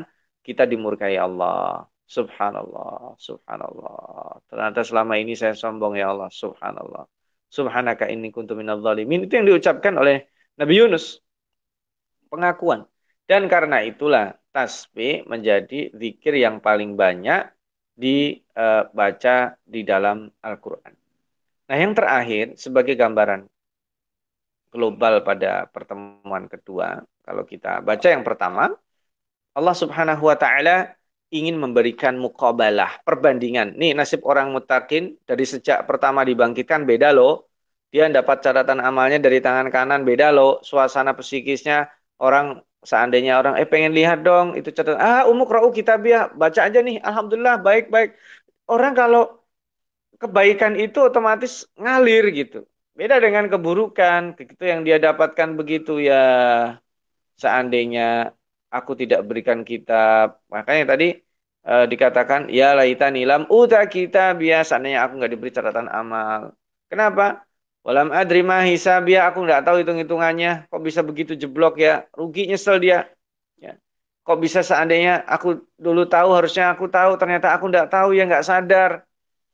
kita 0.47 0.63
dimurkai 0.71 1.15
Allah. 1.17 1.89
Subhanallah, 2.05 3.17
subhanallah. 3.17 4.37
Ternyata 4.49 4.79
selama 4.85 5.13
ini 5.21 5.33
saya 5.33 5.53
sombong 5.57 5.93
ya 5.97 6.13
Allah, 6.13 6.29
subhanallah. 6.29 7.14
Subhanaka 7.55 8.11
inni 8.11 8.35
kuntu 8.35 8.51
minadh 8.59 8.83
zalimin. 8.83 9.23
Itu 9.23 9.39
yang 9.39 9.47
diucapkan 9.47 9.95
oleh 9.95 10.27
Nabi 10.59 10.73
Yunus. 10.75 11.23
Pengakuan. 12.27 12.83
Dan 13.23 13.47
karena 13.47 13.79
itulah 13.87 14.35
tasbih 14.51 15.23
menjadi 15.23 15.95
zikir 15.95 16.35
yang 16.35 16.59
paling 16.59 16.99
banyak 16.99 17.47
dibaca 17.95 19.55
di 19.63 19.81
dalam 19.87 20.27
Al-Quran. 20.43 20.93
Nah 21.65 21.77
yang 21.79 21.95
terakhir 21.95 22.59
sebagai 22.59 22.99
gambaran 22.99 23.47
global 24.75 25.23
pada 25.23 25.65
pertemuan 25.71 26.51
kedua. 26.51 26.99
Kalau 27.23 27.47
kita 27.47 27.79
baca 27.79 28.07
yang 28.11 28.27
pertama. 28.27 28.75
Allah 29.55 29.71
subhanahu 29.71 30.27
wa 30.27 30.35
ta'ala 30.35 30.94
ingin 31.31 31.55
memberikan 31.57 32.15
mukabalah, 32.19 33.01
perbandingan. 33.07 33.77
Nih 33.79 33.91
nasib 33.97 34.21
orang 34.27 34.53
mutakin 34.55 35.17
dari 35.29 35.45
sejak 35.47 35.85
pertama 35.89 36.21
dibangkitkan 36.27 36.85
beda 36.89 37.09
loh. 37.15 37.49
Dia 37.93 38.11
dapat 38.11 38.43
catatan 38.45 38.79
amalnya 38.83 39.17
dari 39.23 39.39
tangan 39.39 39.67
kanan 39.73 40.01
beda 40.03 40.29
loh. 40.35 40.59
Suasana 40.61 41.15
psikisnya 41.17 41.87
orang 42.21 42.59
seandainya 42.85 43.41
orang 43.41 43.53
eh 43.57 43.67
pengen 43.73 43.91
lihat 43.97 44.21
dong 44.21 44.53
itu 44.59 44.69
catatan 44.69 45.01
ah 45.01 45.21
umuk 45.31 45.49
ra'u 45.49 45.73
kitabiah 45.73 46.29
baca 46.41 46.59
aja 46.69 46.79
nih 46.85 47.01
alhamdulillah 47.01 47.57
baik 47.65 47.89
baik 47.89 48.09
orang 48.69 48.93
kalau 48.93 49.21
kebaikan 50.21 50.73
itu 50.79 50.97
otomatis 51.09 51.65
ngalir 51.81 52.23
gitu 52.39 52.57
beda 52.95 53.19
dengan 53.19 53.45
keburukan 53.51 54.21
itu 54.39 54.63
yang 54.63 54.81
dia 54.87 54.97
dapatkan 55.01 55.49
begitu 55.59 55.99
ya 55.99 56.15
seandainya 57.41 58.31
aku 58.77 58.91
tidak 58.99 59.23
berikan 59.27 59.63
kitab 59.63 60.43
makanya 60.51 60.83
tadi 60.93 61.07
uh, 61.65 61.85
dikatakan 61.91 62.51
ya 62.51 62.75
laita 62.77 63.07
nilam 63.07 63.47
uta 63.47 63.81
kita 63.87 64.35
biasanya 64.35 65.07
aku 65.07 65.13
nggak 65.19 65.31
diberi 65.33 65.51
catatan 65.55 65.87
amal. 65.89 66.53
Kenapa? 66.91 67.45
Walam 67.85 68.09
adri 68.09 68.41
hisabia 68.41 69.29
aku 69.29 69.45
nggak 69.45 69.61
tahu 69.61 69.75
hitung 69.85 70.01
hitungannya. 70.01 70.65
Kok 70.73 70.81
bisa 70.81 71.05
begitu 71.05 71.37
jeblok 71.37 71.77
ya? 71.77 72.09
Rugi 72.17 72.49
nyesel 72.49 72.81
dia. 72.81 73.05
Ya. 73.61 73.77
Kok 74.25 74.41
bisa 74.41 74.65
seandainya 74.65 75.21
aku 75.21 75.69
dulu 75.77 76.09
tahu, 76.09 76.33
harusnya 76.33 76.73
aku 76.73 76.89
tahu, 76.89 77.13
ternyata 77.21 77.53
aku 77.53 77.69
tidak 77.69 77.93
tahu, 77.93 78.17
ya 78.17 78.25
nggak 78.25 78.41
sadar. 78.41 78.91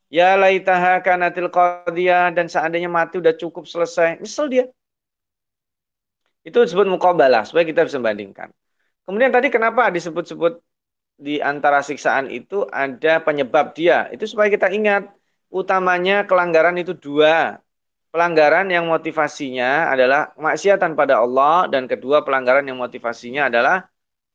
Ya 0.08 0.40
laitaha 0.40 1.04
kanatil 1.04 1.52
qadiyah, 1.52 2.32
dan 2.32 2.48
seandainya 2.48 2.88
mati 2.88 3.20
udah 3.20 3.36
cukup 3.36 3.68
selesai. 3.68 4.24
Misal 4.24 4.48
dia. 4.48 4.72
Itu 6.48 6.64
disebut 6.64 6.88
mukabalah, 6.88 7.44
supaya 7.44 7.68
kita 7.68 7.84
bisa 7.84 8.00
membandingkan. 8.00 8.48
Kemudian 9.06 9.34
tadi 9.34 9.48
kenapa 9.50 9.90
disebut-sebut 9.90 10.62
di 11.22 11.38
antara 11.38 11.86
siksaan 11.86 12.34
itu 12.34 12.66
ada 12.70 13.22
penyebab 13.22 13.78
dia. 13.78 14.10
Itu 14.10 14.26
supaya 14.26 14.50
kita 14.50 14.74
ingat, 14.74 15.10
utamanya 15.54 16.26
kelanggaran 16.26 16.78
itu 16.82 16.98
dua. 16.98 17.62
Pelanggaran 18.12 18.68
yang 18.68 18.92
motivasinya 18.92 19.88
adalah 19.88 20.36
maksiatan 20.36 21.00
pada 21.00 21.24
Allah 21.24 21.72
dan 21.72 21.88
kedua 21.88 22.28
pelanggaran 22.28 22.68
yang 22.68 22.76
motivasinya 22.76 23.48
adalah 23.48 23.88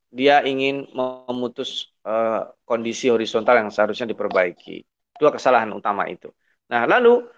dia 0.09 0.41
ingin 0.41 0.89
memutus 0.97 1.93
uh, 2.09 2.49
kondisi 2.65 3.13
horizontal 3.13 3.61
yang 3.61 3.69
seharusnya 3.69 4.09
diperbaiki. 4.09 4.81
Dua 5.21 5.29
kesalahan 5.29 5.69
utama 5.77 6.09
itu. 6.09 6.33
Nah, 6.73 6.89
lalu 6.89 7.29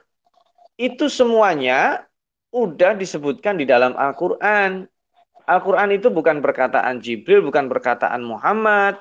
itu 0.79 1.11
semuanya 1.11 2.07
udah 2.55 2.95
disebutkan 2.95 3.59
di 3.59 3.67
dalam 3.67 3.99
Al-Qur'an. 3.99 4.87
Al-Qur'an 5.49 5.89
itu 5.89 6.13
bukan 6.13 6.45
perkataan 6.45 7.01
Jibril, 7.01 7.41
bukan 7.41 7.73
perkataan 7.73 8.21
Muhammad, 8.21 9.01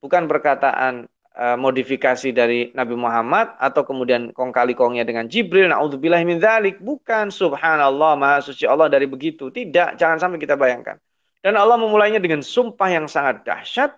bukan 0.00 0.24
perkataan 0.24 1.04
uh, 1.36 1.56
modifikasi 1.60 2.32
dari 2.32 2.72
Nabi 2.72 2.96
Muhammad 2.96 3.52
atau 3.60 3.84
kemudian 3.84 4.32
kong 4.32 4.56
kali 4.56 4.72
kongnya 4.72 5.04
dengan 5.04 5.28
Jibril. 5.28 5.68
Naudzubillah 5.68 6.24
min 6.24 6.40
dzalik. 6.40 6.80
Bukan. 6.80 7.28
Subhanallah 7.28 8.16
maha 8.16 8.40
suci 8.40 8.64
Allah 8.64 8.88
dari 8.88 9.04
begitu. 9.04 9.52
Tidak. 9.52 10.00
Jangan 10.00 10.16
sampai 10.16 10.40
kita 10.40 10.56
bayangkan. 10.56 10.96
Dan 11.44 11.60
Allah 11.60 11.76
memulainya 11.76 12.22
dengan 12.22 12.40
sumpah 12.40 12.88
yang 12.88 13.04
sangat 13.04 13.44
dahsyat. 13.44 13.92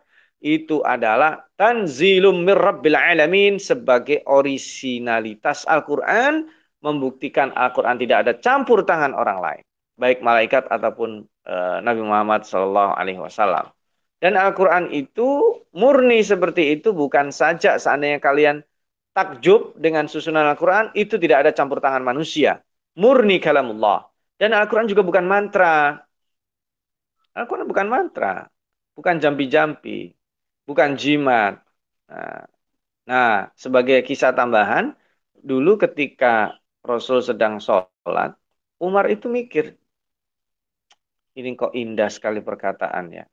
Itu 0.45 0.84
adalah 0.84 1.47
tanzilum 1.57 2.45
mir 2.45 2.59
rabbil 2.59 2.99
alamin 2.99 3.57
sebagai 3.57 4.20
originalitas 4.28 5.64
Al-Qur'an 5.64 6.45
membuktikan 6.84 7.49
Al-Qur'an 7.57 7.97
tidak 7.97 8.28
ada 8.28 8.32
campur 8.36 8.84
tangan 8.84 9.16
orang 9.16 9.40
lain 9.40 9.62
baik 9.97 10.20
malaikat 10.20 10.66
ataupun 10.68 11.24
Nabi 11.84 12.01
Muhammad 12.01 12.49
sallallahu 12.49 12.97
alaihi 12.97 13.20
wasallam 13.20 13.68
dan 14.24 14.40
Al-Quran 14.40 14.88
itu 14.88 15.61
murni 15.76 16.24
seperti 16.24 16.80
itu 16.80 16.97
bukan 16.97 17.28
saja 17.28 17.76
seandainya 17.76 18.16
kalian 18.22 18.64
takjub 19.14 19.78
dengan 19.78 20.11
susunan 20.11 20.45
Al-Quran, 20.51 20.90
itu 20.99 21.14
tidak 21.16 21.47
ada 21.47 21.51
campur 21.55 21.78
tangan 21.78 22.03
manusia. 22.03 22.61
Murni 22.99 23.38
kalamullah. 23.38 24.11
Dan 24.34 24.51
Al-Quran 24.53 24.90
juga 24.90 25.07
bukan 25.07 25.24
mantra. 25.24 26.03
Al-Quran 27.38 27.70
bukan 27.70 27.86
mantra. 27.86 28.51
Bukan 28.99 29.22
jampi-jampi. 29.22 30.11
Bukan 30.66 30.99
jimat. 30.99 31.62
Nah, 32.11 32.42
nah, 33.07 33.32
sebagai 33.55 34.03
kisah 34.03 34.34
tambahan, 34.34 34.99
dulu 35.38 35.78
ketika 35.78 36.59
Rasul 36.82 37.22
sedang 37.22 37.62
sholat, 37.62 38.34
Umar 38.82 39.07
itu 39.09 39.30
mikir, 39.30 39.78
ini 41.35 41.59
kok 41.59 41.74
indah 41.74 42.11
sekali 42.11 42.41
perkataannya. 42.41 43.24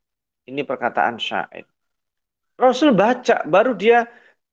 Ini 0.49 0.61
perkataan 0.65 1.21
syair. 1.21 1.65
Rasul 2.57 2.93
baca, 2.93 3.45
baru 3.45 3.73
dia 3.77 4.09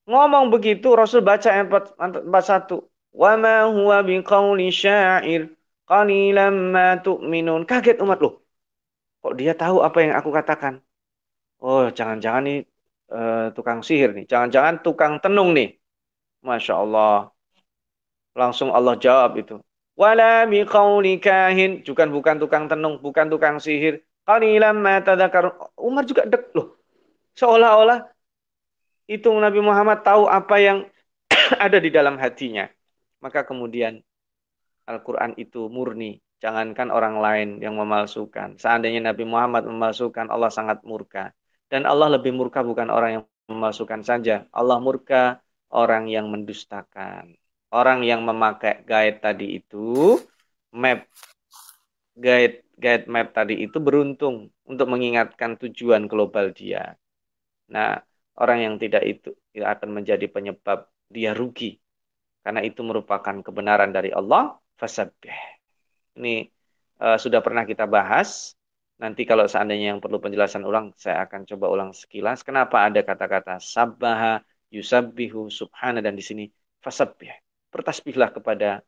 ngomong 0.08 0.52
begitu, 0.52 0.92
Rasul 0.96 1.20
baca 1.24 1.48
ayat 1.48 1.68
41. 1.68 2.84
Wa 3.12 3.32
ma 3.40 3.66
huwa 3.68 4.04
biqauli 4.04 4.68
syair 4.72 5.48
qalilan 5.88 6.54
ma 6.74 7.00
tu'minun. 7.00 7.64
Kaget 7.64 7.96
umat 8.04 8.20
loh. 8.20 8.44
Kok 9.24 9.34
dia 9.40 9.52
tahu 9.56 9.80
apa 9.82 9.98
yang 10.04 10.14
aku 10.20 10.30
katakan? 10.30 10.74
Oh, 11.58 11.90
jangan-jangan 11.90 12.42
nih 12.46 12.58
uh, 13.10 13.50
tukang 13.56 13.80
sihir 13.82 14.10
nih. 14.16 14.24
Jangan-jangan 14.30 14.74
tukang 14.84 15.14
tenung 15.24 15.50
nih. 15.56 15.68
Masya 16.46 16.74
Allah. 16.84 17.32
Langsung 18.38 18.70
Allah 18.70 18.94
jawab 19.04 19.30
itu. 19.42 19.54
Wala 19.98 20.46
biqauli 20.46 21.18
kahin. 21.18 21.82
Bukan 21.82 22.08
bukan 22.14 22.36
tukang 22.38 22.64
tenung, 22.70 23.02
bukan 23.02 23.26
tukang 23.26 23.58
sihir. 23.58 24.06
Qalilan 24.22 24.78
ma 24.78 25.02
tadzakarun. 25.02 25.74
Umar 25.74 26.06
juga 26.06 26.22
dek 26.22 26.54
loh. 26.54 26.78
Seolah-olah 27.34 28.06
itu 29.10 29.26
Nabi 29.34 29.58
Muhammad 29.58 30.06
tahu 30.06 30.30
apa 30.30 30.56
yang 30.62 30.78
ada 31.64 31.78
di 31.82 31.90
dalam 31.90 32.14
hatinya. 32.14 32.70
Maka 33.18 33.42
kemudian 33.42 33.98
Al-Quran 34.86 35.34
itu 35.34 35.66
murni. 35.66 36.22
Jangankan 36.38 36.94
orang 36.94 37.18
lain 37.18 37.48
yang 37.58 37.74
memalsukan. 37.74 38.62
Seandainya 38.62 39.10
Nabi 39.10 39.26
Muhammad 39.26 39.66
memalsukan, 39.66 40.30
Allah 40.30 40.54
sangat 40.54 40.86
murka. 40.86 41.34
Dan 41.66 41.82
Allah 41.82 42.14
lebih 42.14 42.30
murka 42.30 42.62
bukan 42.62 42.86
orang 42.86 43.10
yang 43.18 43.24
memalsukan 43.50 44.06
saja. 44.06 44.46
Allah 44.54 44.78
murka 44.78 45.42
orang 45.74 46.06
yang 46.06 46.30
mendustakan. 46.30 47.37
Orang 47.68 48.00
yang 48.00 48.24
memakai 48.24 48.80
guide 48.88 49.20
tadi 49.20 49.60
itu, 49.60 50.16
map 50.72 51.04
guide 52.16 52.64
guide 52.78 53.04
map 53.10 53.34
tadi 53.34 53.60
itu 53.60 53.76
beruntung 53.82 54.48
untuk 54.64 54.86
mengingatkan 54.88 55.58
tujuan 55.60 56.08
global 56.08 56.54
dia. 56.54 56.96
Nah, 57.68 58.00
orang 58.40 58.58
yang 58.64 58.74
tidak 58.80 59.04
itu 59.04 59.34
akan 59.58 60.00
menjadi 60.00 60.26
penyebab 60.30 60.88
dia 61.10 61.36
rugi. 61.36 61.76
Karena 62.40 62.64
itu 62.64 62.80
merupakan 62.80 63.36
kebenaran 63.44 63.92
dari 63.92 64.08
Allah, 64.14 64.56
fasabbih. 64.80 65.36
Ini 66.16 66.48
uh, 67.02 67.18
sudah 67.20 67.44
pernah 67.44 67.68
kita 67.68 67.84
bahas. 67.84 68.56
Nanti 68.98 69.28
kalau 69.28 69.44
seandainya 69.44 69.94
yang 69.94 70.00
perlu 70.00 70.18
penjelasan 70.18 70.64
ulang, 70.64 70.96
saya 70.96 71.28
akan 71.28 71.44
coba 71.44 71.66
ulang 71.68 71.90
sekilas. 71.92 72.40
Kenapa 72.42 72.88
ada 72.88 73.04
kata-kata 73.04 73.60
sabbaha, 73.60 74.42
yusabbihu, 74.72 75.52
subhana, 75.52 76.00
dan 76.00 76.16
di 76.18 76.24
sini 76.24 76.44
fasabbih. 76.82 77.47
Bertasbihlah 77.72 78.32
kepada 78.36 78.82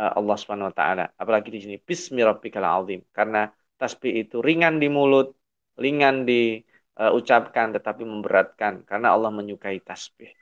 Eh, 0.00 0.12
Allah 0.18 0.36
Subhanahu 0.40 0.70
wa 0.70 0.76
taala. 0.80 1.04
Apalagi 1.18 1.48
di 1.52 1.60
sini 1.60 1.76
bismi 1.76 2.24
rabbikal 2.24 2.64
azim 2.64 3.04
karena 3.12 3.50
tasbih 3.76 4.24
itu 4.24 4.40
ringan 4.40 4.80
di 4.80 4.88
mulut, 4.88 5.36
ringan 5.76 6.24
diucapkan 6.24 7.66
uh, 7.68 7.74
tetapi 7.76 8.02
memberatkan 8.08 8.86
karena 8.88 9.12
Allah 9.12 9.28
menyukai 9.28 9.76
tasbih. 9.84 10.32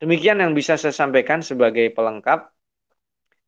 Demikian 0.00 0.40
yang 0.40 0.52
bisa 0.56 0.80
saya 0.80 0.94
sampaikan 0.96 1.44
sebagai 1.44 1.92
pelengkap 1.92 2.56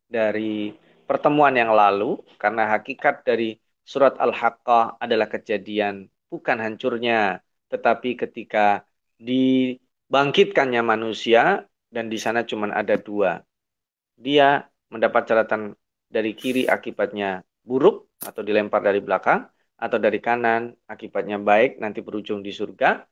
dari 0.05 0.75
pertemuan 1.09 1.57
yang 1.57 1.73
lalu 1.73 2.21
karena 2.37 2.69
hakikat 2.77 3.25
dari 3.25 3.57
surat 3.81 4.15
Al-Haqqah 4.21 5.01
adalah 5.01 5.27
kejadian 5.29 6.05
bukan 6.29 6.57
hancurnya 6.61 7.41
tetapi 7.73 8.17
ketika 8.21 8.85
dibangkitkannya 9.17 10.81
manusia 10.85 11.65
dan 11.89 12.05
di 12.13 12.17
sana 12.21 12.45
cuma 12.45 12.69
ada 12.69 12.97
dua. 13.01 13.41
Dia 14.15 14.63
mendapat 14.89 15.27
catatan 15.27 15.75
dari 16.07 16.31
kiri 16.33 16.65
akibatnya 16.65 17.43
buruk 17.65 18.15
atau 18.21 18.41
dilempar 18.45 18.79
dari 18.79 19.01
belakang 19.01 19.43
atau 19.75 19.97
dari 19.99 20.23
kanan 20.23 20.71
akibatnya 20.87 21.35
baik 21.41 21.83
nanti 21.83 21.99
berujung 21.99 22.39
di 22.39 22.55
surga 22.55 23.03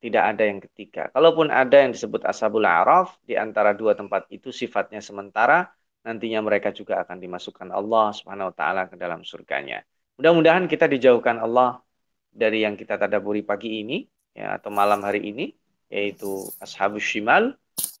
tidak 0.00 0.22
ada 0.36 0.42
yang 0.44 0.60
ketiga. 0.60 1.08
Kalaupun 1.12 1.48
ada 1.48 1.76
yang 1.82 1.92
disebut 1.92 2.24
ashabul 2.24 2.64
araf 2.64 3.16
di 3.24 3.34
antara 3.34 3.72
dua 3.72 3.96
tempat 3.96 4.28
itu 4.32 4.52
sifatnya 4.52 5.00
sementara 5.00 5.68
nantinya 6.06 6.40
mereka 6.44 6.70
juga 6.70 7.02
akan 7.02 7.18
dimasukkan 7.18 7.68
Allah 7.74 8.14
Subhanahu 8.14 8.52
wa 8.52 8.54
taala 8.54 8.82
ke 8.86 8.94
dalam 8.94 9.26
surganya. 9.26 9.82
Mudah-mudahan 10.16 10.70
kita 10.70 10.86
dijauhkan 10.86 11.42
Allah 11.42 11.82
dari 12.30 12.62
yang 12.62 12.78
kita 12.78 13.00
tadaburi 13.00 13.42
pagi 13.42 13.82
ini 13.82 14.06
ya 14.36 14.60
atau 14.60 14.70
malam 14.70 15.00
hari 15.02 15.32
ini 15.32 15.52
yaitu 15.88 16.44
ashabus 16.62 17.02
shimal 17.02 17.56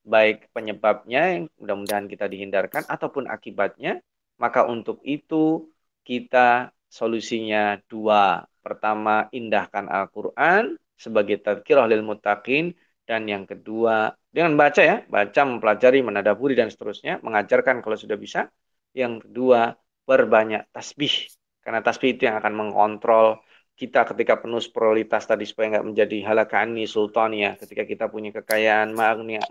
baik 0.06 0.54
penyebabnya 0.54 1.50
mudah-mudahan 1.58 2.06
kita 2.06 2.30
dihindarkan 2.30 2.86
ataupun 2.86 3.26
akibatnya 3.26 3.98
maka 4.38 4.68
untuk 4.68 5.02
itu 5.02 5.66
kita 6.06 6.70
solusinya 6.86 7.80
dua. 7.90 8.46
Pertama 8.62 9.26
indahkan 9.34 9.86
Al-Quran 9.90 10.78
sebagai 10.94 11.42
tadkirah 11.42 11.86
lil 11.90 12.06
muttaqin. 12.06 12.72
Dan 13.06 13.30
yang 13.30 13.46
kedua 13.46 14.10
dengan 14.34 14.58
baca 14.58 14.82
ya 14.82 14.96
baca 15.06 15.40
mempelajari 15.46 16.02
menadaburi 16.02 16.58
dan 16.58 16.66
seterusnya 16.74 17.22
mengajarkan 17.22 17.78
kalau 17.78 17.94
sudah 17.94 18.18
bisa. 18.18 18.50
Yang 18.90 19.30
kedua 19.30 19.78
perbanyak 20.02 20.66
tasbih 20.74 21.30
karena 21.62 21.82
tasbih 21.86 22.14
itu 22.18 22.26
yang 22.26 22.38
akan 22.42 22.54
mengontrol 22.54 23.42
kita 23.76 24.08
ketika 24.08 24.40
penuh 24.40 24.64
prioritas 24.72 25.28
tadi 25.28 25.44
supaya 25.44 25.76
nggak 25.76 25.86
menjadi 25.86 26.16
halakani 26.24 26.88
sultania 26.88 27.60
ketika 27.60 27.84
kita 27.84 28.04
punya 28.08 28.32
kekayaan 28.32 28.96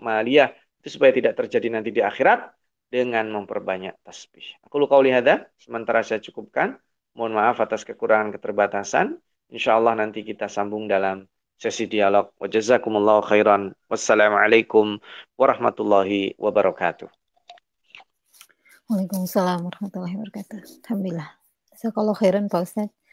maliyah 0.02 0.50
itu 0.82 0.88
supaya 0.98 1.14
tidak 1.14 1.38
terjadi 1.38 1.70
nanti 1.70 1.94
di 1.94 2.02
akhirat 2.02 2.50
dengan 2.90 3.26
memperbanyak 3.30 3.94
tasbih. 4.02 4.46
Aku 4.66 4.82
luka 4.82 4.98
lihada, 4.98 5.46
sementara 5.58 6.02
saya 6.02 6.22
cukupkan. 6.22 6.78
Mohon 7.16 7.32
maaf 7.42 7.58
atas 7.62 7.82
kekurangan 7.82 8.34
keterbatasan. 8.34 9.18
Insya 9.50 9.78
Allah 9.78 9.98
nanti 9.98 10.22
kita 10.22 10.46
sambung 10.46 10.86
dalam 10.86 11.26
sesi 11.58 11.88
dialog. 11.88 12.30
Wajazakumullah 12.38 13.24
khairan. 13.24 13.72
Wassalamualaikum 13.88 15.00
warahmatullahi 15.34 16.36
wabarakatuh. 16.38 17.08
Waalaikumsalam 18.86 19.66
warahmatullahi 19.66 20.14
wabarakatuh. 20.18 20.86
Alhamdulillah. 20.86 21.30
Jazakallah 21.74 22.14
khairan 22.14 22.46
Pak 22.46 22.62
Ustadz 22.62 23.05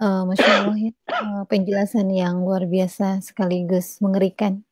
uh, 0.00 0.22
Masya 0.28 0.50
Allah 0.64 0.78
ya, 0.78 0.92
uh, 1.12 1.42
penjelasan 1.48 2.06
yang 2.12 2.44
luar 2.44 2.68
biasa 2.68 3.20
sekaligus 3.24 4.00
mengerikan. 4.04 4.62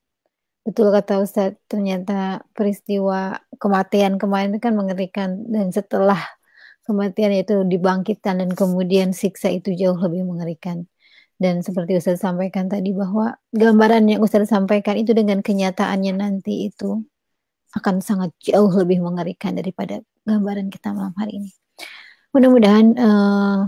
Betul 0.64 0.96
kata 0.96 1.20
Ustadz, 1.20 1.60
ternyata 1.68 2.40
peristiwa 2.56 3.36
kematian 3.60 4.16
kemarin 4.16 4.56
itu 4.56 4.60
kan 4.64 4.72
mengerikan 4.72 5.44
dan 5.52 5.68
setelah 5.68 6.16
kematian 6.88 7.36
itu 7.36 7.64
dibangkitkan 7.68 8.40
dan 8.40 8.50
kemudian 8.52 9.12
siksa 9.12 9.52
itu 9.52 9.76
jauh 9.76 9.96
lebih 10.00 10.24
mengerikan. 10.24 10.88
Dan 11.36 11.60
seperti 11.60 11.98
Ustadz 12.00 12.24
sampaikan 12.24 12.72
tadi 12.72 12.96
bahwa 12.96 13.36
gambaran 13.52 14.08
yang 14.08 14.20
Ustadz 14.24 14.48
sampaikan 14.48 14.96
itu 14.96 15.12
dengan 15.12 15.44
kenyataannya 15.44 16.12
nanti 16.16 16.72
itu 16.72 17.04
akan 17.74 18.00
sangat 18.00 18.30
jauh 18.40 18.70
lebih 18.70 19.02
mengerikan 19.02 19.58
daripada 19.58 20.00
gambaran 20.24 20.70
kita 20.72 20.94
malam 20.94 21.12
hari 21.18 21.42
ini. 21.42 21.50
Mudah-mudahan 22.32 22.86
uh, 22.96 23.60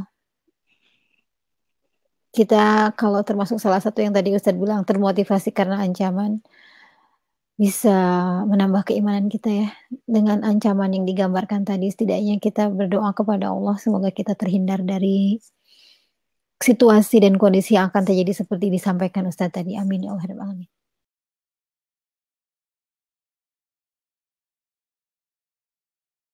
kita 2.37 2.93
kalau 3.01 3.21
termasuk 3.25 3.57
salah 3.57 3.81
satu 3.81 4.05
yang 4.05 4.13
tadi 4.13 4.37
Ustadz 4.37 4.61
bilang 4.61 4.85
termotivasi 4.85 5.51
karena 5.57 5.81
ancaman 5.81 6.45
bisa 7.57 7.97
menambah 8.45 8.93
keimanan 8.93 9.33
kita 9.33 9.49
ya. 9.49 9.69
Dengan 10.05 10.45
ancaman 10.45 10.93
yang 10.93 11.05
digambarkan 11.09 11.65
tadi 11.65 11.89
setidaknya 11.89 12.37
kita 12.37 12.69
berdoa 12.69 13.17
kepada 13.17 13.49
Allah 13.49 13.81
semoga 13.81 14.13
kita 14.13 14.37
terhindar 14.37 14.85
dari 14.85 15.41
situasi 16.61 17.25
dan 17.25 17.41
kondisi 17.41 17.77
yang 17.81 17.89
akan 17.89 18.05
terjadi 18.05 18.45
seperti 18.45 18.69
disampaikan 18.69 19.25
Ustadz 19.25 19.57
tadi. 19.57 19.81
Amin 19.81 20.05
ya 20.05 20.13
Allah 20.13 20.29
alamin 20.29 20.76